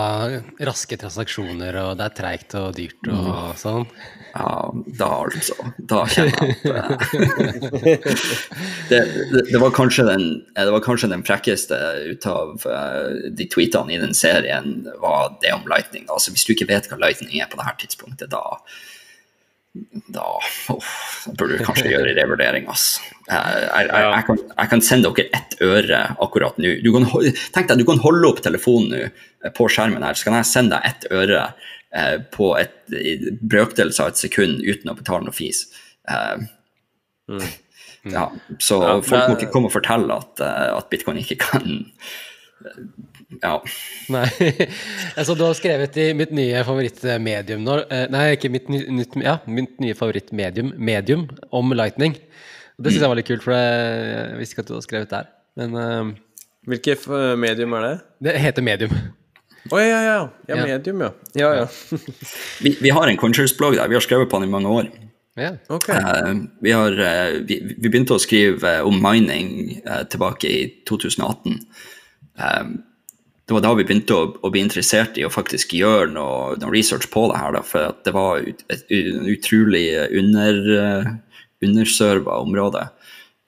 raske 0.67 0.97
transaksjoner, 1.01 1.73
og 1.81 1.95
det 1.97 2.05
er 2.05 2.15
treigt 2.19 2.53
og 2.59 2.75
dyrt 2.77 3.07
og 3.09 3.55
sånn. 3.57 3.87
Ja, 4.29 4.69
da 4.99 5.07
altså. 5.25 5.55
Da 5.89 6.03
kjenner 6.13 6.37
jeg 6.37 6.75
at 6.77 7.15
eh, 7.17 8.19
det, 8.91 8.99
det, 9.31 9.43
det, 9.49 9.57
var 9.61 9.73
kanskje 9.73 10.05
den, 10.11 10.27
eh, 10.53 10.67
det 10.67 10.75
var 10.75 10.85
kanskje 10.85 11.09
den 11.09 11.25
frekkeste 11.25 11.79
ut 12.11 12.29
av 12.29 12.67
eh, 12.69 13.31
de 13.41 13.49
tweetene 13.49 13.95
i 13.95 14.01
den 14.03 14.13
serien, 14.17 14.83
var 15.01 15.33
det 15.41 15.55
om 15.55 15.65
Lightning. 15.69 16.05
Altså, 16.13 16.35
hvis 16.35 16.45
du 16.45 16.53
ikke 16.53 16.69
vet 16.69 16.91
hva 16.91 17.01
Lightning 17.01 17.41
er 17.41 17.49
på 17.49 17.57
dette 17.57 17.87
tidspunktet, 17.87 18.29
da 18.29 18.59
da, 20.09 20.25
oh, 20.73 20.83
burde 21.37 21.59
du 21.59 21.63
kanskje 21.65 21.91
gjøre 21.91 22.11
en 22.11 22.17
revurdering. 22.17 22.67
ass. 22.71 22.99
Jeg, 23.29 23.65
jeg, 23.69 23.89
jeg, 23.93 24.25
kan, 24.27 24.39
jeg 24.55 24.71
kan 24.71 24.83
sende 24.85 25.11
dere 25.13 25.39
ett 25.39 25.57
øre 25.65 25.99
akkurat 26.25 26.57
nå. 26.61 26.73
Du 26.83 26.89
kan, 26.95 27.05
tenk 27.55 27.69
deg, 27.69 27.81
du 27.81 27.85
kan 27.87 28.01
holde 28.03 28.31
opp 28.31 28.41
telefonen 28.45 28.95
nå 28.95 29.01
eh, 29.05 29.53
på 29.55 29.69
skjermen 29.71 30.05
her, 30.05 30.17
så 30.17 30.29
kan 30.29 30.39
jeg 30.39 30.49
sende 30.49 30.79
deg 30.79 30.89
ett 30.89 31.07
øre 31.13 31.43
eh, 31.93 32.17
på 32.33 32.51
et 32.59 32.77
brøkdels 33.41 34.01
av 34.01 34.13
et 34.13 34.21
sekund 34.21 34.63
uten 34.65 34.91
å 34.91 34.97
betale 34.97 35.29
noe 35.29 35.37
fis. 35.37 35.67
Eh, 36.09 36.49
ja, 38.09 38.25
så 38.57 38.81
Ja, 38.81 38.97
folk 39.05 39.27
må 39.27 39.37
ikke 39.37 39.51
komme 39.53 39.69
og 39.69 39.75
fortelle 39.75 40.17
at, 40.17 40.41
eh, 40.41 40.69
at 40.73 40.89
bitcoin 40.91 41.21
ikke 41.21 41.41
kan 41.45 41.83
Ja. 43.43 43.59
Nei. 44.09 44.25
altså, 45.19 45.35
du 45.37 45.43
har 45.45 45.53
skrevet 45.57 45.97
i 46.01 46.07
mitt 46.17 46.31
nye 46.33 46.63
favorittmedium 46.65 47.61
nå 47.61 47.75
eh, 47.85 48.07
Nei, 48.09 48.23
ikke 48.33 48.49
mitt, 48.49 48.71
nytt, 48.73 49.13
ja, 49.21 49.35
mitt 49.45 49.75
nye 49.83 49.93
favorittmedium 49.97 50.71
medium 50.81 51.27
om 51.53 51.75
Lightning. 51.77 52.17
Det 52.79 52.89
syns 52.93 53.03
jeg 53.03 53.11
var 53.11 53.19
litt 53.19 53.27
kult, 53.29 53.43
for 53.45 53.53
jeg, 53.53 54.39
visste 54.39 54.55
ikke 54.55 54.63
at 54.65 54.71
du 54.71 54.73
hadde 54.77 54.87
skrevet 54.87 55.13
der. 55.13 55.29
Men 55.59 55.75
uh, 55.75 56.11
Hvilket 56.69 57.05
eh, 57.11 57.33
medium 57.39 57.75
er 57.77 57.85
det? 57.85 57.93
det 58.29 58.35
heter 58.41 58.65
medium. 58.65 58.93
Å 59.69 59.81
ja, 59.81 59.85
ja, 59.89 59.99
ja. 60.07 60.19
Ja, 60.47 60.55
Ja. 60.55 60.65
medium, 60.65 61.01
ja. 61.03 61.11
Ja, 61.37 61.49
ja. 61.61 61.67
Vi, 62.63 62.73
vi 62.79 62.93
har 62.95 63.11
en 63.11 63.19
Conscious-blogg 63.19 63.75
der, 63.77 63.91
vi 63.91 63.97
har 63.99 64.03
skrevet 64.05 64.31
på 64.31 64.39
den 64.39 64.49
i 64.49 64.53
mange 64.55 64.71
år. 64.73 64.89
Yeah. 65.37 65.55
Okay. 65.69 65.95
Uh, 65.95 66.47
vi, 66.63 66.71
har, 66.73 66.95
uh, 66.97 67.37
vi, 67.47 67.59
vi 67.77 67.87
begynte 67.91 68.15
å 68.17 68.19
skrive 68.19 68.79
eh, 68.79 68.85
om 68.87 68.97
mining 69.03 69.77
eh, 69.85 70.01
tilbake 70.11 70.49
i 70.51 70.63
2018. 70.89 71.59
Eh, 72.39 72.71
det 73.49 73.55
var 73.55 73.63
da 73.65 73.71
vi 73.73 73.83
begynte 73.87 74.13
å, 74.13 74.27
å 74.45 74.51
bli 74.53 74.61
interessert 74.61 75.15
i 75.17 75.23
å 75.25 75.31
faktisk 75.33 75.71
gjøre 75.73 76.11
noe, 76.13 76.53
noe 76.61 76.69
research 76.69 77.07
på 77.09 77.23
det 77.31 77.39
her. 77.41 77.55
Da, 77.55 77.63
for 77.65 77.95
det 78.05 78.13
var 78.13 78.43
ut, 78.45 78.61
et 78.69 78.83
et 78.93 79.07
utrolig 79.33 79.87
under, 80.21 80.59
uh, 80.77 81.09
underserva 81.65 82.37
område. 82.43 82.83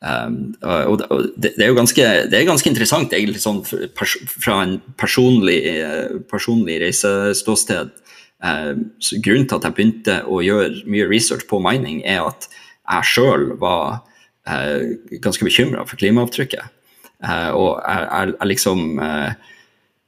Um, 0.02 0.56
og 0.66 1.04
og 1.14 1.28
det, 1.38 1.54
det 1.54 1.68
er 1.68 1.70
jo 1.70 1.78
ganske, 1.78 2.08
det 2.32 2.40
er 2.40 2.50
ganske 2.50 2.70
interessant, 2.72 3.14
egentlig, 3.14 3.44
sånn 3.44 3.62
pers 3.94 4.18
fra 4.26 4.64
en 4.64 4.80
personlig, 4.98 5.60
eh, 5.70 6.18
personlig 6.32 6.80
reiseståsted. 6.82 7.94
Eh, 8.42 8.74
så 8.98 9.22
grunnen 9.22 9.46
til 9.46 9.62
at 9.62 9.70
jeg 9.70 9.78
begynte 9.78 10.18
å 10.26 10.42
gjøre 10.42 10.82
mye 10.90 11.06
research 11.14 11.46
på 11.46 11.62
mining, 11.62 12.02
er 12.02 12.26
at 12.26 12.50
jeg 12.50 13.12
sjøl 13.14 13.52
var 13.62 14.02
eh, 14.50 14.98
ganske 15.22 15.46
bekymra 15.46 15.86
for 15.86 16.02
klimaavtrykket. 16.02 16.74
Eh, 17.22 17.50
og 17.54 17.78
jeg, 17.86 18.08
jeg, 18.10 18.38
jeg 18.40 18.54
liksom 18.56 18.88
eh, 19.06 19.52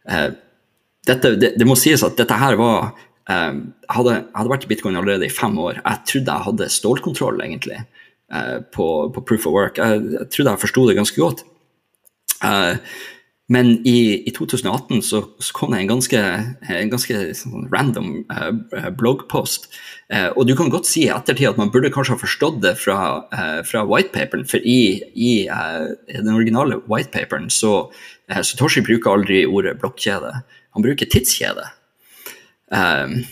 eh, 0.10 0.30
dette, 1.08 1.34
det, 1.40 1.54
det 1.60 1.68
må 1.68 1.78
sies 1.80 2.04
at 2.06 2.18
dette 2.20 2.38
her 2.40 2.58
var 2.60 2.94
eh, 3.30 3.54
jeg, 3.56 3.94
hadde, 3.98 4.20
hadde 4.36 4.54
vært 4.54 4.68
i 4.68 4.72
bitcoin 4.72 5.00
allerede 5.00 5.28
i 5.28 5.34
fem 5.34 5.58
år. 5.60 5.82
Jeg 5.82 6.04
trodde 6.12 6.38
jeg 6.38 6.48
hadde 6.50 6.70
stålkontroll, 6.78 7.42
egentlig, 7.46 7.82
eh, 8.34 8.60
på, 8.76 8.92
på 9.16 9.26
proof 9.28 9.50
of 9.50 9.58
work. 9.58 9.82
Jeg, 9.82 10.06
jeg 10.20 10.30
trodde 10.36 10.56
jeg 10.56 10.66
forsto 10.68 10.88
det 10.90 11.00
ganske 11.00 11.24
godt. 11.24 11.44
Eh, 12.44 12.78
men 13.52 13.74
i, 13.86 14.24
i 14.24 14.32
2018 14.32 15.02
så, 15.04 15.20
så 15.44 15.54
kom 15.56 15.74
det 15.74 15.82
en 15.82 15.90
ganske, 15.92 16.20
en 16.72 16.92
ganske 16.92 17.18
sånn 17.36 17.68
random 17.74 18.14
eh, 18.32 18.88
bloggpost. 18.96 19.68
Eh, 20.08 20.30
og 20.32 20.48
du 20.48 20.56
kan 20.58 20.72
godt 20.72 20.88
si 20.88 21.04
i 21.06 21.12
ettertid 21.12 21.52
at 21.52 21.60
man 21.60 21.72
burde 21.74 21.92
kanskje 21.94 22.16
ha 22.16 22.22
forstått 22.22 22.62
det 22.64 22.78
fra, 22.80 22.98
fra 23.68 23.84
whitepaperen, 23.90 24.48
for 24.48 24.64
i, 24.64 25.04
i 25.12 25.34
eh, 25.52 25.92
den 26.16 26.32
originale 26.34 26.80
whitepaperen 26.88 27.52
så, 27.52 27.90
uh, 28.32 28.42
så 28.42 28.58
Toshi 28.60 28.82
bruker 28.86 29.12
aldri 29.18 29.46
ordet 29.46 29.80
blokkjede. 29.82 30.34
Han 30.76 30.86
bruker 30.86 31.10
tidskjede. 31.10 31.70
Um, 32.72 33.24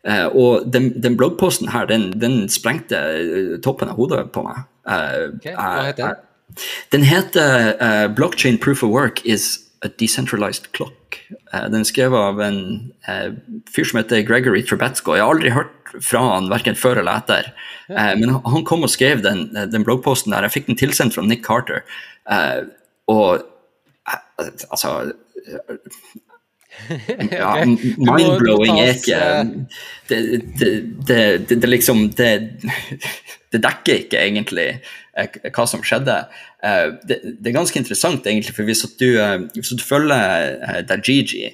Uh, 0.00 0.32
og 0.32 0.72
den, 0.72 1.02
den 1.04 1.12
bloggposten 1.20 1.68
her, 1.68 1.84
den, 1.84 2.06
den 2.22 2.46
sprengte 2.48 2.96
eh, 2.96 3.58
toppen 3.60 3.90
av 3.92 3.98
hodet 4.00 4.22
på 4.32 4.40
meg. 4.46 4.62
Uh, 4.88 5.26
okay, 5.34 5.52
hva 5.52 5.82
heter 5.90 6.06
den? 6.06 6.62
Den 6.94 7.04
heter 7.04 7.74
eh, 7.76 8.06
'Blockchain 8.08 8.56
Proof 8.56 8.80
of 8.82 8.94
Work 8.94 9.20
is 9.28 9.58
a 9.84 9.90
Decentralized 10.00 10.72
Clock'. 10.72 11.20
Eh, 11.52 11.66
den 11.68 11.82
er 11.82 11.90
skrevet 11.90 12.16
av 12.16 12.40
en 12.40 12.90
eh, 13.12 13.36
fyr 13.68 13.90
som 13.90 14.00
heter 14.00 14.24
Gregory 14.24 14.64
Trebetsko. 14.64 15.18
Jeg 15.18 15.22
har 15.26 15.34
aldri 15.34 15.52
hørt 15.52 15.92
fra 16.00 16.24
han 16.30 16.48
verken 16.48 16.80
før 16.80 17.02
eller 17.02 17.20
etter. 17.20 17.52
Eh, 17.92 18.14
men 18.16 18.32
han- 18.40 18.64
kom 18.64 18.88
og 18.88 18.90
skrev 18.96 19.20
den, 19.22 19.50
den 19.52 19.84
bloggposten 19.84 20.32
der. 20.32 20.48
Jeg 20.48 20.56
fikk 20.56 20.72
den 20.72 20.80
tilsendt 20.80 21.14
fra 21.14 21.22
Nick 21.28 21.44
Carter. 21.44 21.84
Eh, 22.24 22.62
og 23.04 23.34
eh, 23.36 23.44
altså 24.70 25.12
ja, 27.32 27.64
Mind-blowing 27.66 28.78
er 28.80 28.94
ikke 28.94 29.18
eh, 29.18 29.50
det, 30.08 30.18
det, 30.60 30.70
det, 31.08 31.20
det, 31.48 31.58
det 31.62 31.68
liksom 31.70 32.06
det, 32.18 32.30
det 33.52 33.60
dekker 33.64 34.04
ikke 34.04 34.22
egentlig 34.22 34.68
eh, 35.18 35.38
hva 35.50 35.66
som 35.68 35.82
skjedde. 35.84 36.16
Eh, 36.64 36.86
Det, 37.08 37.20
er 37.50 37.56
ganske 37.58 37.78
interessant, 37.80 38.26
egentlig, 38.26 38.54
for 38.56 38.68
hvis 38.68 38.84
du, 39.00 39.08
hvis 39.56 39.74
du 39.74 39.84
følger 39.84 40.82
Dajiji 40.88 41.52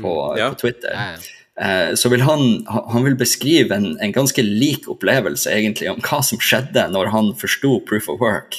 på, 0.00 0.14
Ja. 0.38 0.52
på 0.52 0.60
Twitter, 0.66 0.94
Ja, 0.94 1.16
ja. 1.16 1.96
så 1.96 2.08
vil 2.08 2.22
han, 2.24 2.62
han 2.68 3.04
vil 3.04 3.16
beskrive 3.20 3.74
en, 3.76 3.96
en 4.00 4.12
ganske 4.12 4.42
lik 4.44 4.86
opplevelse 4.88 5.50
egentlig 5.52 5.90
om 5.90 5.98
hva 6.00 6.22
som 6.24 6.40
skjedde 6.40 6.86
når 6.92 7.10
han 7.12 7.34
forsto 7.36 7.80
proof 7.88 8.08
of 8.08 8.20
work, 8.22 8.56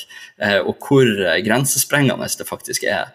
og 0.66 0.78
hvor 0.88 1.06
eh, 1.06 1.40
grensesprengende 1.46 2.28
det 2.38 2.48
faktisk 2.50 2.84
er. 2.90 3.12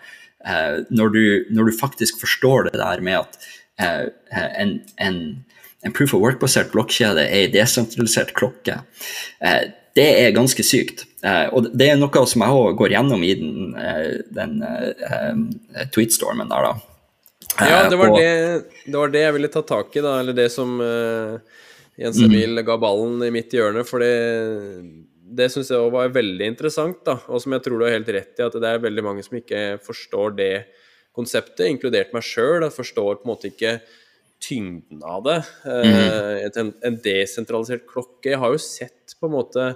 Eh, 0.46 0.84
når, 0.94 1.08
du, 1.14 1.22
når 1.50 1.70
du 1.70 1.78
faktisk 1.80 2.20
forstår 2.22 2.68
det 2.70 2.78
der 2.78 3.00
med 3.02 3.18
at 3.24 3.38
eh, 3.82 4.50
en, 4.62 4.76
en, 5.02 5.18
en 5.84 5.92
proof 5.96 6.14
of 6.14 6.22
work-basert 6.22 6.70
blokkjede 6.74 7.24
er 7.26 7.46
en 7.48 7.52
desentralisert 7.56 8.34
klokke, 8.38 8.80
eh, 9.42 9.64
det 9.96 10.04
er 10.20 10.34
ganske 10.36 10.60
sykt. 10.66 11.06
Eh, 11.24 11.46
og 11.56 11.70
det 11.72 11.86
er 11.88 11.96
noe 11.98 12.26
som 12.28 12.42
jeg 12.44 12.52
òg 12.62 12.74
går 12.78 12.92
gjennom 12.92 13.22
i 13.24 13.32
den, 13.40 13.70
eh, 13.80 14.18
den 14.36 14.58
eh, 14.62 15.06
eh, 15.08 15.86
tweetstormen 15.94 16.50
der, 16.52 16.68
da. 16.70 16.74
Ja, 17.56 17.78
Eh, 17.86 17.88
det 17.88 17.96
var 17.96 18.10
og- 18.12 18.18
det, 18.20 18.32
det 18.84 18.98
var 19.00 19.08
det 19.14 19.20
jeg 19.22 19.32
ville 19.38 19.48
ta 19.48 19.62
tak 19.64 19.94
i, 19.96 20.02
da. 20.04 20.18
Eller 20.20 20.36
det 20.36 20.50
som 20.52 20.74
eh, 20.84 21.38
Jens 21.96 22.18
Emil 22.20 22.60
ga 22.66 22.76
ballen 22.76 23.22
i 23.24 23.30
mitt 23.32 23.48
hjørne. 23.56 23.80
For 23.88 24.04
det, 24.04 24.12
det 25.26 25.48
syns 25.52 25.72
jeg 25.72 25.80
også 25.80 25.94
var 25.94 26.14
veldig 26.14 26.48
interessant, 26.52 27.00
da. 27.06 27.16
Og 27.26 27.42
som 27.42 27.56
jeg 27.56 27.64
tror 27.64 27.80
du 27.80 27.86
har 27.88 27.96
helt 27.96 28.12
rett 28.14 28.38
i, 28.38 28.44
at 28.46 28.58
det 28.62 28.70
er 28.70 28.84
veldig 28.84 29.04
mange 29.06 29.24
som 29.26 29.38
ikke 29.38 29.62
forstår 29.82 30.36
det 30.38 30.52
konseptet, 31.16 31.66
inkludert 31.70 32.14
meg 32.14 32.26
sjøl. 32.26 32.68
Forstår 32.70 33.18
på 33.18 33.26
en 33.26 33.32
måte 33.32 33.50
ikke 33.50 33.78
tyngden 34.42 35.02
av 35.06 35.24
det. 35.24 35.40
Mm. 35.64 36.54
en, 36.62 36.72
en 36.86 36.98
desentralisert 37.02 37.86
klokke. 37.88 38.34
Jeg 38.34 38.42
har 38.42 38.54
jo 38.54 38.62
sett 38.62 39.16
på 39.18 39.30
en 39.30 39.36
måte 39.38 39.70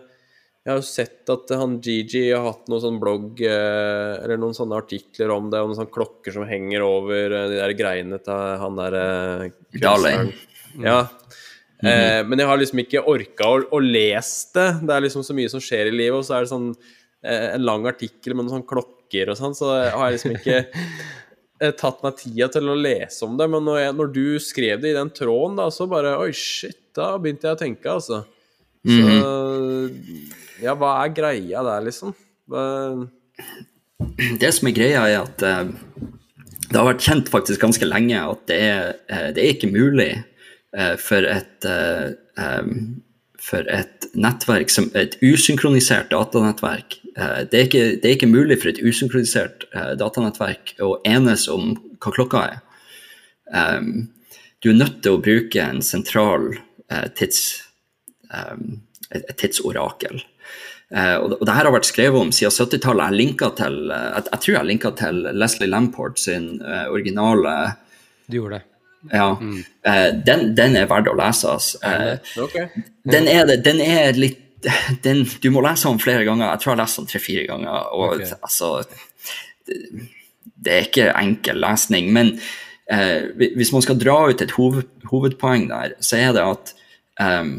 jeg 0.60 0.74
har 0.74 0.76
jo 0.82 0.84
sett 0.84 1.30
at 1.32 1.52
han 1.56 1.78
Gigi 1.80 2.26
har 2.28 2.42
hatt 2.44 2.66
noen 2.68 2.82
sånn 2.82 2.98
blogg 3.00 3.38
eh, 3.48 4.16
eller 4.20 4.36
noen 4.36 4.52
sånne 4.56 4.76
artikler 4.82 5.32
om 5.32 5.46
det, 5.48 5.62
og 5.62 5.70
noen 5.70 5.78
sånne 5.78 5.94
klokker 5.94 6.34
som 6.36 6.44
henger 6.44 6.84
over 6.84 7.32
eh, 7.32 7.46
de 7.48 7.60
der 7.62 7.72
greiene 7.78 8.18
til 8.20 8.42
han 8.60 8.76
der 8.76 8.96
eh, 8.98 9.46
Ja. 11.80 11.92
eh, 11.92 12.22
men 12.26 12.42
jeg 12.42 12.50
har 12.50 12.60
liksom 12.60 12.82
ikke 12.82 13.04
orka 13.08 13.48
å, 13.48 13.60
å 13.76 13.80
lese 13.84 14.50
det. 14.56 14.68
Det 14.86 14.96
er 14.96 15.06
liksom 15.06 15.24
så 15.26 15.36
mye 15.36 15.52
som 15.52 15.62
skjer 15.64 15.90
i 15.90 15.94
livet, 15.94 16.18
og 16.18 16.26
så 16.26 16.36
er 16.36 16.44
det 16.44 16.52
sånn 16.52 16.68
eh, 16.74 17.46
en 17.54 17.64
lang 17.66 17.88
artikkel 17.90 18.36
med 18.36 18.44
noen 18.44 18.58
sånne 18.58 18.70
klokker 18.70 19.32
og 19.32 19.38
sånn, 19.40 19.56
så 19.58 19.72
jeg 19.78 19.94
har 20.02 20.12
liksom 20.14 20.36
ikke 20.38 20.58
eh, 21.62 21.72
tatt 21.78 22.02
meg 22.04 22.18
tida 22.20 22.50
til 22.52 22.72
å 22.72 22.76
lese 22.78 23.24
om 23.26 23.38
det. 23.40 23.48
Men 23.52 23.66
når, 23.68 23.80
jeg, 23.84 23.96
når 24.02 24.12
du 24.18 24.26
skrev 24.42 24.82
det 24.82 24.92
i 24.92 24.98
den 24.98 25.14
tråden, 25.16 25.56
da, 25.60 25.70
så 25.74 25.88
bare 25.90 26.18
Oi, 26.20 26.30
shit, 26.36 26.82
da 26.96 27.14
begynte 27.18 27.50
jeg 27.50 27.58
å 27.58 27.62
tenke, 27.64 27.96
altså. 27.96 28.24
Så 28.80 29.10
ja, 30.60 30.72
hva 30.76 30.94
er 31.02 31.12
greia 31.12 31.60
der, 31.64 31.82
liksom? 31.84 32.14
Hva, 32.48 32.62
det 34.40 34.50
som 34.56 34.68
er 34.68 34.76
greia, 34.76 35.04
er 35.08 35.22
at 35.22 35.44
eh, 35.44 35.70
det 36.70 36.76
har 36.78 36.88
vært 36.88 37.04
kjent 37.04 37.30
faktisk 37.32 37.62
ganske 37.62 37.88
lenge 37.88 38.20
at 38.20 38.44
det 38.50 38.58
er, 38.66 38.92
eh, 39.10 39.28
det 39.36 39.44
er 39.44 39.54
ikke 39.54 39.72
mulig 39.72 40.10
for 41.00 41.26
et 41.26 41.66
eh, 41.66 42.12
for 43.40 43.66
et 43.72 44.06
nettverk 44.14 44.70
som 44.70 44.90
et 44.98 45.16
usynkronisert 45.24 46.10
datanettverk 46.12 46.98
eh, 47.16 47.40
det, 47.48 47.56
er 47.56 47.66
ikke, 47.66 47.84
det 48.02 48.08
er 48.08 48.16
ikke 48.18 48.30
mulig 48.30 48.60
for 48.60 48.70
et 48.70 48.82
usynkronisert 48.84 49.64
eh, 49.72 49.92
datanettverk 50.00 50.74
å 50.84 50.98
enes 51.08 51.48
om 51.52 51.72
hva 52.00 52.12
klokka 52.14 52.42
er. 52.46 52.60
Du 54.60 54.68
er 54.70 54.76
nødt 54.76 55.00
til 55.02 55.16
å 55.16 55.22
bruke 55.24 55.62
en 55.64 55.80
sentral 55.84 56.52
eh, 56.92 57.08
tids, 57.16 57.40
et, 58.30 59.32
tidsorakel. 59.40 60.20
Uh, 60.90 61.22
og, 61.22 61.34
det 61.46 61.54
her 61.54 61.68
har 61.68 61.74
vært 61.74 61.86
skrevet 61.86 62.18
om 62.18 62.32
siden 62.34 62.50
70-tallet. 62.50 63.14
Jeg, 63.14 63.36
til, 63.60 63.76
eh, 63.94 64.06
jeg, 64.10 64.26
jeg 64.26 64.42
tror 64.42 64.56
jeg 64.56 64.68
linka 64.72 64.90
til 64.98 65.20
Leslie 65.38 65.70
Lamport 65.70 66.18
sin 66.18 66.56
uh, 66.64 66.88
originale 66.90 67.54
Du 68.26 68.40
gjorde 68.40 68.58
det. 68.58 68.69
Ja, 69.08 69.30
eh, 69.88 70.08
den, 70.26 70.50
den 70.56 70.76
er 70.76 70.88
verdt 70.90 71.08
å 71.08 71.16
lese. 71.18 71.54
Altså. 71.56 71.80
Eh, 71.86 72.40
Ok. 72.44 72.56
den, 73.08 73.28
er, 73.28 73.56
den 73.64 73.80
er 73.80 74.18
litt 74.18 74.46
den, 75.04 75.24
Du 75.40 75.48
må 75.54 75.62
lese 75.64 75.88
den 75.88 76.02
flere 76.02 76.24
ganger. 76.28 76.50
Jeg 76.50 76.60
tror 76.60 76.72
jeg 76.72 76.76
har 76.76 76.82
lest 76.82 77.00
den 77.00 77.08
tre-fire 77.08 77.46
ganger. 77.48 77.86
og 77.96 78.16
okay. 78.18 78.34
altså 78.42 78.72
det, 79.66 79.78
det 80.60 80.74
er 80.74 80.88
ikke 80.88 81.14
enkel 81.16 81.62
lesning. 81.64 82.10
Men 82.12 82.34
uh, 82.92 83.30
hvis 83.56 83.72
man 83.72 83.86
skal 83.86 83.96
dra 84.00 84.18
ut 84.28 84.44
et 84.44 84.52
hoved, 84.58 84.84
hovedpoeng 85.08 85.70
der, 85.70 85.96
så 86.04 86.20
er 86.20 86.36
det 86.36 86.44
at 86.44 86.74
um, 87.24 87.54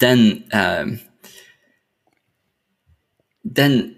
den 0.00 0.22
em, 0.54 0.98
den 3.56 3.95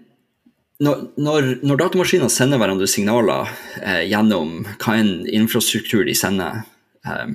når, 0.79 1.59
når, 1.67 1.75
datamaskiner 1.79 2.31
sender 2.31 2.59
hverandre 2.61 2.87
signaler 2.87 3.49
eh, 3.83 4.05
gjennom 4.07 4.61
hva 4.79 4.95
en 4.95 5.11
infrastruktur 5.27 6.05
de 6.07 6.15
sender, 6.15 6.61
eh, 7.03 7.33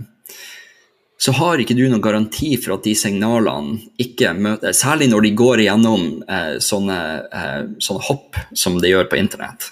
så 1.20 1.32
har 1.38 1.60
ikke 1.60 1.76
du 1.76 1.84
noen 1.86 2.02
garanti 2.04 2.54
for 2.60 2.76
at 2.78 2.86
de 2.86 2.94
signalene 2.98 3.78
ikke 4.02 4.32
møter 4.36 4.74
Særlig 4.76 5.10
når 5.12 5.26
de 5.26 5.34
går 5.38 5.62
igjennom 5.62 6.06
eh, 6.24 6.56
sånne, 6.64 6.98
eh, 7.28 7.60
sånne 7.84 8.06
hopp 8.08 8.40
som 8.56 8.80
det 8.82 8.90
gjør 8.94 9.10
på 9.12 9.20
internett. 9.20 9.68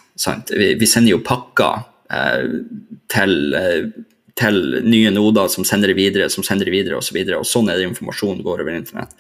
Vi, 0.53 0.75
vi 0.81 0.89
sender 0.89 1.15
jo 1.15 1.23
pakker 1.27 1.83
eh, 2.13 2.45
til, 3.13 3.35
eh, 3.59 3.89
til 4.39 4.61
nye 4.85 5.13
noder 5.17 5.49
som 5.53 5.67
sender 5.69 5.93
det 5.93 5.97
videre, 5.99 6.29
som 6.33 6.45
sender 6.47 6.69
det 6.69 6.77
videre 6.77 7.01
osv. 7.01 7.17
Og, 7.19 7.33
så 7.33 7.41
og 7.41 7.49
sånn 7.49 7.73
er 7.73 7.81
det 7.81 7.89
informasjon 7.91 8.45
går 8.45 8.65
over 8.67 8.77
internett. 8.77 9.17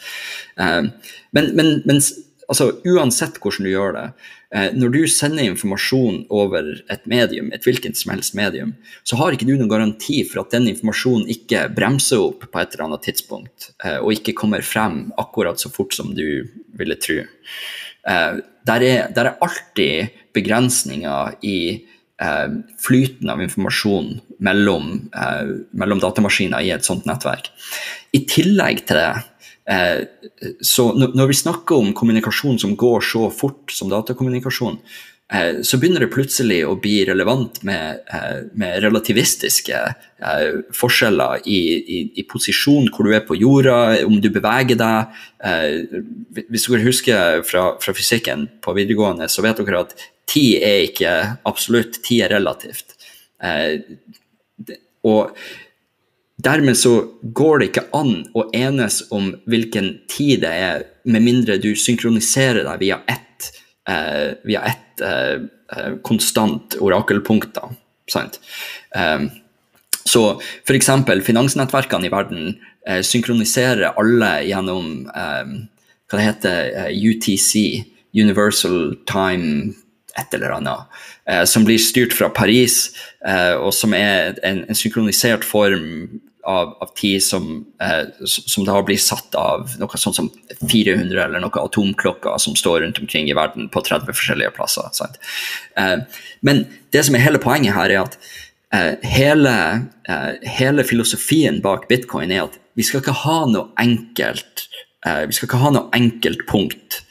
Eh, 0.61 0.85
men, 1.33 1.51
men, 1.57 1.75
men 1.89 2.05
altså, 2.53 2.71
uansett 2.89 3.41
hvordan 3.43 3.67
du 3.67 3.73
gjør 3.73 3.97
det, 3.97 4.07
eh, 4.09 4.39
når 4.53 4.91
du 4.93 5.01
sender 5.09 5.47
informasjon 5.49 6.27
over 6.33 6.67
et 6.93 7.07
medium, 7.09 7.49
et 7.57 7.65
hvilket 7.65 7.97
som 7.97 8.13
helst 8.13 8.35
medium, 8.37 8.75
så 9.09 9.17
har 9.17 9.33
ikke 9.33 9.47
du 9.49 9.55
noen 9.55 9.71
garanti 9.71 10.19
for 10.29 10.43
at 10.43 10.53
den 10.53 10.69
informasjonen 10.69 11.31
ikke 11.33 11.65
bremser 11.73 12.21
opp 12.21 12.45
på 12.45 12.61
et 12.61 12.75
eller 12.75 12.91
annet 12.91 13.07
tidspunkt, 13.09 13.71
eh, 13.85 13.97
og 13.97 14.13
ikke 14.13 14.37
kommer 14.37 14.65
frem 14.67 15.07
akkurat 15.21 15.61
så 15.61 15.73
fort 15.73 15.97
som 15.97 16.13
du 16.17 16.45
ville 16.77 16.99
tro. 17.01 17.23
Eh, 17.23 18.43
der, 18.69 18.85
er, 18.85 19.09
der 19.17 19.33
er 19.33 19.41
alltid 19.41 20.21
begrensninger 20.37 21.41
i 21.49 21.59
eh, 22.21 22.61
flyten 22.85 23.33
av 23.33 23.41
informasjon 23.41 24.15
mellom, 24.45 24.95
eh, 25.17 25.57
mellom 25.73 26.05
datamaskiner 26.05 26.61
i 26.61 26.75
et 26.77 26.85
sånt 26.85 27.09
nettverk. 27.09 27.49
I 28.13 28.27
tillegg 28.29 28.85
til 28.85 29.01
det 29.01 29.13
Eh, 29.13 29.32
så 30.61 30.89
når 30.99 31.29
vi 31.31 31.39
snakker 31.39 31.79
om 31.79 31.93
kommunikasjon 31.95 32.59
som 32.59 32.77
går 32.77 33.05
så 33.07 33.29
fort 33.31 33.71
som 33.71 33.91
datakommunikasjon, 33.93 34.79
eh, 35.33 35.61
så 35.63 35.79
begynner 35.79 36.03
det 36.03 36.11
plutselig 36.13 36.61
å 36.67 36.75
bli 36.83 36.97
relevant 37.07 37.63
med, 37.67 38.03
eh, 38.11 38.41
med 38.59 38.81
relativistiske 38.83 39.79
eh, 39.79 40.49
forskjeller 40.75 41.47
i, 41.47 41.61
i, 41.79 42.01
i 42.21 42.27
posisjon, 42.29 42.91
hvor 42.91 43.07
du 43.07 43.15
er 43.15 43.25
på 43.27 43.39
jorda, 43.39 43.79
om 44.07 44.19
du 44.21 44.31
beveger 44.35 44.81
deg. 44.83 45.23
Eh, 45.47 46.03
hvis 46.49 46.67
dere 46.67 46.87
husker 46.89 47.47
fra, 47.47 47.69
fra 47.83 47.95
fysikken 47.97 48.49
på 48.65 48.75
videregående, 48.79 49.31
så 49.31 49.47
vet 49.47 49.63
dere 49.63 49.87
at 49.87 49.97
tid 50.33 50.63
er 50.63 50.89
ikke 50.89 51.15
absolutt, 51.49 52.03
tid 52.03 52.27
er 52.27 52.37
relativt. 52.41 52.97
Eh, 53.43 53.79
og 55.03 55.35
Dermed 56.43 56.77
så 56.79 56.93
går 57.23 57.59
det 57.61 57.69
ikke 57.71 57.89
an 57.95 58.25
å 58.35 58.47
enes 58.57 59.03
om 59.15 59.33
hvilken 59.51 59.93
tid 60.11 60.43
det 60.43 60.53
er, 60.53 60.87
med 61.05 61.25
mindre 61.25 61.59
du 61.63 61.73
synkroniserer 61.79 62.65
deg 62.67 62.81
via 62.83 62.99
ett, 63.11 63.51
eh, 63.89 64.35
via 64.47 64.63
ett 64.71 65.03
eh, 65.03 65.45
eh, 65.77 65.93
konstant 66.03 66.79
orakelpunkt. 66.81 67.55
da, 67.55 67.71
sant? 68.11 68.41
Eh, 68.97 69.29
så 70.03 70.25
f.eks. 70.67 70.91
finansnettverkene 71.27 72.09
i 72.09 72.13
verden 72.13 72.57
eh, 72.87 73.03
synkroniserer 73.07 73.95
alle 73.95 74.33
gjennom 74.49 75.07
eh, 75.15 75.55
hva 76.11 76.19
det 76.19 76.27
heter, 76.27 76.73
eh, 76.83 77.07
UTC, 77.13 77.85
Universal 78.13 78.97
Time 79.09 79.73
et 80.19 80.35
eller 80.35 80.59
annet, 80.59 80.99
eh, 81.27 81.45
som 81.45 81.65
blir 81.65 81.81
styrt 81.81 82.13
fra 82.13 82.29
Paris, 82.29 82.91
eh, 83.27 83.55
og 83.57 83.73
som 83.75 83.95
er 83.97 84.37
en, 84.45 84.65
en 84.69 84.77
synkronisert 84.77 85.45
form 85.47 86.21
av, 86.43 86.73
av 86.83 86.91
tid 86.99 87.23
som, 87.23 87.67
eh, 87.83 88.27
som 88.27 88.65
da 88.67 88.81
blir 88.83 88.99
satt 88.99 89.35
av 89.39 89.75
noe 89.79 90.01
sånt 90.01 90.19
som 90.19 90.31
400 90.61 91.25
eller 91.25 91.43
noe 91.43 91.65
atomklokker 91.65 92.39
som 92.43 92.57
står 92.59 92.81
rundt 92.83 92.99
omkring 93.03 93.31
i 93.31 93.37
verden 93.39 93.69
på 93.73 93.83
30 93.87 94.11
forskjellige 94.11 94.55
plasser. 94.57 94.89
Eh, 95.79 95.99
men 96.41 96.65
det 96.93 97.05
som 97.07 97.17
er 97.17 97.27
hele 97.27 97.43
poenget 97.43 97.77
her, 97.77 97.95
er 97.95 98.03
at 98.05 98.19
eh, 98.75 98.95
hele, 99.15 99.55
eh, 100.09 100.33
hele 100.59 100.87
filosofien 100.89 101.63
bak 101.63 101.87
bitcoin 101.91 102.35
er 102.35 102.49
at 102.49 102.59
vi 102.75 102.87
skal 102.87 103.03
ikke 103.03 103.19
ha 103.23 103.39
noe 103.51 103.71
enkelt 103.81 104.67
eh, 105.07 105.25
vi 105.29 105.37
skal 105.37 105.49
ikke 105.49 105.63
ha 105.63 105.73
noe 105.75 105.91
enkelt 105.97 106.47
punkt 106.49 107.03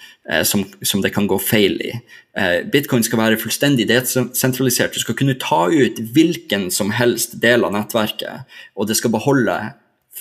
som, 0.45 0.65
som 0.85 1.01
det 1.01 1.13
kan 1.15 1.27
gå 1.27 1.37
feil 1.41 1.79
i. 1.81 1.91
Eh, 2.37 2.61
Bitcoin 2.71 3.03
skal 3.03 3.19
være 3.19 3.39
fullstendig 3.41 3.87
desentralisert. 3.89 4.93
Du 4.93 5.01
skal 5.03 5.17
kunne 5.17 5.39
ta 5.41 5.65
ut 5.71 5.99
hvilken 6.13 6.69
som 6.71 6.93
helst 6.95 7.39
del 7.43 7.65
av 7.67 7.73
nettverket, 7.75 8.45
og 8.75 8.87
det 8.87 8.99
skal 8.99 9.13
beholde 9.15 9.57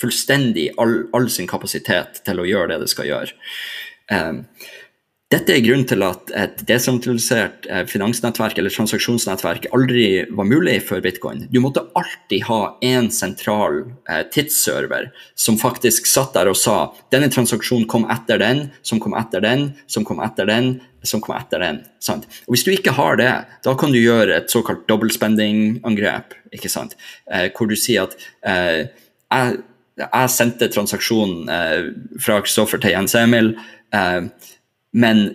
fullstendig 0.01 0.71
all, 0.81 1.03
all 1.13 1.29
sin 1.29 1.49
kapasitet 1.49 2.23
til 2.25 2.41
å 2.41 2.47
gjøre 2.47 2.73
det 2.73 2.81
det 2.85 2.91
skal 2.91 3.09
gjøre. 3.11 3.35
Dette 5.31 5.53
er 5.55 5.61
grunnen 5.63 5.85
til 5.87 6.01
at 6.03 6.31
et 6.35 6.57
desentralisert 6.67 7.63
eh, 7.71 7.85
finansnettverk 7.87 8.57
eller 8.59 8.73
transaksjonsnettverk 8.73 9.69
aldri 9.71 10.25
var 10.27 10.49
mulig 10.49 10.73
for 10.89 10.99
bitcoin. 11.03 11.45
Du 11.47 11.61
måtte 11.63 11.85
alltid 11.95 12.43
ha 12.49 12.57
én 12.83 13.07
sentral 13.15 13.77
eh, 14.11 14.25
tidsserver 14.33 15.07
som 15.39 15.55
faktisk 15.61 16.09
satt 16.11 16.35
der 16.35 16.51
og 16.51 16.59
sa 16.59 16.75
denne 17.15 17.31
transaksjonen 17.31 17.87
kom 17.87 18.09
etter 18.11 18.43
den, 18.43 18.65
som 18.83 18.99
kom 18.99 19.15
etter 19.15 19.45
den, 19.47 19.69
som 19.87 20.03
kom 20.07 20.19
etter 20.19 20.51
den, 20.51 20.73
som 21.07 21.23
kom 21.23 21.37
etter 21.39 21.63
den. 21.63 21.81
Sant? 22.03 22.27
Og 22.43 22.57
Hvis 22.57 22.67
du 22.67 22.75
ikke 22.75 22.97
har 22.99 23.15
det, 23.21 23.31
da 23.63 23.79
kan 23.79 23.95
du 23.95 24.01
gjøre 24.01 24.35
et 24.35 24.51
såkalt 24.51 24.83
dobbeltspending-angrep. 24.91 26.35
ikke 26.51 26.75
sant? 26.75 26.99
Eh, 27.31 27.47
hvor 27.55 27.71
du 27.71 27.79
sier 27.79 28.09
at 28.09 28.19
eh, 28.43 28.89
jeg, 29.31 29.61
jeg 30.03 30.35
sendte 30.35 30.73
transaksjonen 30.75 31.47
eh, 31.47 31.91
fra 32.19 32.43
Kristoffer 32.43 32.83
til 32.83 32.97
Jens 32.97 33.15
Emil. 33.15 33.55
Eh, 33.95 34.27
men 34.93 35.29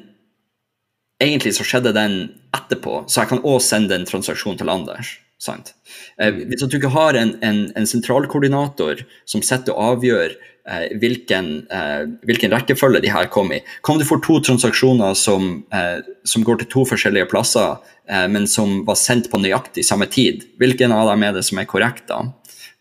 egentlig 1.22 1.54
så 1.56 1.64
skjedde 1.64 1.94
den 1.96 2.18
etterpå, 2.56 3.04
så 3.08 3.22
jeg 3.22 3.32
kan 3.32 3.44
også 3.44 3.72
sende 3.74 3.96
en 3.96 4.08
transaksjon 4.08 4.58
til 4.60 4.72
Anders. 4.72 5.16
Sant? 5.40 5.74
Eh, 6.16 6.32
hvis 6.48 6.62
du 6.64 6.78
ikke 6.78 6.94
har 6.94 7.16
en, 7.20 7.34
en, 7.44 7.66
en 7.76 7.88
sentralkoordinator 7.88 9.02
som 9.28 9.42
sitter 9.44 9.74
og 9.74 9.98
avgjør 9.98 10.32
eh, 10.32 10.86
hvilken, 10.96 11.50
eh, 11.68 12.06
hvilken 12.24 12.54
rekkefølge 12.54 13.02
de 13.04 13.12
her 13.12 13.28
kom 13.32 13.52
i 13.52 13.60
Kan 13.84 14.00
du 14.00 14.06
få 14.08 14.16
to 14.24 14.38
transaksjoner 14.40 15.12
som, 15.12 15.66
eh, 15.76 16.00
som 16.24 16.44
går 16.46 16.62
til 16.62 16.70
to 16.72 16.86
forskjellige 16.88 17.28
plasser, 17.28 17.76
eh, 18.08 18.24
men 18.32 18.48
som 18.48 18.80
var 18.88 18.96
sendt 18.96 19.28
på 19.32 19.42
nøyaktig 19.42 19.84
samme 19.84 20.08
tid? 20.08 20.48
Hvilken 20.56 20.96
av 20.96 21.12
dem 21.12 21.28
er 21.28 21.36
det 21.36 21.44
som 21.44 21.60
er 21.60 21.68
korrekt, 21.68 22.06
da? 22.08 22.22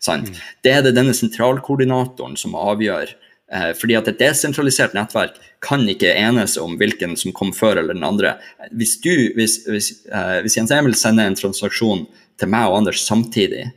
Sant? 0.00 0.32
Det 0.64 0.72
er 0.72 0.82
det 0.84 0.96
denne 0.96 1.12
sentralkoordinatoren 1.16 2.36
som 2.40 2.56
avgjør. 2.56 3.12
Eh, 3.56 3.72
fordi 3.78 3.96
at 3.96 4.10
et 4.10 4.20
desentralisert 4.20 4.96
nettverk 4.96 5.38
kan 5.64 5.86
ikke 5.88 6.12
enes 6.12 6.58
om 6.60 6.76
hvilken 6.80 7.16
som 7.16 7.34
kom 7.36 7.54
før 7.56 7.80
eller 7.80 7.96
den 7.96 8.06
andre. 8.06 8.36
Hvis, 8.76 8.98
du, 9.00 9.32
hvis, 9.38 9.62
hvis, 9.70 9.88
uh, 10.12 10.42
hvis 10.44 10.58
Jens 10.58 10.74
Emil 10.74 10.94
sender 10.98 11.30
en 11.30 11.38
transaksjon 11.38 12.04
til 12.36 12.52
meg 12.52 12.68
og 12.68 12.82
Anders 12.82 13.00
samtidig, 13.06 13.70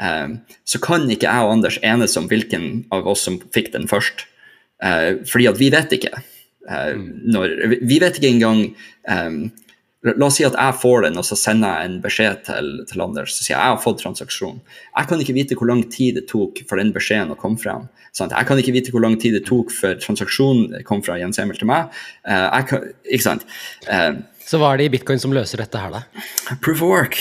uh, 0.00 0.32
så 0.64 0.80
kan 0.82 1.04
ikke 1.12 1.28
jeg 1.28 1.44
og 1.44 1.52
Anders 1.58 1.78
enes 1.84 2.16
om 2.18 2.30
hvilken 2.30 2.88
av 2.94 3.06
oss 3.12 3.26
som 3.28 3.36
fikk 3.54 3.70
den 3.76 3.86
først. 3.90 4.24
Uh, 4.80 5.20
fordi 5.28 5.50
at 5.52 5.60
vi 5.60 5.70
vet 5.74 5.94
ikke. 5.98 6.24
Eh, 6.68 6.96
når, 7.32 7.54
vi 7.80 7.96
vet 8.02 8.18
ikke 8.18 8.30
engang 8.30 8.62
eh, 9.08 9.36
La 10.06 10.28
oss 10.28 10.36
si 10.38 10.44
at 10.46 10.54
jeg 10.54 10.74
får 10.78 11.08
den, 11.08 11.16
og 11.18 11.24
så 11.26 11.34
sender 11.34 11.72
jeg 11.74 11.88
en 11.88 11.96
beskjed 12.04 12.42
til, 12.46 12.68
til 12.86 13.00
Anders 13.02 13.32
så 13.34 13.42
sier 13.42 13.56
jeg 13.56 13.58
jeg 13.58 13.74
har 13.74 13.80
fått 13.82 13.98
transaksjon. 13.98 14.60
Jeg 14.94 15.10
kan 15.10 15.22
ikke 15.24 15.34
vite 15.34 15.58
hvor 15.58 15.66
lang 15.66 15.82
tid 15.90 16.20
det 16.20 16.28
tok 16.30 16.60
for 16.70 16.78
den 16.78 16.92
beskjeden 16.94 17.34
å 17.34 17.38
komme 17.40 17.58
frem. 17.58 17.88
Sant? 18.14 18.30
Jeg 18.30 18.46
kan 18.46 18.62
ikke 18.62 18.76
vite 18.76 18.94
hvor 18.94 19.02
lang 19.02 19.18
tid 19.18 19.34
det 19.34 19.42
tok 19.48 19.74
før 19.74 19.98
transaksjonen 19.98 20.86
kom 20.86 21.02
fra 21.02 21.18
Jens 21.18 21.42
Emil 21.42 21.58
til 21.58 21.70
meg. 21.70 21.90
Uh, 22.22 22.46
kan, 22.70 22.86
ikke 23.10 23.26
sant? 23.26 23.42
Uh, 23.90 24.22
Så 24.46 24.62
hva 24.62 24.70
er 24.72 24.80
det 24.80 24.86
i 24.86 24.94
bitcoin 24.94 25.18
som 25.18 25.34
løser 25.34 25.64
dette 25.64 25.82
her, 25.82 25.90
da? 25.98 26.04
Proof 26.62 26.78
of 26.78 26.94
work, 26.94 27.18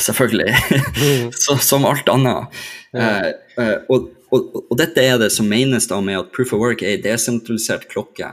selvfølgelig. 0.00 0.56
så, 1.44 1.60
som 1.60 1.84
alt 1.88 2.08
annet. 2.12 2.64
Eh, 2.96 3.32
Uh, 3.54 3.76
og, 3.86 4.08
og, 4.34 4.56
og 4.66 4.78
dette 4.80 4.98
er 4.98 5.18
det 5.22 5.28
som 5.30 5.46
menes 5.46 5.84
da 5.86 6.00
med 6.02 6.18
at 6.18 6.32
proof 6.34 6.50
of 6.56 6.58
work 6.58 6.80
er 6.82 6.96
en 6.96 7.04
desentralisert 7.04 7.84
klokke. 7.92 8.32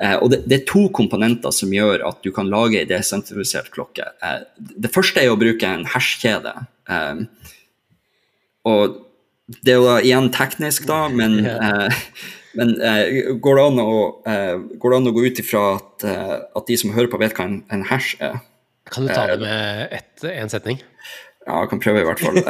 Eh, 0.00 0.16
og 0.16 0.32
det, 0.32 0.42
det 0.48 0.60
er 0.60 0.66
to 0.68 0.86
komponenter 0.96 1.52
som 1.54 1.72
gjør 1.74 2.06
at 2.08 2.22
du 2.24 2.30
kan 2.34 2.48
lage 2.52 2.80
en 2.80 2.88
desentralisert 2.88 3.70
klokke. 3.74 4.06
Eh, 4.24 4.42
det 4.58 4.92
første 4.94 5.22
er 5.22 5.32
å 5.32 5.38
bruke 5.40 5.68
en 5.68 5.86
hashkjede. 5.92 6.54
Eh, 6.90 7.22
og 8.70 9.00
det 9.64 9.74
er 9.74 9.80
jo 9.80 9.96
igjen 9.98 10.30
teknisk, 10.34 10.86
da, 10.88 11.02
men, 11.12 11.40
eh, 11.46 12.02
men 12.58 12.76
eh, 12.86 13.32
går, 13.42 13.58
det 13.58 13.66
an 13.66 13.82
å, 13.82 13.96
eh, 14.30 14.54
går 14.80 14.94
det 14.94 15.00
an 15.00 15.10
å 15.10 15.14
gå 15.16 15.24
ut 15.26 15.42
ifra 15.42 15.64
at, 15.78 16.06
at 16.06 16.70
de 16.70 16.78
som 16.80 16.94
hører 16.94 17.10
på, 17.10 17.20
vet 17.20 17.34
hva 17.36 17.48
en, 17.48 17.60
en 17.74 17.84
hash 17.90 18.14
er? 18.22 18.38
Kan 18.90 19.06
du 19.06 19.12
ta 19.12 19.26
det 19.30 19.40
med 19.42 19.92
ett, 19.94 20.24
en 20.24 20.50
setning? 20.50 20.80
Ja, 21.46 21.62
jeg 21.62 21.70
kan 21.72 21.82
prøve 21.82 22.02
i 22.02 22.08
hvert 22.08 22.22
fall. 22.22 22.40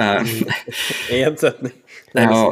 Eh, 1.11 1.21
Én 1.21 1.37
setning. 1.41 1.75
Det 2.13 2.25
er 2.25 2.33
ja, 2.33 2.47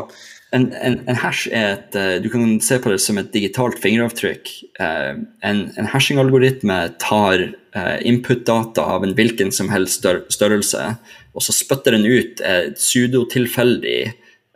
en, 0.56 0.70
en, 0.72 0.96
en 1.08 1.18
hash 1.20 1.48
er 1.52 1.74
et 1.74 1.96
eh, 1.98 2.16
Du 2.24 2.28
kan 2.32 2.56
se 2.64 2.78
på 2.80 2.92
det 2.92 3.00
som 3.04 3.18
et 3.20 3.30
digitalt 3.34 3.78
fingeravtrykk. 3.82 4.52
Eh, 4.80 5.20
en, 5.44 5.60
en 5.76 5.90
hashing-algoritme 5.92 6.78
tar 7.02 7.44
eh, 7.44 7.98
input-data 8.08 8.86
av 8.96 9.04
en 9.04 9.14
hvilken 9.18 9.52
som 9.54 9.68
helst 9.72 10.00
stør 10.00 10.22
størrelse, 10.32 10.94
og 11.36 11.44
så 11.44 11.54
spytter 11.54 11.96
den 11.96 12.08
ut 12.08 12.42
et 12.42 12.78
pseudotilfeldig 12.80 14.00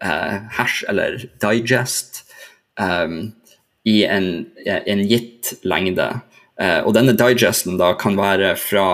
hash 0.03 0.82
eller 0.90 1.20
digest 1.38 2.24
um, 2.74 3.28
i 3.86 4.01
en, 4.03 4.49
en 4.66 5.03
gitt 5.07 5.53
lengde. 5.62 6.09
Og 6.59 6.90
denne 6.97 7.14
digesten 7.14 7.78
da 7.78 7.93
kan 7.95 8.18
være 8.18 8.57
fra 8.59 8.88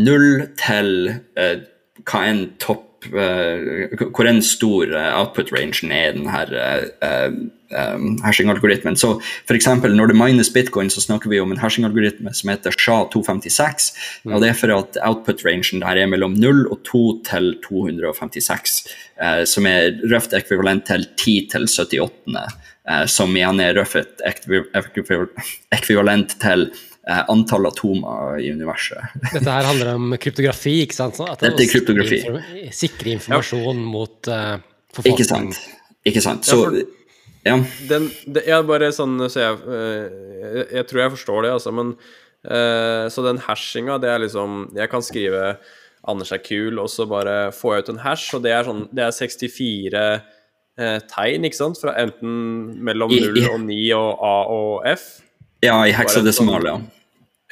null 0.00 0.46
til 0.56 1.10
uh, 1.36 1.60
hva 2.08 2.22
enn 2.30 2.46
topp 2.64 2.87
Hvor 3.06 4.26
en 4.26 4.42
stor 4.42 4.90
eh, 4.90 5.12
output-rangen 5.20 5.92
er 5.94 6.10
i 6.10 6.16
denne 6.16 6.40
uh, 7.70 8.24
hashing-algoritmen. 8.24 8.96
Så 8.96 9.12
f.eks. 9.46 9.68
når 9.68 10.10
det 10.10 10.16
mines 10.18 10.50
bitcoin, 10.50 10.90
så 10.90 11.00
snakker 11.04 11.30
vi 11.30 11.40
om 11.40 11.52
en 11.52 11.60
hashing-algoritme 11.60 12.32
som 12.34 12.50
heter 12.50 12.74
SHA-256. 12.74 13.90
og 14.26 14.42
Det 14.42 14.50
er 14.50 14.58
for 14.58 14.74
at 14.74 14.98
output-rangen 15.04 15.84
der 15.84 16.02
er 16.02 16.10
mellom 16.10 16.34
0 16.34 16.66
og 16.66 16.82
2 16.88 17.04
til 17.28 17.54
256, 17.68 18.80
eh, 19.22 19.44
som 19.44 19.68
er 19.70 20.00
røft 20.10 20.34
ekvivalent 20.34 20.88
til 20.90 21.06
10 21.16 21.38
til 21.52 21.68
78. 21.68 22.48
eh, 22.88 23.06
som 23.06 23.36
igjen 23.36 23.60
er 23.60 23.76
røft 23.76 24.22
ekvi 24.26 24.64
ekvi 24.74 25.18
ekvivalent 25.76 26.38
til 26.40 26.70
eh, 26.72 26.87
antall 27.08 27.66
atomer 27.70 28.38
i 28.42 28.50
universet. 28.52 29.00
Dette 29.32 29.48
her 29.48 29.64
handler 29.64 29.94
om 29.96 30.10
kryptografi, 30.20 30.74
ikke 30.84 30.94
sant? 30.96 31.16
Sånn 31.16 31.30
at 31.32 31.40
Dette 31.40 31.62
er 31.64 31.66
sikre 31.70 31.80
kryptografi. 31.80 32.18
inform- 32.20 32.72
Sikre 32.82 33.14
informasjon 33.16 33.80
mot 33.88 34.28
uh, 34.28 34.58
Ikke 35.08 35.24
sant? 35.24 35.56
Ikke 36.04 36.20
sant? 36.24 36.44
Ja, 36.46 36.52
Så, 36.52 36.64
for- 36.64 36.78
ja. 37.48 37.56
den, 37.88 38.10
det, 38.26 38.42
ja, 38.50 38.60
bare 38.62 38.90
sånn 38.92 39.16
så 39.30 39.40
jeg, 39.40 39.60
eh, 39.68 40.08
jeg 40.44 40.66
Jeg 40.80 40.86
tror 40.90 41.00
jeg 41.04 41.12
forstår 41.16 41.42
det, 41.46 41.52
altså, 41.56 41.72
men 41.72 41.94
uh, 42.50 43.08
Så 43.08 43.24
den 43.24 43.38
hashinga, 43.46 43.98
det 44.02 44.10
er 44.12 44.18
liksom 44.26 44.68
Jeg 44.76 44.90
kan 44.90 45.02
skrive 45.02 45.56
'Anders 46.08 46.30
er 46.32 46.38
kul', 46.44 46.78
og 46.80 46.88
så 46.88 47.06
bare 47.08 47.50
får 47.52 47.74
jeg 47.74 47.82
ut 47.82 47.88
en 47.94 47.98
hash, 48.04 48.34
og 48.34 48.42
det 48.44 48.52
er 48.52 48.64
sånn 48.64 48.84
Det 48.94 49.02
er 49.04 49.10
64 49.12 50.22
eh, 50.78 51.00
tegn, 51.10 51.44
ikke 51.44 51.56
sant? 51.58 51.76
Fra 51.80 51.92
enten 51.98 52.76
mellom 52.84 53.10
0 53.10 53.36
i- 53.40 53.48
og 53.48 53.58
9 53.60 53.92
og 53.96 54.20
A 54.22 54.36
og 54.46 54.86
F. 54.86 55.20
ja, 55.62 55.74
i 55.84 55.90
heksadesimal, 55.92 56.62
ja. 56.64 56.76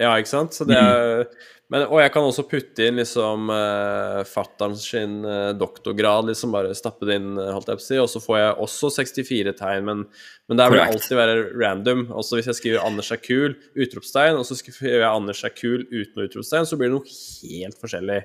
Ja, 0.01 0.12
ikke 0.20 0.32
sant? 0.32 0.57
Så 0.57 0.66
det 0.68 0.76
er, 0.76 1.24
men, 1.72 1.82
og 1.88 1.99
jeg 1.99 2.12
kan 2.14 2.22
også 2.22 2.44
putte 2.47 2.84
inn 2.86 3.01
liksom 3.01 3.49
uh, 3.51 4.20
fattern 4.28 4.76
sin 4.78 5.18
uh, 5.26 5.51
doktorgrad, 5.59 6.28
liksom 6.28 6.53
bare 6.55 6.76
stappe 6.78 7.09
det 7.09 7.16
inn, 7.18 7.32
eh, 7.40 7.49
holdt 7.51 7.72
jeg 7.72 7.80
på 7.80 7.82
å 7.82 7.86
si, 7.86 7.99
og 7.99 8.11
så 8.12 8.22
får 8.22 8.38
jeg 8.38 8.53
også 8.66 8.90
64 9.01 9.55
tegn, 9.59 9.88
men, 9.88 10.05
men 10.47 10.61
der 10.61 10.70
vil 10.70 10.78
det 10.78 10.86
alltid 10.92 11.18
være 11.18 11.34
random. 11.57 12.07
Også 12.14 12.38
hvis 12.38 12.51
jeg 12.53 12.61
skriver 12.61 12.84
'Anders 12.86 13.11
er 13.11 13.18
kul', 13.18 13.59
utropstegn, 13.74 14.38
og 14.38 14.47
så 14.47 14.59
skriver 14.61 15.01
jeg 15.01 15.09
'Anders 15.09 15.42
er 15.42 15.57
kul' 15.59 15.88
uten 15.90 16.28
utropstegn, 16.28 16.70
så 16.70 16.78
blir 16.78 16.92
det 16.92 17.01
noe 17.01 17.18
helt 17.51 17.82
forskjellig. 17.82 18.20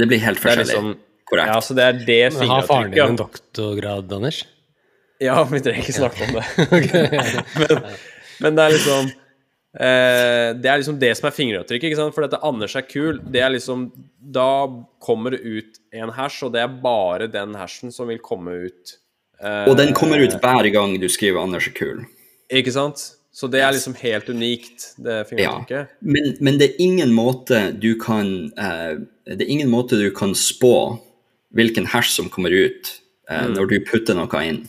Det 0.00 0.10
blir 0.10 0.24
helt 0.26 0.42
forskjellig. 0.42 0.66
liksom 0.72 0.92
Korrekt. 1.30 1.54
Ja, 1.54 1.60
så 1.62 1.74
det 1.78 1.84
er 1.86 1.98
det 2.02 2.22
Men 2.40 2.48
Har 2.50 2.66
faren 2.66 2.90
din 2.90 3.04
en 3.04 3.18
doktorgrad, 3.20 4.12
Anders? 4.12 4.42
Ja, 5.22 5.38
vi 5.46 5.60
trenger 5.62 5.84
ikke 5.84 5.94
snakke 5.94 6.26
om 6.26 6.40
det. 6.40 6.44
men, 7.60 7.90
men 8.42 8.56
det 8.58 8.64
er 8.64 8.74
liksom 8.74 9.12
eh, 9.74 10.54
Det 10.56 10.70
er 10.70 10.80
liksom 10.80 10.98
det 11.00 11.16
som 11.18 11.28
er 11.28 11.36
fingeravtrykket. 11.36 11.90
ikke 11.90 11.96
sant? 12.00 12.14
For 12.14 12.26
dette 12.26 12.40
Anders 12.42 12.76
er 12.76 12.82
kul, 12.88 13.20
det 13.30 13.40
er 13.42 13.50
liksom 13.54 13.90
Da 14.20 14.66
kommer 15.00 15.30
det 15.30 15.40
ut 15.44 15.78
en 15.92 16.10
hash, 16.10 16.42
og 16.44 16.52
det 16.52 16.60
er 16.62 16.68
bare 16.82 17.26
den 17.30 17.54
hashen 17.54 17.92
som 17.92 18.08
vil 18.08 18.18
komme 18.18 18.66
ut. 18.66 18.96
eh, 19.42 19.68
Og 19.68 19.76
den 19.76 19.94
kommer 19.94 20.18
ut 20.18 20.34
hver 20.40 20.70
gang 20.72 20.98
du 21.00 21.08
skriver 21.08 21.40
'Anders 21.40 21.66
er 21.68 21.72
kul'. 21.72 22.06
Ikke 22.50 22.72
sant? 22.72 23.16
Så 23.32 23.46
det 23.48 23.60
er 23.62 23.70
liksom 23.72 23.94
helt 23.94 24.26
unikt, 24.28 24.94
det 24.98 25.28
fingeravtrykket. 25.28 25.88
Men, 26.02 26.36
men 26.40 26.58
det 26.58 26.70
er 26.70 26.80
ingen 26.82 27.12
måte 27.14 27.78
du 27.78 27.94
kan 27.94 28.50
eh, 28.58 28.98
Det 29.26 29.42
er 29.46 29.48
ingen 29.50 29.70
måte 29.70 29.96
du 29.96 30.10
kan 30.10 30.34
spå 30.34 30.98
hvilken 31.54 31.86
hash 31.86 32.10
som 32.10 32.28
kommer 32.28 32.50
ut 32.50 33.00
eh, 33.30 33.46
når 33.46 33.68
du 33.70 33.80
putter 33.86 34.14
noe 34.14 34.42
inn. 34.44 34.68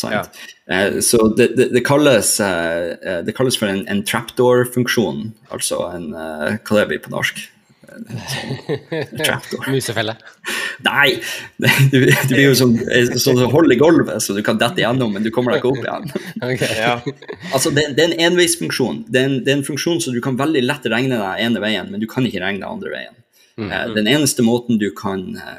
Sant? 0.00 0.42
Eh, 0.70 0.98
så 1.04 1.28
det, 1.36 1.52
det, 1.58 1.70
det, 1.74 1.84
kalles, 1.86 2.34
eh, 2.44 2.96
eh, 2.96 3.22
det 3.26 3.36
kalles 3.36 3.58
for 3.60 3.70
en, 3.70 3.84
en 3.90 4.02
trapdoor-funksjon, 4.06 5.30
altså 5.52 5.84
en 5.92 6.12
eh, 6.14 6.60
Hva 6.64 6.82
det 6.82 6.90
blir 6.92 7.02
på 7.04 7.12
norsk? 7.12 7.42
Sånn 8.30 9.18
trapdoor. 9.18 9.66
Musefelle. 9.74 10.16
Nei! 10.86 11.18
Du, 11.90 11.98
du 12.06 12.32
blir 12.32 12.44
jo 12.44 12.56
som 12.58 12.74
sånn 13.18 13.40
hold 13.50 13.72
i 13.74 13.78
gulvet, 13.80 14.22
så 14.22 14.34
du 14.36 14.42
kan 14.46 14.58
dette 14.60 14.82
igjennom, 14.82 15.10
men 15.16 15.24
du 15.26 15.30
kommer 15.34 15.56
deg 15.56 15.64
ikke 15.64 15.72
opp 15.74 15.84
igjen. 15.84 16.12
Okay. 16.50 16.76
Ja. 16.78 16.94
Altså, 17.50 17.72
det, 17.74 17.90
det 17.98 18.04
er 18.04 18.12
en 18.14 18.30
enveisfunksjon. 18.30 19.04
Det 19.10 19.20
er 19.20 19.26
en, 19.28 19.40
det 19.44 19.52
er 19.52 19.58
en 19.58 19.66
funksjon 19.66 19.98
som 20.02 20.14
du 20.14 20.20
kan 20.24 20.38
veldig 20.38 20.62
lett 20.64 20.86
regne 20.90 21.18
deg 21.20 21.42
ene 21.44 21.62
veien, 21.62 21.90
men 21.92 22.02
du 22.02 22.06
kan 22.10 22.26
ikke 22.26 22.42
regne 22.42 22.62
deg 22.62 22.70
andre 22.70 22.94
veien. 22.94 23.16
Eh, 23.60 23.94
den 23.94 24.08
eneste 24.08 24.42
måten 24.46 24.78
du 24.80 24.90
kan 24.96 25.36
eh, 25.36 25.58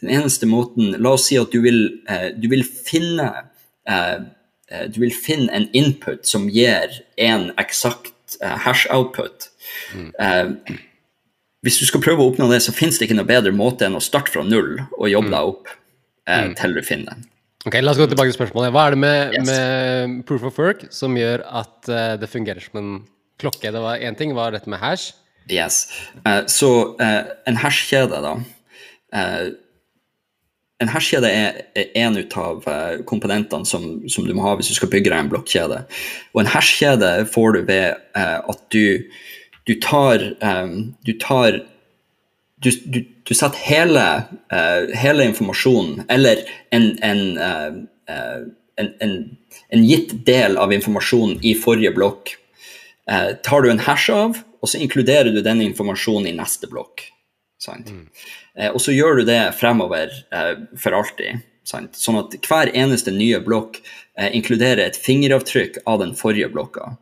Den 0.00 0.10
eneste 0.10 0.46
måten 0.46 0.94
La 1.02 1.16
oss 1.16 1.26
si 1.28 1.38
at 1.40 1.50
du 1.52 1.60
vil, 1.64 1.80
eh, 2.08 2.30
du 2.36 2.46
vil 2.52 2.62
finne 2.64 3.26
eh, 3.26 3.40
eh, 3.40 3.49
Du 4.90 5.00
vil 5.02 5.10
finne 5.10 5.50
en 5.50 5.64
input 5.74 6.22
som 6.28 6.44
gir 6.52 6.92
en 7.18 7.48
eksakt 7.58 8.36
eh, 8.38 8.56
hash 8.64 8.86
output. 8.94 9.48
Eh, 9.96 10.76
hvis 11.64 11.80
du 11.80 11.86
skal 11.88 12.02
prøve 12.04 12.22
å 12.22 12.30
oppnå 12.30 12.48
det, 12.52 12.62
så 12.64 12.74
finnes 12.74 12.98
det 12.98 13.08
ikke 13.08 13.18
noe 13.18 13.28
bedre 13.28 13.52
måte 13.52 13.88
enn 13.88 13.98
å 13.98 14.04
starte 14.04 14.32
fra 14.32 14.44
null 14.46 14.78
og 14.80 15.10
jobbe 15.10 15.32
deg 15.32 15.50
opp 15.52 15.72
mm. 16.30 16.54
til 16.60 16.76
du 16.76 16.82
finner 16.86 17.16
den. 17.16 17.26
Ok, 17.68 17.76
La 17.82 17.92
oss 17.92 18.00
gå 18.00 18.06
tilbake 18.08 18.32
til 18.32 18.38
spørsmålet. 18.38 18.72
Hva 18.72 18.86
er 18.86 18.94
det 18.94 19.00
med, 19.02 19.34
Yes. 19.36 19.48
med 19.50 20.20
proof 20.28 20.46
of 20.48 20.58
work 20.58 20.86
som 20.94 21.16
gjør 21.18 21.44
at 21.44 21.90
eh, 21.92 22.14
det 22.16 22.30
fungerer 22.32 22.64
som 22.64 22.80
en 22.80 22.92
klokke? 23.40 23.68
Det 23.68 23.82
var 23.84 24.00
Én 24.00 24.16
ting 24.16 24.32
var 24.36 24.54
dette 24.56 24.70
med 24.70 24.80
hash. 24.80 25.12
Yes. 25.50 25.90
Eh, 26.24 26.46
så 26.48 26.96
eh, 27.02 27.28
en 27.50 27.60
hashkjede, 27.60 28.22
da. 28.24 28.32
En 30.80 30.88
hashkjede 30.88 31.28
er, 31.28 31.58
en 32.00 32.16
av 32.40 32.68
eh, 32.68 33.00
komponentene 33.08 33.68
som, 33.68 33.84
som 34.08 34.24
du 34.24 34.32
må 34.36 34.46
ha 34.46 34.54
hvis 34.56 34.70
du 34.72 34.78
skal 34.78 34.90
bygge 34.92 35.12
deg 35.12 35.18
en 35.18 35.32
blokkjede. 35.32 35.82
Og 36.34 36.40
en 36.42 36.52
hashkjede 36.54 37.10
får 37.32 37.56
du 37.56 37.60
ved 37.68 37.88
eh, 38.16 38.38
at 38.40 38.62
du, 38.72 39.10
du 39.68 39.74
tar 39.84 40.24
eh, 40.40 40.72
Du 41.04 41.12
tar 41.20 41.60
du, 42.60 42.70
du, 43.24 43.34
setter 43.34 43.56
hele, 43.64 44.06
eh, 44.52 44.90
hele 45.00 45.24
informasjonen, 45.30 46.04
eller 46.12 46.42
en, 46.70 46.90
en, 47.02 47.22
eh, 47.38 47.68
eh, 48.12 48.42
en, 48.76 48.90
en, 49.00 49.14
en 49.68 49.86
gitt 49.86 50.12
del 50.26 50.58
av 50.60 50.72
informasjonen 50.76 51.40
i 51.40 51.54
forrige 51.56 51.94
blokk, 51.96 52.36
tar 53.42 53.64
du 53.64 53.70
en 53.72 53.80
hash 53.82 54.12
av, 54.14 54.36
og 54.62 54.70
så 54.70 54.78
inkluderer 54.78 55.32
du 55.34 55.40
den 55.42 55.64
informasjonen 55.64 56.28
i 56.30 56.34
neste 56.36 56.68
blokk. 56.70 57.08
Sant? 57.60 57.90
Eh, 57.90 58.49
og 58.68 58.80
så 58.84 58.92
gjør 58.92 59.20
du 59.20 59.28
det 59.28 59.40
fremover 59.56 60.12
eh, 60.34 60.52
for 60.76 60.96
alltid. 60.98 61.40
Sant? 61.64 61.96
Sånn 61.96 62.18
at 62.20 62.34
hver 62.48 62.72
eneste 62.76 63.12
nye 63.14 63.40
blokk 63.44 63.78
eh, 63.80 64.30
inkluderer 64.36 64.82
et 64.86 64.98
fingeravtrykk 64.98 65.82
av 65.88 66.00
den 66.02 66.16
forrige 66.18 66.50
blokka. 66.52 66.96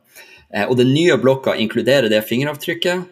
Eh, 0.54 0.66
og 0.68 0.76
den 0.80 0.92
nye 0.94 1.18
blokka 1.20 1.56
inkluderer 1.56 2.10
det 2.12 2.24
fingeravtrykket 2.28 3.04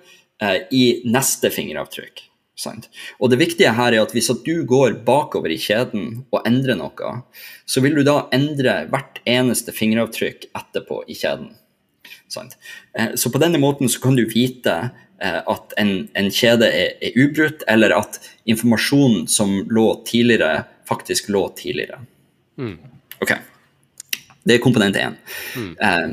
eh, 0.43 0.59
i 0.71 0.85
neste 1.09 1.51
fingeravtrykk. 1.55 2.25
Sant? 2.57 2.89
Og 3.21 3.29
det 3.29 3.41
viktige 3.43 3.75
her 3.77 3.93
er 3.93 4.01
at 4.01 4.15
hvis 4.17 4.31
at 4.33 4.41
du 4.47 4.65
går 4.69 5.03
bakover 5.05 5.53
i 5.53 5.61
kjeden 5.61 6.23
og 6.33 6.47
endrer 6.49 6.79
noe, 6.79 7.19
så 7.69 7.83
vil 7.85 7.99
du 7.99 8.05
da 8.07 8.23
endre 8.33 8.79
hvert 8.93 9.21
eneste 9.29 9.75
fingeravtrykk 9.77 10.49
etterpå 10.57 11.03
i 11.05 11.17
kjeden. 11.19 11.53
Sant? 12.33 12.57
Eh, 12.97 13.15
Så 13.15 13.31
på 13.31 13.41
denne 13.43 13.61
måten 13.63 13.89
så 13.93 14.01
kan 14.03 14.17
du 14.17 14.25
vite 14.29 14.73
eh, 14.73 15.05
at 15.25 15.73
en, 15.81 16.09
en 16.13 16.27
kjede 16.35 16.67
er, 16.69 16.91
er 17.01 17.15
ubrutt, 17.17 17.63
eller 17.73 17.95
at 17.97 18.19
informasjonen 18.45 19.25
som 19.31 19.55
lå 19.73 19.87
tidligere, 20.07 20.67
faktisk 20.89 21.31
lå 21.33 21.47
tidligere. 21.57 22.03
Ok. 23.23 23.33
Det 24.47 24.55
er 24.55 24.63
komponent 24.63 24.97
én. 24.97 25.17
Eh, 25.57 26.13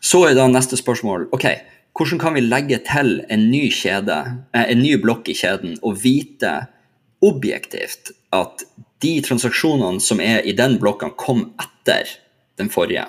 så 0.00 0.22
er 0.28 0.36
da 0.38 0.46
neste 0.48 0.78
spørsmål 0.78 1.28
ok, 1.34 1.46
hvordan 1.98 2.20
kan 2.22 2.36
vi 2.36 2.44
legge 2.44 2.78
til 2.86 3.16
en 3.28 3.48
ny 3.50 3.64
kjede, 3.74 4.18
eh, 4.54 4.68
en 4.70 4.82
ny 4.82 4.94
blokk 5.02 5.28
i 5.28 5.36
kjeden 5.36 5.78
og 5.82 5.98
vite 6.04 6.52
objektivt 7.26 8.12
at 8.32 8.62
de 9.02 9.16
transaksjonene 9.24 10.00
som 10.00 10.20
er 10.20 10.44
i 10.46 10.54
den 10.56 10.78
blokka, 10.80 11.10
kom 11.16 11.50
etter 11.60 12.14
den 12.60 12.70
forrige? 12.70 13.08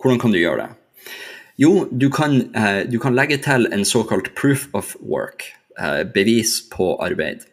Hvordan 0.00 0.20
kan 0.22 0.32
du 0.32 0.40
gjøre 0.40 0.64
det? 0.64 0.83
Jo, 1.56 1.88
du 1.90 2.10
kan, 2.10 2.54
eh, 2.54 2.90
du 2.90 2.98
kan 2.98 3.14
legge 3.14 3.38
til 3.38 3.68
en 3.72 3.84
såkalt 3.84 4.34
proof 4.34 4.66
of 4.74 4.96
work, 5.00 5.44
eh, 5.78 6.02
bevis 6.04 6.62
på 6.70 6.96
arbeid. 7.00 7.46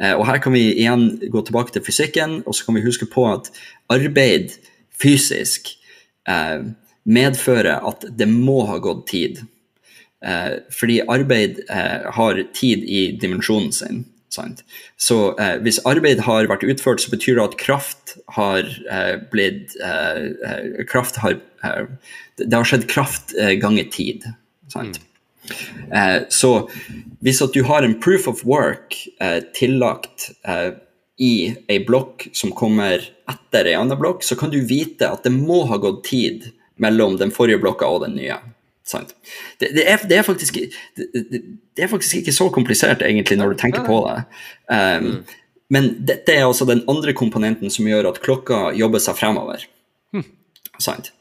Eh, 0.00 0.12
og 0.12 0.26
her 0.26 0.38
kan 0.38 0.52
vi 0.52 0.72
igjen 0.74 1.20
gå 1.30 1.44
tilbake 1.44 1.72
til 1.72 1.82
fysikken, 1.82 2.42
og 2.46 2.54
så 2.54 2.64
kan 2.64 2.74
vi 2.74 2.80
huske 2.80 3.06
på 3.06 3.32
at 3.32 3.50
arbeid 3.90 4.56
fysisk 5.02 5.76
medfører 7.04 7.82
at 7.88 8.04
det 8.16 8.28
må 8.28 8.66
ha 8.66 8.78
gått 8.78 9.06
tid. 9.08 9.40
Fordi 10.70 11.00
arbeid 11.08 11.64
har 12.14 12.44
tid 12.54 12.84
i 12.84 13.18
dimensjonen 13.20 13.72
sin. 13.72 14.04
Sant? 14.32 14.62
Så 14.96 15.34
eh, 15.36 15.58
hvis 15.60 15.82
arbeid 15.88 16.22
har 16.24 16.48
vært 16.48 16.64
utført, 16.64 17.02
så 17.04 17.12
betyr 17.12 17.36
det 17.36 17.44
at 17.50 17.56
kraft 17.60 18.14
har 18.32 18.64
eh, 18.64 19.16
blitt 19.32 19.74
eh, 19.84 20.22
eh, 20.48 20.84
Kraft 20.88 21.20
har 21.20 21.36
eh, 21.36 21.82
Det 22.40 22.54
har 22.54 22.68
skjedd 22.68 22.88
kraft 22.88 23.34
eh, 23.36 23.58
ganger 23.60 23.90
tid. 23.92 24.24
Sant? 24.72 25.02
Eh, 25.92 26.22
så 26.32 26.52
hvis 27.20 27.42
at 27.44 27.52
du 27.52 27.60
har 27.68 27.84
en 27.84 27.98
proof 28.00 28.28
of 28.30 28.40
work 28.48 28.96
eh, 29.20 29.42
tillagt 29.54 30.30
eh, 30.48 30.72
i 31.20 31.34
ei 31.68 31.82
blokk 31.84 32.30
som 32.32 32.54
kommer 32.56 33.04
etter 33.28 33.68
ei 33.68 33.76
annen 33.76 34.00
blokk, 34.00 34.24
så 34.24 34.38
kan 34.38 34.50
du 34.54 34.62
vite 34.64 35.10
at 35.12 35.26
det 35.26 35.34
må 35.34 35.66
ha 35.68 35.76
gått 35.82 36.06
tid 36.08 36.48
mellom 36.80 37.18
den 37.20 37.34
forrige 37.34 37.60
blokka 37.62 37.90
og 37.90 38.06
den 38.06 38.16
nye. 38.16 38.40
Sant? 38.84 39.14
Det, 39.60 39.70
det, 39.76 39.84
er, 39.86 40.02
det, 40.08 40.16
er 40.18 40.26
faktisk, 40.26 40.56
det, 40.98 41.42
er 41.78 41.90
faktisk 41.90 42.18
ikke 42.18 42.34
så 42.34 42.48
komplisert 42.50 43.04
egentlig 43.06 43.38
når 43.38 43.54
du 43.54 43.60
tenker 43.60 43.86
på 43.86 44.00
det. 44.08 44.24
Um, 44.66 45.22
Men 45.72 45.92
dette 46.04 46.34
er 46.34 46.44
altså 46.44 46.66
den 46.68 46.82
andre 46.90 47.14
komponenten 47.16 47.70
som 47.72 47.86
gjør 47.88 48.10
at 48.10 48.20
klokka 48.24 48.72
jobber 48.76 49.00
seg 49.00 49.16
fremover. 49.16 49.64
Sant? 50.82 51.12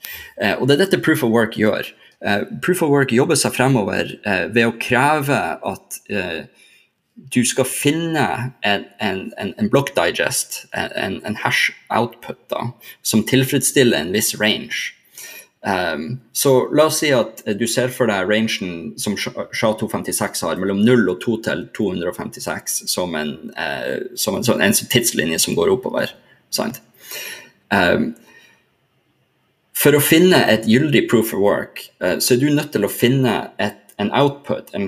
Uh, 0.42 0.58
og 0.58 0.68
det 0.68 0.76
er 0.76 0.86
dette 0.86 1.04
proof 1.06 1.24
of 1.24 1.32
work 1.32 1.56
gjør. 1.60 1.88
Uh, 2.26 2.44
proof 2.66 2.82
of 2.84 2.92
work 2.92 3.14
jobber 3.16 3.40
seg 3.40 3.54
fremover 3.56 4.12
uh, 4.26 4.50
ved 4.52 4.68
å 4.68 4.76
kreve 4.82 5.40
at 5.62 6.02
du 7.32 7.44
skal 7.46 7.68
finne 7.68 8.26
en, 8.66 8.86
en, 9.04 9.20
en, 9.38 9.52
en 9.60 9.70
block 9.70 9.92
digest, 9.94 10.64
en, 10.74 11.20
en 11.28 11.36
hash 11.44 11.70
output, 11.94 12.40
da, 12.50 12.72
som 13.06 13.22
tilfredsstiller 13.28 14.00
en 14.00 14.14
viss 14.16 14.34
range. 14.40 14.96
Um, 15.62 16.20
så 16.34 16.70
la 16.74 16.88
oss 16.90 17.04
si 17.04 17.12
at 17.14 17.44
eh, 17.46 17.54
du 17.54 17.68
ser 17.70 17.92
for 17.94 18.10
deg 18.10 18.26
rangen 18.26 18.96
som 18.98 19.14
SHA-256 19.14 20.42
har, 20.48 20.58
mellom 20.58 20.80
0 20.82 21.12
og 21.14 21.20
2 21.22 21.36
til 21.46 21.68
256, 21.78 22.80
som 22.90 23.14
en, 23.18 23.36
uh, 23.54 24.02
som 24.18 24.40
en, 24.40 24.48
en 24.58 24.74
tidslinje 24.74 25.38
som 25.44 25.58
går 25.58 25.74
oppover. 25.76 26.16
Um, 27.72 28.10
for 29.78 29.98
å 29.98 30.02
finne 30.04 30.42
et 30.50 30.66
gyldig 30.70 31.06
proof 31.14 31.36
of 31.38 31.46
work, 31.46 31.86
uh, 32.02 32.18
så 32.18 32.34
er 32.36 32.42
du 32.42 32.50
nødt 32.50 32.74
til 32.74 32.88
å 32.88 32.92
finne 32.92 33.36
et, 33.62 33.81
en 34.02 34.10
output, 34.18 34.72
en, 34.74 34.88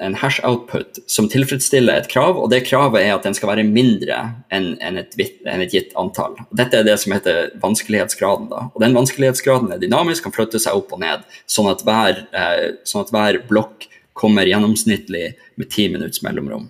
en, 0.00 0.14
hash 0.22 0.40
output, 0.46 1.00
som 1.10 1.28
tilfredsstiller 1.30 2.00
et 2.00 2.08
krav, 2.12 2.38
og 2.40 2.48
det 2.52 2.64
kravet 2.68 3.02
er 3.02 3.12
at 3.14 3.26
den 3.26 3.36
skal 3.36 3.52
være 3.52 3.66
mindre 3.66 4.20
enn 4.54 4.70
en 4.84 5.00
et, 5.00 5.14
en 5.44 5.64
et 5.64 5.74
gitt 5.74 5.92
antall. 6.00 6.38
Dette 6.56 6.80
er 6.80 6.86
det 6.86 6.96
som 7.02 7.12
heter 7.16 7.52
vanskelighetsgraden. 7.62 8.48
Da. 8.52 8.64
Og 8.72 8.82
den 8.84 8.96
vanskelighetsgraden 8.96 9.74
er 9.74 9.82
dynamisk, 9.82 10.24
kan 10.26 10.36
flytte 10.36 10.60
seg 10.62 10.78
opp 10.78 10.94
og 10.96 11.04
ned, 11.04 11.26
sånn 11.50 11.70
at 11.70 11.84
hver, 11.86 12.24
eh, 12.32 12.66
sånn 12.88 13.04
at 13.04 13.14
hver 13.14 13.42
blokk 13.50 13.88
kommer 14.18 14.48
gjennomsnittlig 14.48 15.32
med 15.60 15.70
ti 15.70 15.86
minutts 15.92 16.24
mellomrom. 16.26 16.68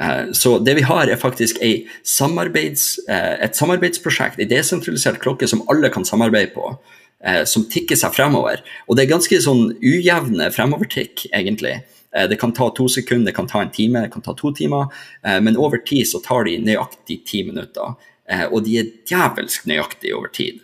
Eh, 0.00 0.32
Så 0.32 0.58
det 0.64 0.74
vi 0.78 0.86
har 0.86 1.08
er 1.08 1.20
faktisk 1.20 1.60
ei 1.62 1.88
samarbeids, 2.02 2.98
eh, 3.08 3.36
et 3.44 3.56
samarbeidsprosjekt, 3.56 4.40
en 4.40 4.48
desentralisert 4.48 5.20
klokke 5.22 5.48
som 5.48 5.62
alle 5.68 5.90
kan 5.90 6.04
samarbeide 6.04 6.54
på, 6.54 6.78
eh, 7.24 7.44
som 7.44 7.64
tikker 7.70 7.96
seg 7.96 8.14
fremover. 8.14 8.62
Og 8.88 8.96
det 8.96 9.04
er 9.06 9.12
ganske 9.14 9.40
sånn 9.42 9.72
ujevne 9.82 10.50
fremovertikk, 10.54 11.26
egentlig. 11.32 11.82
Eh, 12.14 12.26
Det 12.28 12.38
kan 12.40 12.52
ta 12.52 12.70
to 12.70 12.88
sekunder, 12.88 13.26
det 13.30 13.34
kan 13.36 13.46
ta 13.46 13.60
en 13.60 13.70
time, 13.70 14.02
det 14.02 14.12
kan 14.12 14.22
ta 14.22 14.32
to 14.34 14.52
timer, 14.52 14.86
eh, 15.24 15.40
men 15.40 15.56
over 15.56 15.78
tid 15.78 16.06
så 16.06 16.22
tar 16.24 16.44
de 16.44 16.58
nøyaktig 16.58 17.24
ti 17.26 17.42
minutter. 17.42 17.96
Eh, 18.28 18.46
Og 18.52 18.64
de 18.64 18.78
er 18.78 18.90
djevelsk 19.06 19.66
nøyaktige 19.66 20.14
over 20.16 20.28
tid. 20.28 20.60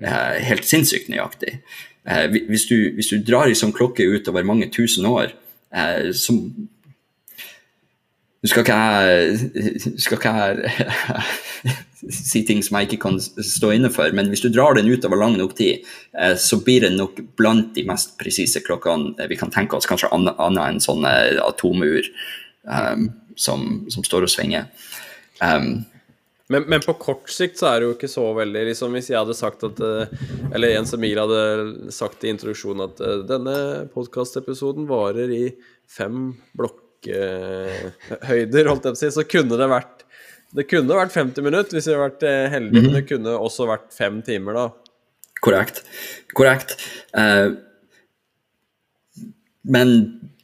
Eh, 0.00 0.38
Helt 0.44 0.64
sinnssykt 0.64 1.08
nøyaktig. 1.08 1.60
Eh, 2.06 2.28
Hvis 2.28 2.66
du, 2.68 2.92
hvis 2.94 3.08
du 3.10 3.18
drar 3.18 3.46
i 3.48 3.54
sånn 3.54 3.72
klokke 3.72 4.04
utover 4.06 4.44
mange 4.44 4.70
tusen 4.70 5.04
år, 5.06 5.32
som 6.14 6.36
nå 8.42 8.48
skal 8.48 8.62
ikke 8.62 8.76
jeg, 8.76 9.98
skal 10.04 10.18
ikke 10.18 10.32
jeg 10.32 11.76
si 11.96 12.44
ting 12.46 12.62
som 12.64 12.76
jeg 12.78 12.84
ikke 12.90 13.02
kan 13.06 13.16
stå 13.20 13.70
inne 13.74 13.90
for, 13.92 14.12
men 14.16 14.28
hvis 14.32 14.44
du 14.44 14.50
drar 14.52 14.72
den 14.76 14.90
utover 14.92 15.18
lang 15.20 15.34
nok 15.40 15.54
tid, 15.58 15.74
eh, 16.18 16.34
så 16.36 16.54
blir 16.64 16.80
det 16.84 16.92
nok 16.96 17.14
blant 17.38 17.68
de 17.76 17.82
mest 17.88 18.08
presise 18.20 18.60
klokkene 18.64 19.28
vi 19.30 19.36
kan 19.40 19.52
tenke 19.54 19.76
oss, 19.78 19.88
kanskje 19.88 20.12
annet 20.12 20.64
enn 20.66 20.84
sånne 20.84 21.12
atomur 21.44 22.02
um, 22.68 23.02
som, 23.36 23.58
som 23.92 24.02
står 24.06 24.22
og 24.28 24.32
svinger. 24.32 24.64
Um, 25.40 25.68
Men, 26.46 26.62
men 26.70 26.78
på 26.78 26.94
kort 27.02 27.26
sikt 27.34 27.58
så 27.58 27.66
er 27.72 27.76
det 27.80 27.86
jo 27.88 27.94
ikke 27.96 28.10
så 28.10 28.22
veldig 28.36 28.60
liksom 28.68 28.92
Hvis 28.94 29.10
jeg 29.10 29.18
hadde 29.18 29.34
sagt 29.34 29.64
at 29.66 29.80
eh, 29.82 30.06
Eller 30.54 30.76
Jens 30.76 30.94
Emil 30.94 31.18
hadde 31.18 31.90
sagt 31.90 32.22
i 32.22 32.30
introduksjonen 32.30 32.86
at 32.86 33.02
eh, 33.02 33.26
denne 33.26 33.90
podkastepisoden 33.90 34.86
varer 34.86 35.26
i 35.34 35.50
fem 35.90 36.38
blokkhøyder, 36.54 38.70
holdt 38.70 38.86
jeg 38.86 38.94
på 38.94 38.94
å 38.94 39.02
si, 39.02 39.10
så 39.10 39.26
kunne 39.26 39.58
det 39.58 39.66
vært 39.74 40.05
Det 40.56 40.66
kunne 40.70 40.96
vært 40.96 41.14
50 41.14 41.44
minutter 41.44 41.76
hvis 41.76 41.88
vi 41.88 41.94
hadde 41.94 42.06
vært 42.06 42.26
heldige, 42.52 42.72
mm 42.72 42.86
-hmm. 42.86 42.92
men 42.92 42.94
det 42.94 43.08
kunne 43.08 43.38
også 43.38 43.66
vært 43.68 43.92
fem 43.92 44.22
timer, 44.22 44.52
da. 44.56 44.68
Korrekt. 45.44 45.82
Korrekt. 46.34 46.76
Eh, 47.16 47.50
men 49.64 49.88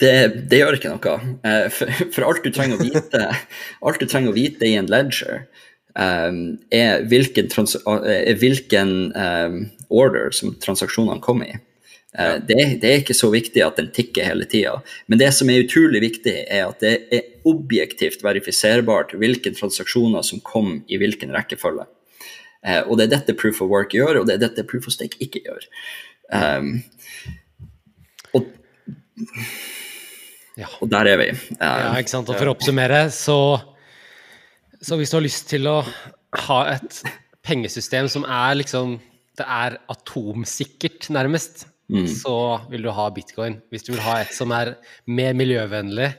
det, 0.00 0.48
det 0.50 0.58
gjør 0.58 0.76
ikke 0.76 0.92
noe. 0.92 1.34
Eh, 1.44 1.68
for, 1.70 1.86
for 2.12 2.28
alt 2.28 2.44
du 2.44 2.50
trenger 2.50 2.76
å 2.76 2.82
vite, 2.82 3.28
alt 3.86 4.00
du 4.00 4.06
trenger 4.06 4.30
å 4.30 4.36
vite 4.36 4.66
i 4.68 4.76
en 4.76 4.90
ledger, 4.90 5.46
Um, 5.92 6.56
er 6.72 7.02
hvilken, 7.04 7.50
trans 7.52 7.74
er 7.84 8.38
hvilken 8.40 9.12
um, 9.12 9.58
order 9.92 10.30
som 10.32 10.54
transaksjonene 10.56 11.20
kom 11.20 11.42
i. 11.44 11.52
Eh, 12.18 12.36
det, 12.44 12.58
det 12.82 12.90
er 12.90 13.00
ikke 13.00 13.16
så 13.16 13.30
viktig 13.32 13.62
at 13.64 13.78
den 13.80 13.88
tikker 13.94 14.26
hele 14.28 14.44
tida. 14.48 14.74
Men 15.08 15.20
det 15.22 15.30
som 15.36 15.50
er 15.50 15.64
utrolig 15.64 16.02
viktig, 16.04 16.34
er 16.44 16.66
at 16.68 16.84
det 16.84 16.94
er 17.14 17.28
objektivt 17.48 18.24
verifiserbart 18.24 19.14
hvilke 19.18 19.54
transaksjoner 19.56 20.24
som 20.26 20.42
kom 20.44 20.80
i 20.92 21.00
hvilken 21.00 21.32
rekkefølge. 21.34 21.88
Eh, 22.62 22.82
og 22.84 22.98
det 22.98 23.08
er 23.08 23.14
dette 23.16 23.36
proof 23.38 23.62
of 23.64 23.72
work 23.72 23.96
gjør, 23.96 24.20
og 24.20 24.28
det 24.28 24.36
er 24.36 24.44
dette 24.44 24.66
proof 24.68 24.86
of 24.90 24.94
stake 24.94 25.18
ikke 25.24 25.42
gjør. 25.46 25.64
Um, 26.32 26.76
og, 28.36 28.46
Ja. 30.56 30.68
og 30.80 30.88
der 30.92 31.08
er 31.10 31.16
vi. 31.20 31.28
Ja, 31.58 31.90
Um, 31.90 31.98
ikke 31.98 32.12
sant? 32.12 32.28
Og 32.28 32.36
for 32.38 32.48
å 32.48 32.54
oppsummere, 32.54 33.06
så, 33.12 33.36
så 34.80 34.96
hvis 35.00 35.10
du 35.12 35.16
har 35.18 35.24
lyst 35.24 35.48
til 35.50 35.66
å 35.68 35.78
ha 36.46 36.60
et 36.76 37.02
pengesystem 37.44 38.08
som 38.08 38.24
er 38.24 38.60
liksom 38.60 39.00
Det 39.32 39.46
er 39.48 39.78
atomsikkert, 39.88 41.06
nærmest, 41.08 41.62
så 42.08 42.36
vil 42.70 42.86
du 42.86 42.92
ha 42.94 43.08
bitcoin. 43.12 43.58
Hvis 43.70 43.84
du 43.86 43.92
vil 43.92 44.04
ha 44.04 44.20
et 44.22 44.32
som 44.34 44.52
er 44.56 44.76
mer 45.06 45.34
miljøvennlig 45.36 46.12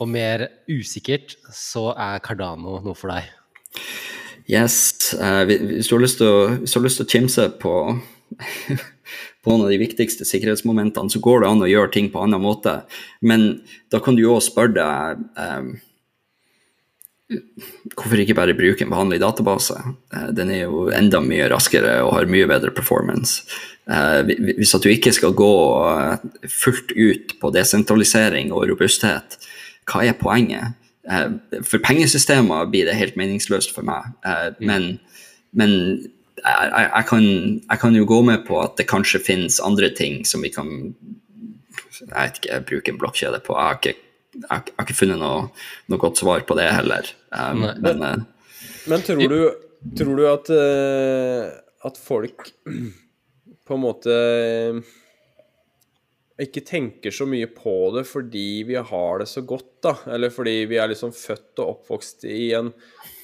og 0.00 0.08
mer 0.08 0.46
usikkert, 0.70 1.36
så 1.52 1.90
er 1.92 2.22
Cardano 2.24 2.78
noe 2.84 2.96
for 2.96 3.12
deg. 3.12 3.28
yes, 4.48 4.96
Uh, 5.10 5.42
hvis, 5.44 5.88
du 5.88 5.96
har 5.96 6.02
lyst 6.04 6.20
til 6.20 7.02
å, 7.02 7.06
kimse 7.10 7.48
på, 7.58 7.74
på 9.42 9.50
noen 9.50 9.64
av 9.66 9.72
de 9.72 9.80
viktigste 9.80 10.26
sikkerhetsmomentene, 10.28 11.10
så 11.10 11.20
går 11.22 11.42
det 11.42 11.50
an 11.50 11.64
å 11.66 11.70
gjøre 11.70 11.92
ting 11.96 12.10
på 12.12 12.22
annen 12.22 12.42
måte. 12.42 12.80
Men 13.20 13.64
da 13.90 13.98
kan 13.98 14.14
du 14.14 14.22
jo 14.22 14.36
også 14.36 14.52
spørre 14.52 14.76
deg 14.78 15.24
um, 15.34 15.72
Hvorfor 17.94 18.18
ikke 18.18 18.34
bare 18.34 18.56
bruke 18.58 18.82
en 18.84 18.90
vanlig 18.92 19.20
database? 19.22 19.76
Eh, 20.14 20.30
Den 20.36 20.50
er 20.50 20.64
jo 20.64 20.88
enda 20.94 21.20
mye 21.22 21.48
raskere 21.52 22.00
og 22.04 22.14
har 22.16 22.30
mye 22.30 22.48
bedre 22.50 22.70
performance. 22.74 23.44
Eh, 23.90 24.22
Hvis 24.58 24.74
at 24.74 24.82
du 24.82 24.90
ikke 24.90 25.12
skal 25.14 25.34
gå 25.38 25.52
eh, 25.90 26.16
fullt 26.48 26.92
ut 26.96 27.36
på 27.40 27.52
desentralisering 27.54 28.52
og 28.52 28.68
robusthet, 28.70 29.38
hva 29.90 30.04
er 30.06 30.18
poenget? 30.18 30.76
For 31.66 31.80
pengesystemer 31.82 32.68
blir 32.70 32.86
det 32.86 32.94
helt 32.98 33.16
meningsløst 33.16 33.72
for 33.74 33.82
meg, 33.82 34.10
Eh, 34.26 34.50
men, 34.60 34.98
men 35.52 35.70
jeg, 36.40 36.70
jeg, 36.72 37.04
kan, 37.08 37.24
jeg 37.70 37.78
kan 37.80 37.96
jo 37.96 38.04
gå 38.06 38.20
med 38.22 38.44
på 38.46 38.60
at 38.62 38.76
det 38.78 38.86
kanskje 38.88 39.20
finnes 39.20 39.60
andre 39.60 39.90
ting 39.90 40.24
som 40.24 40.42
vi 40.42 40.48
kan 40.54 40.94
jeg 42.00 42.14
vet 42.14 42.38
ikke, 42.40 42.60
bruke 42.68 42.92
en 42.92 42.98
blokkjede 43.00 43.40
på. 43.44 43.56
Jeg 43.56 43.66
har 43.66 43.78
ikke, 43.80 43.94
jeg 44.34 44.46
har, 44.50 44.62
ikke 44.84 44.96
funnet 44.96 45.20
noe, 45.20 45.48
noe 45.90 46.00
godt 46.00 46.20
svar 46.22 46.44
på 46.46 46.56
det 46.58 46.68
heller. 46.70 47.08
Um, 47.34 47.64
Nei. 47.64 47.74
men 47.82 48.06
eh, 48.06 48.22
Men 48.90 49.04
tror 49.06 49.32
du, 49.32 49.40
tror 49.98 50.16
du 50.18 50.24
at, 50.30 50.50
eh, 50.54 51.50
at 51.88 52.00
folk 52.00 52.50
på 53.66 53.76
en 53.76 53.84
måte 53.84 54.16
ikke 56.40 56.62
tenker 56.64 57.12
så 57.12 57.26
mye 57.28 57.48
på 57.52 57.74
det 57.94 58.06
fordi 58.08 58.62
vi 58.68 58.78
har 58.78 59.20
det 59.20 59.28
så 59.28 59.42
godt, 59.44 59.68
da? 59.84 59.94
Eller 60.14 60.32
fordi 60.32 60.64
vi 60.70 60.78
er 60.80 60.88
liksom 60.92 61.12
født 61.16 61.60
og 61.60 61.74
oppvokst 61.74 62.24
i 62.30 62.52
en 62.56 62.70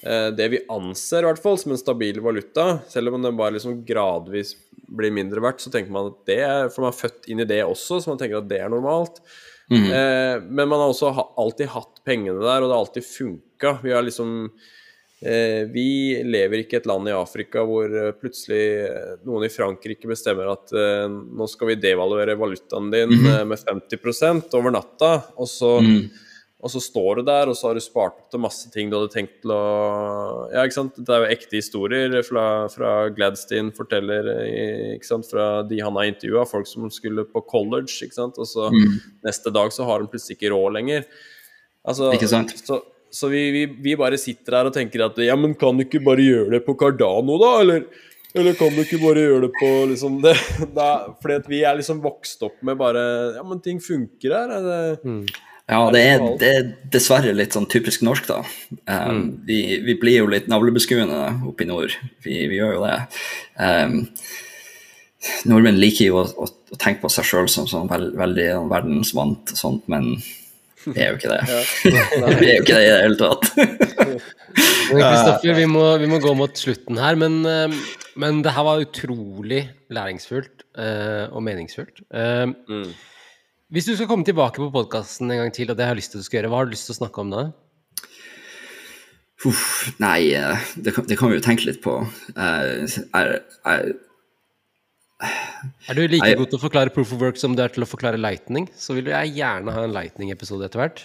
eh, 0.02 0.28
det 0.36 0.50
vi 0.52 0.62
anser 0.72 1.24
i 1.24 1.30
hvert 1.30 1.40
fall 1.40 1.56
som 1.60 1.72
en 1.72 1.80
stabil 1.80 2.20
valuta. 2.24 2.82
Selv 2.92 3.14
om 3.14 3.24
den 3.24 3.38
bare 3.38 3.56
liksom 3.56 3.80
gradvis 3.88 4.54
blir 4.86 5.14
mindre 5.14 5.42
verdt, 5.42 5.64
så 5.64 5.72
tenker 5.72 5.94
man 5.94 6.12
at 6.12 6.18
det 6.28 6.40
er 6.44 6.68
For 6.70 6.84
man 6.84 6.92
er 6.92 7.00
født 7.00 7.30
inn 7.32 7.42
i 7.42 7.48
det 7.48 7.62
også, 7.64 8.02
så 8.02 8.12
man 8.12 8.20
tenker 8.20 8.42
at 8.42 8.50
det 8.50 8.60
er 8.62 8.72
normalt. 8.72 9.22
Mhm. 9.70 9.90
Eh, 9.92 10.40
men 10.48 10.68
man 10.68 10.78
har 10.80 10.88
også 10.92 11.12
ha, 11.16 11.24
alltid 11.38 11.68
hatt 11.72 12.02
pengene 12.06 12.40
der, 12.40 12.62
og 12.62 12.68
det 12.70 12.74
har 12.76 12.84
alltid 12.84 13.04
funka. 13.04 13.78
Vi 13.82 13.92
har 13.92 14.02
liksom 14.06 14.50
eh, 15.22 15.64
Vi 15.72 16.22
lever 16.24 16.60
ikke 16.62 16.76
i 16.76 16.80
et 16.82 16.86
land 16.86 17.08
i 17.08 17.14
Afrika 17.16 17.64
hvor 17.66 17.88
eh, 17.88 18.12
plutselig 18.20 18.62
eh, 18.86 19.16
noen 19.26 19.46
i 19.48 19.52
Frankrike 19.52 20.06
bestemmer 20.10 20.52
at 20.52 20.70
eh, 20.76 21.08
nå 21.08 21.48
skal 21.48 21.72
vi 21.72 21.78
devaluere 21.80 22.36
valutaen 22.38 22.90
din 22.92 23.08
Mhm. 23.10 23.26
eh, 23.32 23.44
med 23.44 23.58
50% 23.58 24.54
over 24.54 24.70
natta, 24.70 25.12
og 25.36 25.48
så, 25.48 25.80
Mm. 25.82 26.10
Og 26.66 26.72
så 26.72 26.80
står 26.82 27.20
du 27.20 27.22
der, 27.28 27.46
og 27.52 27.54
så 27.54 27.68
har 27.68 27.78
du 27.78 27.82
spart 27.84 28.16
opp 28.18 28.30
til 28.34 28.42
masse 28.42 28.66
ting 28.74 28.90
du 28.90 28.96
hadde 28.98 29.12
tenkt 29.14 29.36
til 29.44 29.52
å 29.54 29.60
Ja, 30.50 30.64
ikke 30.66 30.76
sant. 30.80 30.98
Det 30.98 31.14
er 31.14 31.22
jo 31.22 31.30
ekte 31.36 31.58
historier 31.60 32.16
fra, 32.26 32.44
fra 32.72 32.90
Gladstein 33.14 33.70
forteller, 33.76 34.26
ikke 34.96 35.06
sant, 35.06 35.28
fra 35.30 35.46
de 35.68 35.78
han 35.84 35.94
har 36.00 36.10
intervjua, 36.10 36.42
folk 36.50 36.66
som 36.66 36.90
skulle 36.90 37.24
på 37.30 37.44
college, 37.46 37.94
ikke 38.04 38.18
sant, 38.18 38.36
og 38.42 38.50
så 38.50 38.66
Mm. 38.74 38.98
neste 39.24 39.52
dag 39.54 39.70
så 39.72 39.86
har 39.86 40.02
de 40.02 40.10
plutselig 40.10 40.36
ikke 40.40 40.50
råd 40.52 40.74
lenger. 40.80 41.06
Altså, 41.86 42.10
Ikke 42.16 42.28
sant? 42.28 42.50
Så, 42.66 42.80
så 43.14 43.28
vi, 43.30 43.44
vi, 43.54 43.62
vi 43.86 43.94
bare 43.96 44.18
sitter 44.18 44.58
her 44.58 44.66
og 44.68 44.74
tenker 44.74 45.04
at 45.06 45.16
ja, 45.22 45.36
men 45.38 45.54
kan 45.54 45.78
du 45.78 45.84
ikke 45.86 46.02
bare 46.04 46.24
gjøre 46.24 46.50
det 46.56 46.64
på 46.66 46.74
Cardano, 46.76 47.36
da? 47.38 47.52
Eller, 47.62 47.84
eller 48.36 48.56
kan 48.58 48.74
du 48.74 48.82
ikke 48.82 48.98
bare 49.00 49.22
gjøre 49.22 49.46
det 49.46 49.52
på 49.60 49.70
liksom 49.92 50.18
det, 50.26 50.34
da, 50.74 50.88
Fordi 51.22 51.36
at 51.38 51.46
vi 51.48 51.62
er 51.64 51.78
liksom 51.78 52.02
vokst 52.04 52.42
opp 52.44 52.58
med 52.66 52.76
bare 52.82 53.04
Ja, 53.38 53.44
men 53.46 53.62
ting 53.64 53.78
funker 53.80 54.34
her. 54.34 54.50
Er 54.58 54.66
det, 54.66 55.38
Ja, 55.68 55.80
det 55.90 56.00
er, 56.06 56.20
det 56.38 56.48
er 56.56 56.66
dessverre 56.94 57.32
litt 57.34 57.56
sånn 57.56 57.66
typisk 57.66 58.04
norsk, 58.06 58.28
da. 58.30 58.36
Um, 58.86 59.16
Mm. 59.16 59.22
vi, 59.48 59.56
vi 59.82 59.94
blir 59.98 60.20
jo 60.20 60.28
litt 60.30 60.46
navlebeskuende 60.48 61.18
oppe 61.48 61.64
i 61.64 61.66
nord. 61.66 61.96
Vi, 62.22 62.36
vi 62.52 62.60
gjør 62.60 62.76
jo 62.76 62.84
det. 62.86 62.98
Um, 63.58 63.96
nordmenn 65.50 65.80
liker 65.82 66.06
jo 66.12 66.20
å, 66.22 66.26
å, 66.44 66.46
å 66.46 66.78
tenke 66.78 67.02
på 67.02 67.10
seg 67.10 67.26
sjøl 67.26 67.48
som 67.50 67.66
sånn 67.70 67.88
veld, 67.90 68.12
veldig 68.18 68.44
sånn 68.52 68.70
verdensvant 68.70 69.54
og 69.56 69.58
sånt, 69.58 69.88
men 69.90 70.12
vi 70.86 71.00
er 71.02 71.10
jo 71.10 71.18
ikke 71.18 71.32
det. 71.34 71.40
vi 71.82 72.46
er 72.52 72.60
jo 72.60 72.62
ikke 72.62 72.76
det 72.76 72.84
i 72.86 72.92
det 72.92 73.02
hele 73.02 73.18
tatt. 73.18 73.50
Men 74.86 75.02
Kristoffer, 75.02 75.52
vi, 75.58 75.64
må- 75.68 75.98
vi 76.00 76.06
må 76.08 76.16
gå 76.22 76.30
mot 76.38 76.56
slutten 76.56 76.96
her, 77.02 77.16
men, 77.20 77.34
eh, 77.44 77.74
men 78.22 78.38
det 78.46 78.52
her 78.56 78.64
var 78.64 78.80
utrolig 78.80 79.64
læringsfullt 79.92 80.62
uh, 80.78 81.26
og 81.34 81.42
meningsfullt. 81.44 82.00
Uh, 82.14 82.54
Mm. 82.70 82.94
Hvis 83.66 83.88
du 83.88 83.96
skal 83.96 84.06
komme 84.06 84.22
tilbake 84.22 84.60
på 84.62 84.70
podkasten 84.70 85.30
en 85.32 85.40
gang 85.40 85.54
til, 85.54 85.72
og 85.72 85.78
det 85.78 85.82
har 85.82 85.96
jeg 85.96 86.04
lyst 86.04 86.12
til 86.14 86.20
at 86.20 86.22
du 86.22 86.26
skal 86.28 86.38
gjøre, 86.38 86.50
hva 86.52 86.58
har 86.60 86.68
du 86.68 86.74
lyst 86.76 86.86
til 86.86 86.94
å 86.94 86.98
snakke 87.00 87.22
om 87.22 87.32
da? 87.32 87.40
Uff, 89.46 89.64
nei, 90.02 90.20
eh, 90.38 90.66
det 90.78 90.92
kan, 90.94 91.06
det 91.10 91.16
kan 91.18 91.32
vi 91.32 91.38
jo 91.40 91.42
tenke 91.42 91.66
litt 91.66 91.80
på. 91.82 91.96
Eh, 92.38 92.94
er, 93.18 93.32
er, 93.66 93.88
Er 95.88 95.98
du 95.98 96.04
like 96.04 96.22
Nei. 96.22 96.36
god 96.38 96.52
til 96.52 96.60
å 96.60 96.62
forklare 96.62 96.92
proof 96.94 97.14
of 97.16 97.24
work 97.24 97.40
som 97.40 97.56
du 97.58 97.62
er 97.64 97.74
til 97.74 97.82
å 97.82 97.88
forklare 97.90 98.20
lightning, 98.20 98.68
så 98.78 98.94
vil 98.94 99.10
jeg 99.10 99.34
gjerne 99.34 99.74
ha 99.74 99.84
en 99.86 99.94
lightning-episode 99.96 100.68
etter 100.68 100.82
hvert. 100.82 101.02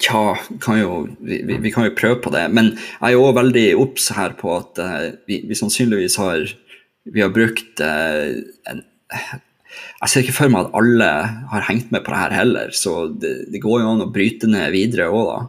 Tja, 0.00 0.22
kan 0.64 0.78
jo, 0.80 0.94
vi, 1.20 1.42
vi, 1.48 1.58
vi 1.64 1.72
kan 1.74 1.86
jo 1.86 1.96
prøve 1.96 2.22
på 2.24 2.32
det. 2.32 2.46
Men 2.54 2.72
jeg 2.72 3.04
er 3.10 3.14
jo 3.18 3.26
også 3.26 3.38
veldig 3.42 3.66
obs 3.84 4.08
her 4.16 4.32
på 4.40 4.54
at 4.56 4.80
uh, 4.80 5.10
vi, 5.28 5.42
vi 5.48 5.58
sannsynligvis 5.58 6.16
har 6.20 6.48
Vi 7.08 7.22
har 7.24 7.30
brukt 7.32 7.80
uh, 7.80 8.36
en 8.68 8.82
Jeg 10.02 10.10
ser 10.12 10.22
ikke 10.26 10.36
for 10.36 10.52
meg 10.54 10.66
at 10.68 10.76
alle 10.80 11.08
har 11.54 11.66
hengt 11.68 11.90
med 11.94 12.04
på 12.06 12.12
det 12.14 12.20
her 12.24 12.36
heller, 12.40 12.70
så 12.76 13.08
det, 13.10 13.34
det 13.52 13.60
går 13.64 13.82
jo 13.82 13.92
an 13.94 14.04
å 14.06 14.12
bryte 14.14 14.46
ned 14.50 14.70
videre 14.74 15.08
òg, 15.10 15.26
da. 15.32 15.40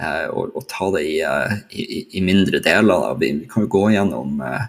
eh, 0.00 0.26
og, 0.32 0.54
og 0.56 0.66
ta 0.70 0.88
det 0.96 1.04
i, 1.10 1.18
eh, 1.26 1.54
i, 1.70 1.84
i- 1.98 2.06
i 2.18 2.24
mindre 2.24 2.60
deler. 2.64 2.88
Da. 3.08 3.14
Vi, 3.20 3.32
vi 3.42 3.48
kan 3.52 3.64
jo 3.66 3.72
gå 3.78 3.86
gjennom 3.96 4.40
eh, 4.42 4.66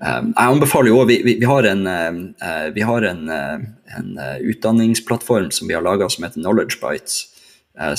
Um, 0.00 0.30
jeg 0.32 0.48
anbefaler 0.54 0.88
jo 0.88 1.02
vi, 1.04 1.18
vi, 1.26 1.34
vi 1.42 1.44
har 1.44 1.66
en, 1.68 1.82
eh, 1.84 2.68
vi 2.72 2.80
har 2.88 3.04
en, 3.04 3.18
eh, 3.28 3.58
en 3.98 4.06
uh, 4.16 4.38
utdanningsplattform 4.48 5.50
som 5.52 5.68
vi 5.68 5.74
har 5.76 5.84
laga 5.84 6.06
som 6.08 6.24
heter 6.24 6.40
Knowledge 6.40 6.78
Bites, 6.80 7.18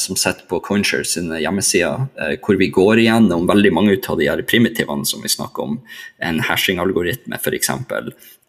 som 0.01 0.17
sitter 0.17 0.47
på 0.49 0.57
Coinshare 0.65 1.05
sine 1.05 1.37
hjemmesider, 1.43 2.07
hvor 2.41 2.57
vi 2.57 2.71
går 2.73 3.03
igjennom 3.03 3.45
veldig 3.49 3.69
mange 3.73 3.99
av 4.09 4.17
de 4.19 4.27
her 4.31 4.41
primitivene 4.49 5.05
som 5.05 5.21
vi 5.21 5.29
snakker 5.31 5.63
om. 5.63 5.77
En 6.21 6.41
hashing-algoritme, 6.49 7.37
f.eks. 7.37 7.69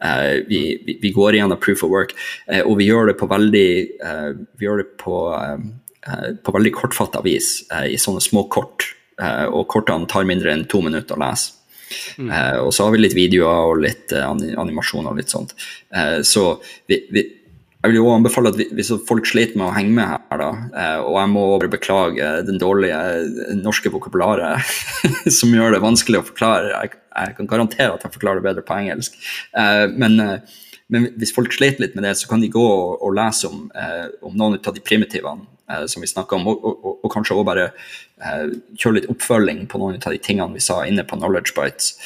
Eh, 0.03 0.42
vi, 0.48 0.62
vi, 1.03 1.11
går 1.14 1.34
igjennom 1.34 1.61
proof 1.62 1.84
of 1.84 1.90
work, 1.90 2.14
eh, 2.50 2.62
og 2.66 2.78
vi 2.80 2.88
gjør 2.90 3.12
det 3.12 3.18
på 3.20 3.28
veldig, 3.30 3.70
eh, 4.03 4.28
vi 4.59 4.66
gjør 4.66 4.82
det 4.82 4.88
på, 5.03 5.16
på 6.42 6.55
veldig 6.57 6.72
kortfatta 6.74 7.22
vis, 7.22 7.61
i 7.86 7.98
sånne 8.00 8.22
små 8.24 8.48
kort. 8.50 8.88
Og 9.22 9.68
kortene 9.70 10.09
tar 10.11 10.24
mindre 10.26 10.50
enn 10.50 10.64
to 10.66 10.80
minutter 10.82 11.14
å 11.14 11.20
lese. 11.22 11.61
Eh, 12.18 12.59
og 12.59 12.72
så 12.74 12.86
har 12.86 12.94
vi 12.94 13.03
litt 13.03 13.14
videoer 13.14 13.68
og 13.70 13.82
litt 13.84 14.14
animasjon 14.16 15.07
og 15.07 15.20
litt 15.20 15.30
sånt. 15.30 15.53
Så 16.26 16.44
vi, 16.90 16.98
vi, 17.12 17.22
jeg 17.83 17.91
vil 17.91 17.99
jo 17.99 18.11
anbefale 18.14 18.53
at 18.53 18.59
hvis 18.76 18.93
folk 19.09 19.26
sliter 19.26 19.59
med 19.59 19.66
å 19.66 19.74
henge 19.74 19.95
med 19.97 20.07
her, 20.07 20.39
da, 20.39 20.51
eh, 20.78 20.99
og 21.03 21.16
jeg 21.18 21.30
må 21.33 21.47
bare 21.51 21.70
beklage 21.72 22.28
den 22.47 22.61
dårlige 22.62 22.99
eh, 23.18 23.57
norske 23.59 23.91
vokabularet 23.91 24.62
som 25.39 25.51
gjør 25.51 25.74
det 25.74 25.83
vanskelig 25.83 26.20
å 26.20 26.28
forklare. 26.28 26.70
Jeg, 26.70 27.35
kan 27.39 27.51
garantere 27.51 27.97
at 27.97 28.07
jeg 28.07 28.14
forklarer 28.14 28.39
det 28.39 28.47
bedre 28.47 28.66
på 28.68 28.78
engelsk. 28.78 29.18
Eh, 29.59 29.89
men, 29.99 30.14
men 30.95 31.11
hvis 31.18 31.35
folk 31.35 31.51
sliter 31.57 31.83
litt 31.83 31.99
med 31.99 32.07
det, 32.07 32.14
så 32.20 32.30
kan 32.30 32.45
de 32.45 32.53
gå 32.55 32.62
og, 32.62 33.03
og 33.03 33.16
lese 33.18 33.51
om, 33.51 33.66
om 34.22 34.39
noen 34.39 34.61
av 34.61 34.78
de 34.78 34.87
primitivene 34.87 35.51
som 35.89 36.05
vi 36.05 36.11
snakker 36.11 36.37
om, 36.37 36.51
og, 36.53 36.62
og, 36.68 36.89
og 37.01 37.11
kanskje 37.11 37.35
også 37.35 37.49
bare 37.49 37.70
kjøre 38.76 38.99
litt 38.99 39.11
oppfølging 39.11 39.64
på 39.72 39.80
noen 39.80 39.97
av 39.97 40.12
de 40.12 40.22
tingene 40.22 40.55
vi 40.55 40.62
sa 40.62 40.83
inne 40.87 41.03
på 41.09 41.18
Knowledge 41.18 41.57
Bites. 41.57 41.97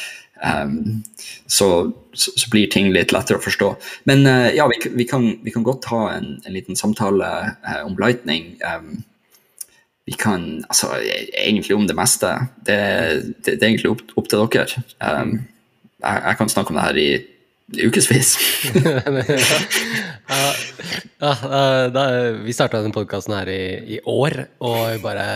Um, 0.45 1.03
så, 1.47 1.93
så, 2.13 2.51
blir 2.53 2.69
ting 2.71 2.91
litt 2.93 3.13
lettere 3.15 3.41
å 3.41 3.45
forstå. 3.45 3.71
Men 4.11 4.27
uh, 4.29 4.49
ja, 4.53 4.67
vi, 4.69 4.81
vi, 4.99 5.07
kan, 5.09 5.31
vi 5.45 5.55
kan 5.55 5.65
godt 5.67 5.89
ha 5.93 6.03
en, 6.17 6.37
en 6.45 6.57
liten 6.57 6.77
samtale 6.77 7.31
uh, 7.65 7.83
om 7.87 7.97
Lightning. 8.01 8.57
Um, 8.61 9.05
vi 10.07 10.15
kan 10.19 10.65
altså 10.69 10.93
e- 11.01 11.31
egentlig 11.33 11.77
om 11.77 11.87
det 11.89 11.97
meste. 11.99 12.35
Det, 12.67 12.81
det, 13.43 13.57
det 13.57 13.63
er 13.63 13.71
egentlig 13.73 13.95
opp, 13.97 14.05
opp 14.21 14.29
til 14.31 14.45
dere. 14.53 14.85
Um, 15.01 15.39
jeg, 16.03 16.23
jeg 16.29 16.39
kan 16.39 16.53
snakke 16.53 16.75
om 16.75 16.79
det 16.79 16.87
her 16.87 17.01
i 17.01 17.09
ukevis. 17.89 18.37
ja, 20.31 20.53
ja, 21.19 21.33
eh, 21.33 22.29
vi 22.45 22.55
starta 22.55 22.79
denne 22.79 22.95
podkasten 22.95 23.35
her 23.35 23.51
i, 23.51 23.97
i 23.97 24.01
år, 24.07 24.45
og 24.63 25.03
bare 25.03 25.27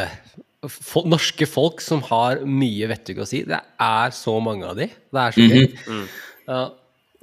Norske 1.08 1.46
folk 1.48 1.80
som 1.80 2.02
har 2.11 2.42
mye 2.44 2.88
vettug 2.90 3.22
å 3.22 3.26
si. 3.28 3.42
Det 3.48 3.56
er 3.80 4.11
så 4.12 4.34
mange 4.44 4.66
av 4.68 4.76
de. 4.76 4.86
Det 4.88 5.22
er 5.22 5.32
så 5.32 5.46
gøy. 5.48 6.08
Ja, 6.50 6.62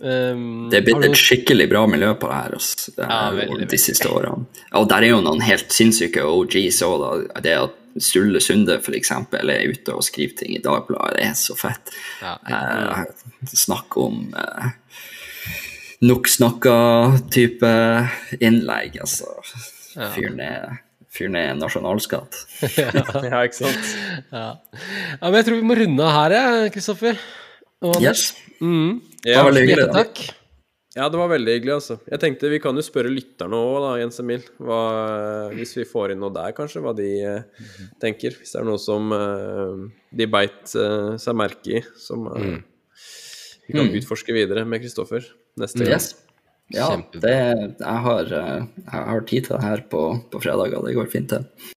um, 0.01 0.69
Det 0.71 0.79
er 0.79 0.85
blitt 0.87 1.01
du- 1.03 1.09
et 1.11 1.19
skikkelig 1.21 1.67
bra 1.69 1.83
miljø 1.87 2.13
på 2.17 2.29
det 2.31 2.37
her 2.39 2.55
altså, 2.57 2.95
det 2.95 3.05
Ja, 3.05 3.19
er, 3.29 3.35
veldig, 3.43 3.67
de 3.69 3.77
siste 3.77 4.09
årene. 4.09 4.45
Og 4.73 4.87
der 4.89 5.03
er 5.05 5.09
jo 5.13 5.21
noen 5.21 5.41
helt 5.45 5.69
sinnssyke 5.69 6.23
OGs 6.25 6.81
òg. 6.87 7.27
Det 7.43 7.53
at 7.57 7.75
Sulle 7.99 8.39
Sunde 8.41 8.75
f.eks. 8.79 9.11
er 9.11 9.69
ute 9.69 9.93
og 9.93 10.03
skriver 10.05 10.35
ting 10.37 10.55
i 10.55 10.59
Dagbladet, 10.61 11.15
det 11.17 11.23
er 11.25 11.37
så 11.37 11.55
fett. 11.57 11.93
Ja. 12.21 12.35
Eh, 12.47 13.05
Snakk 13.53 13.97
om 13.97 14.33
eh, 14.37 14.67
nok 16.01 16.27
snakka-type 16.29 17.71
innlegg, 18.41 18.99
altså. 19.01 19.25
Ja. 19.95 20.09
Fyren 20.13 20.39
er, 20.45 20.79
fyren 21.17 21.37
er 21.39 21.53
nasjonalskatt. 21.57 22.39
Ja, 23.27 23.43
ikke 23.43 23.57
sant? 23.57 23.93
ja. 24.31 24.47
ja, 24.57 25.27
men 25.27 25.39
jeg 25.39 25.49
tror 25.49 25.59
vi 25.59 25.67
må 25.67 25.77
runde 25.77 26.07
av 26.07 26.17
her, 26.17 26.67
Kristoffer. 26.73 27.21
Yes. 28.01 28.31
Mm. 28.61 28.99
Det 29.23 29.37
var 29.37 29.49
veldig 29.51 29.63
hyggelig. 29.65 29.87
Takk. 29.95 30.27
Ja, 30.97 31.05
det 31.13 31.19
var 31.19 31.29
veldig 31.29 31.53
hyggelig, 31.53 31.73
altså. 31.75 31.99
Jeg 32.09 32.21
tenkte 32.23 32.49
vi 32.49 32.57
kan 32.61 32.77
jo 32.77 32.81
spørre 32.81 33.11
lytterne 33.13 33.57
òg, 33.57 33.75
da, 33.83 33.89
Jens 34.01 34.17
Emil. 34.23 34.45
Hva, 34.57 34.79
hvis 35.53 35.75
vi 35.77 35.85
får 35.85 36.15
inn 36.15 36.23
noe 36.23 36.33
der, 36.33 36.55
kanskje, 36.57 36.81
hva 36.81 36.93
de 36.97 37.09
eh, 37.21 37.67
tenker. 38.01 38.33
Hvis 38.39 38.55
det 38.55 38.63
er 38.63 38.65
noe 38.65 38.81
som 38.81 39.13
eh, 39.13 39.83
de 40.17 40.29
beit 40.33 40.73
eh, 40.73 41.11
seg 41.21 41.37
merke 41.37 41.77
i, 41.77 41.83
som 42.01 42.25
eh, 42.33 42.55
vi 43.67 43.77
kan 43.77 43.93
utforske 43.99 44.33
videre 44.33 44.65
med 44.65 44.81
Kristoffer 44.81 45.27
neste 45.61 45.85
gang. 45.85 45.99
Yes. 45.99 46.26
Ja, 46.73 46.87
det, 47.13 47.31
jeg, 47.31 47.99
har, 48.03 48.31
eh, 48.35 48.63
jeg 48.83 49.03
har 49.09 49.21
tid 49.29 49.45
til 49.45 49.55
det 49.55 49.63
her 49.63 49.83
på, 49.91 50.01
på 50.31 50.41
fredager. 50.43 50.83
Det 50.83 50.95
går 50.97 51.11
fint, 51.13 51.31
det. 51.31 51.69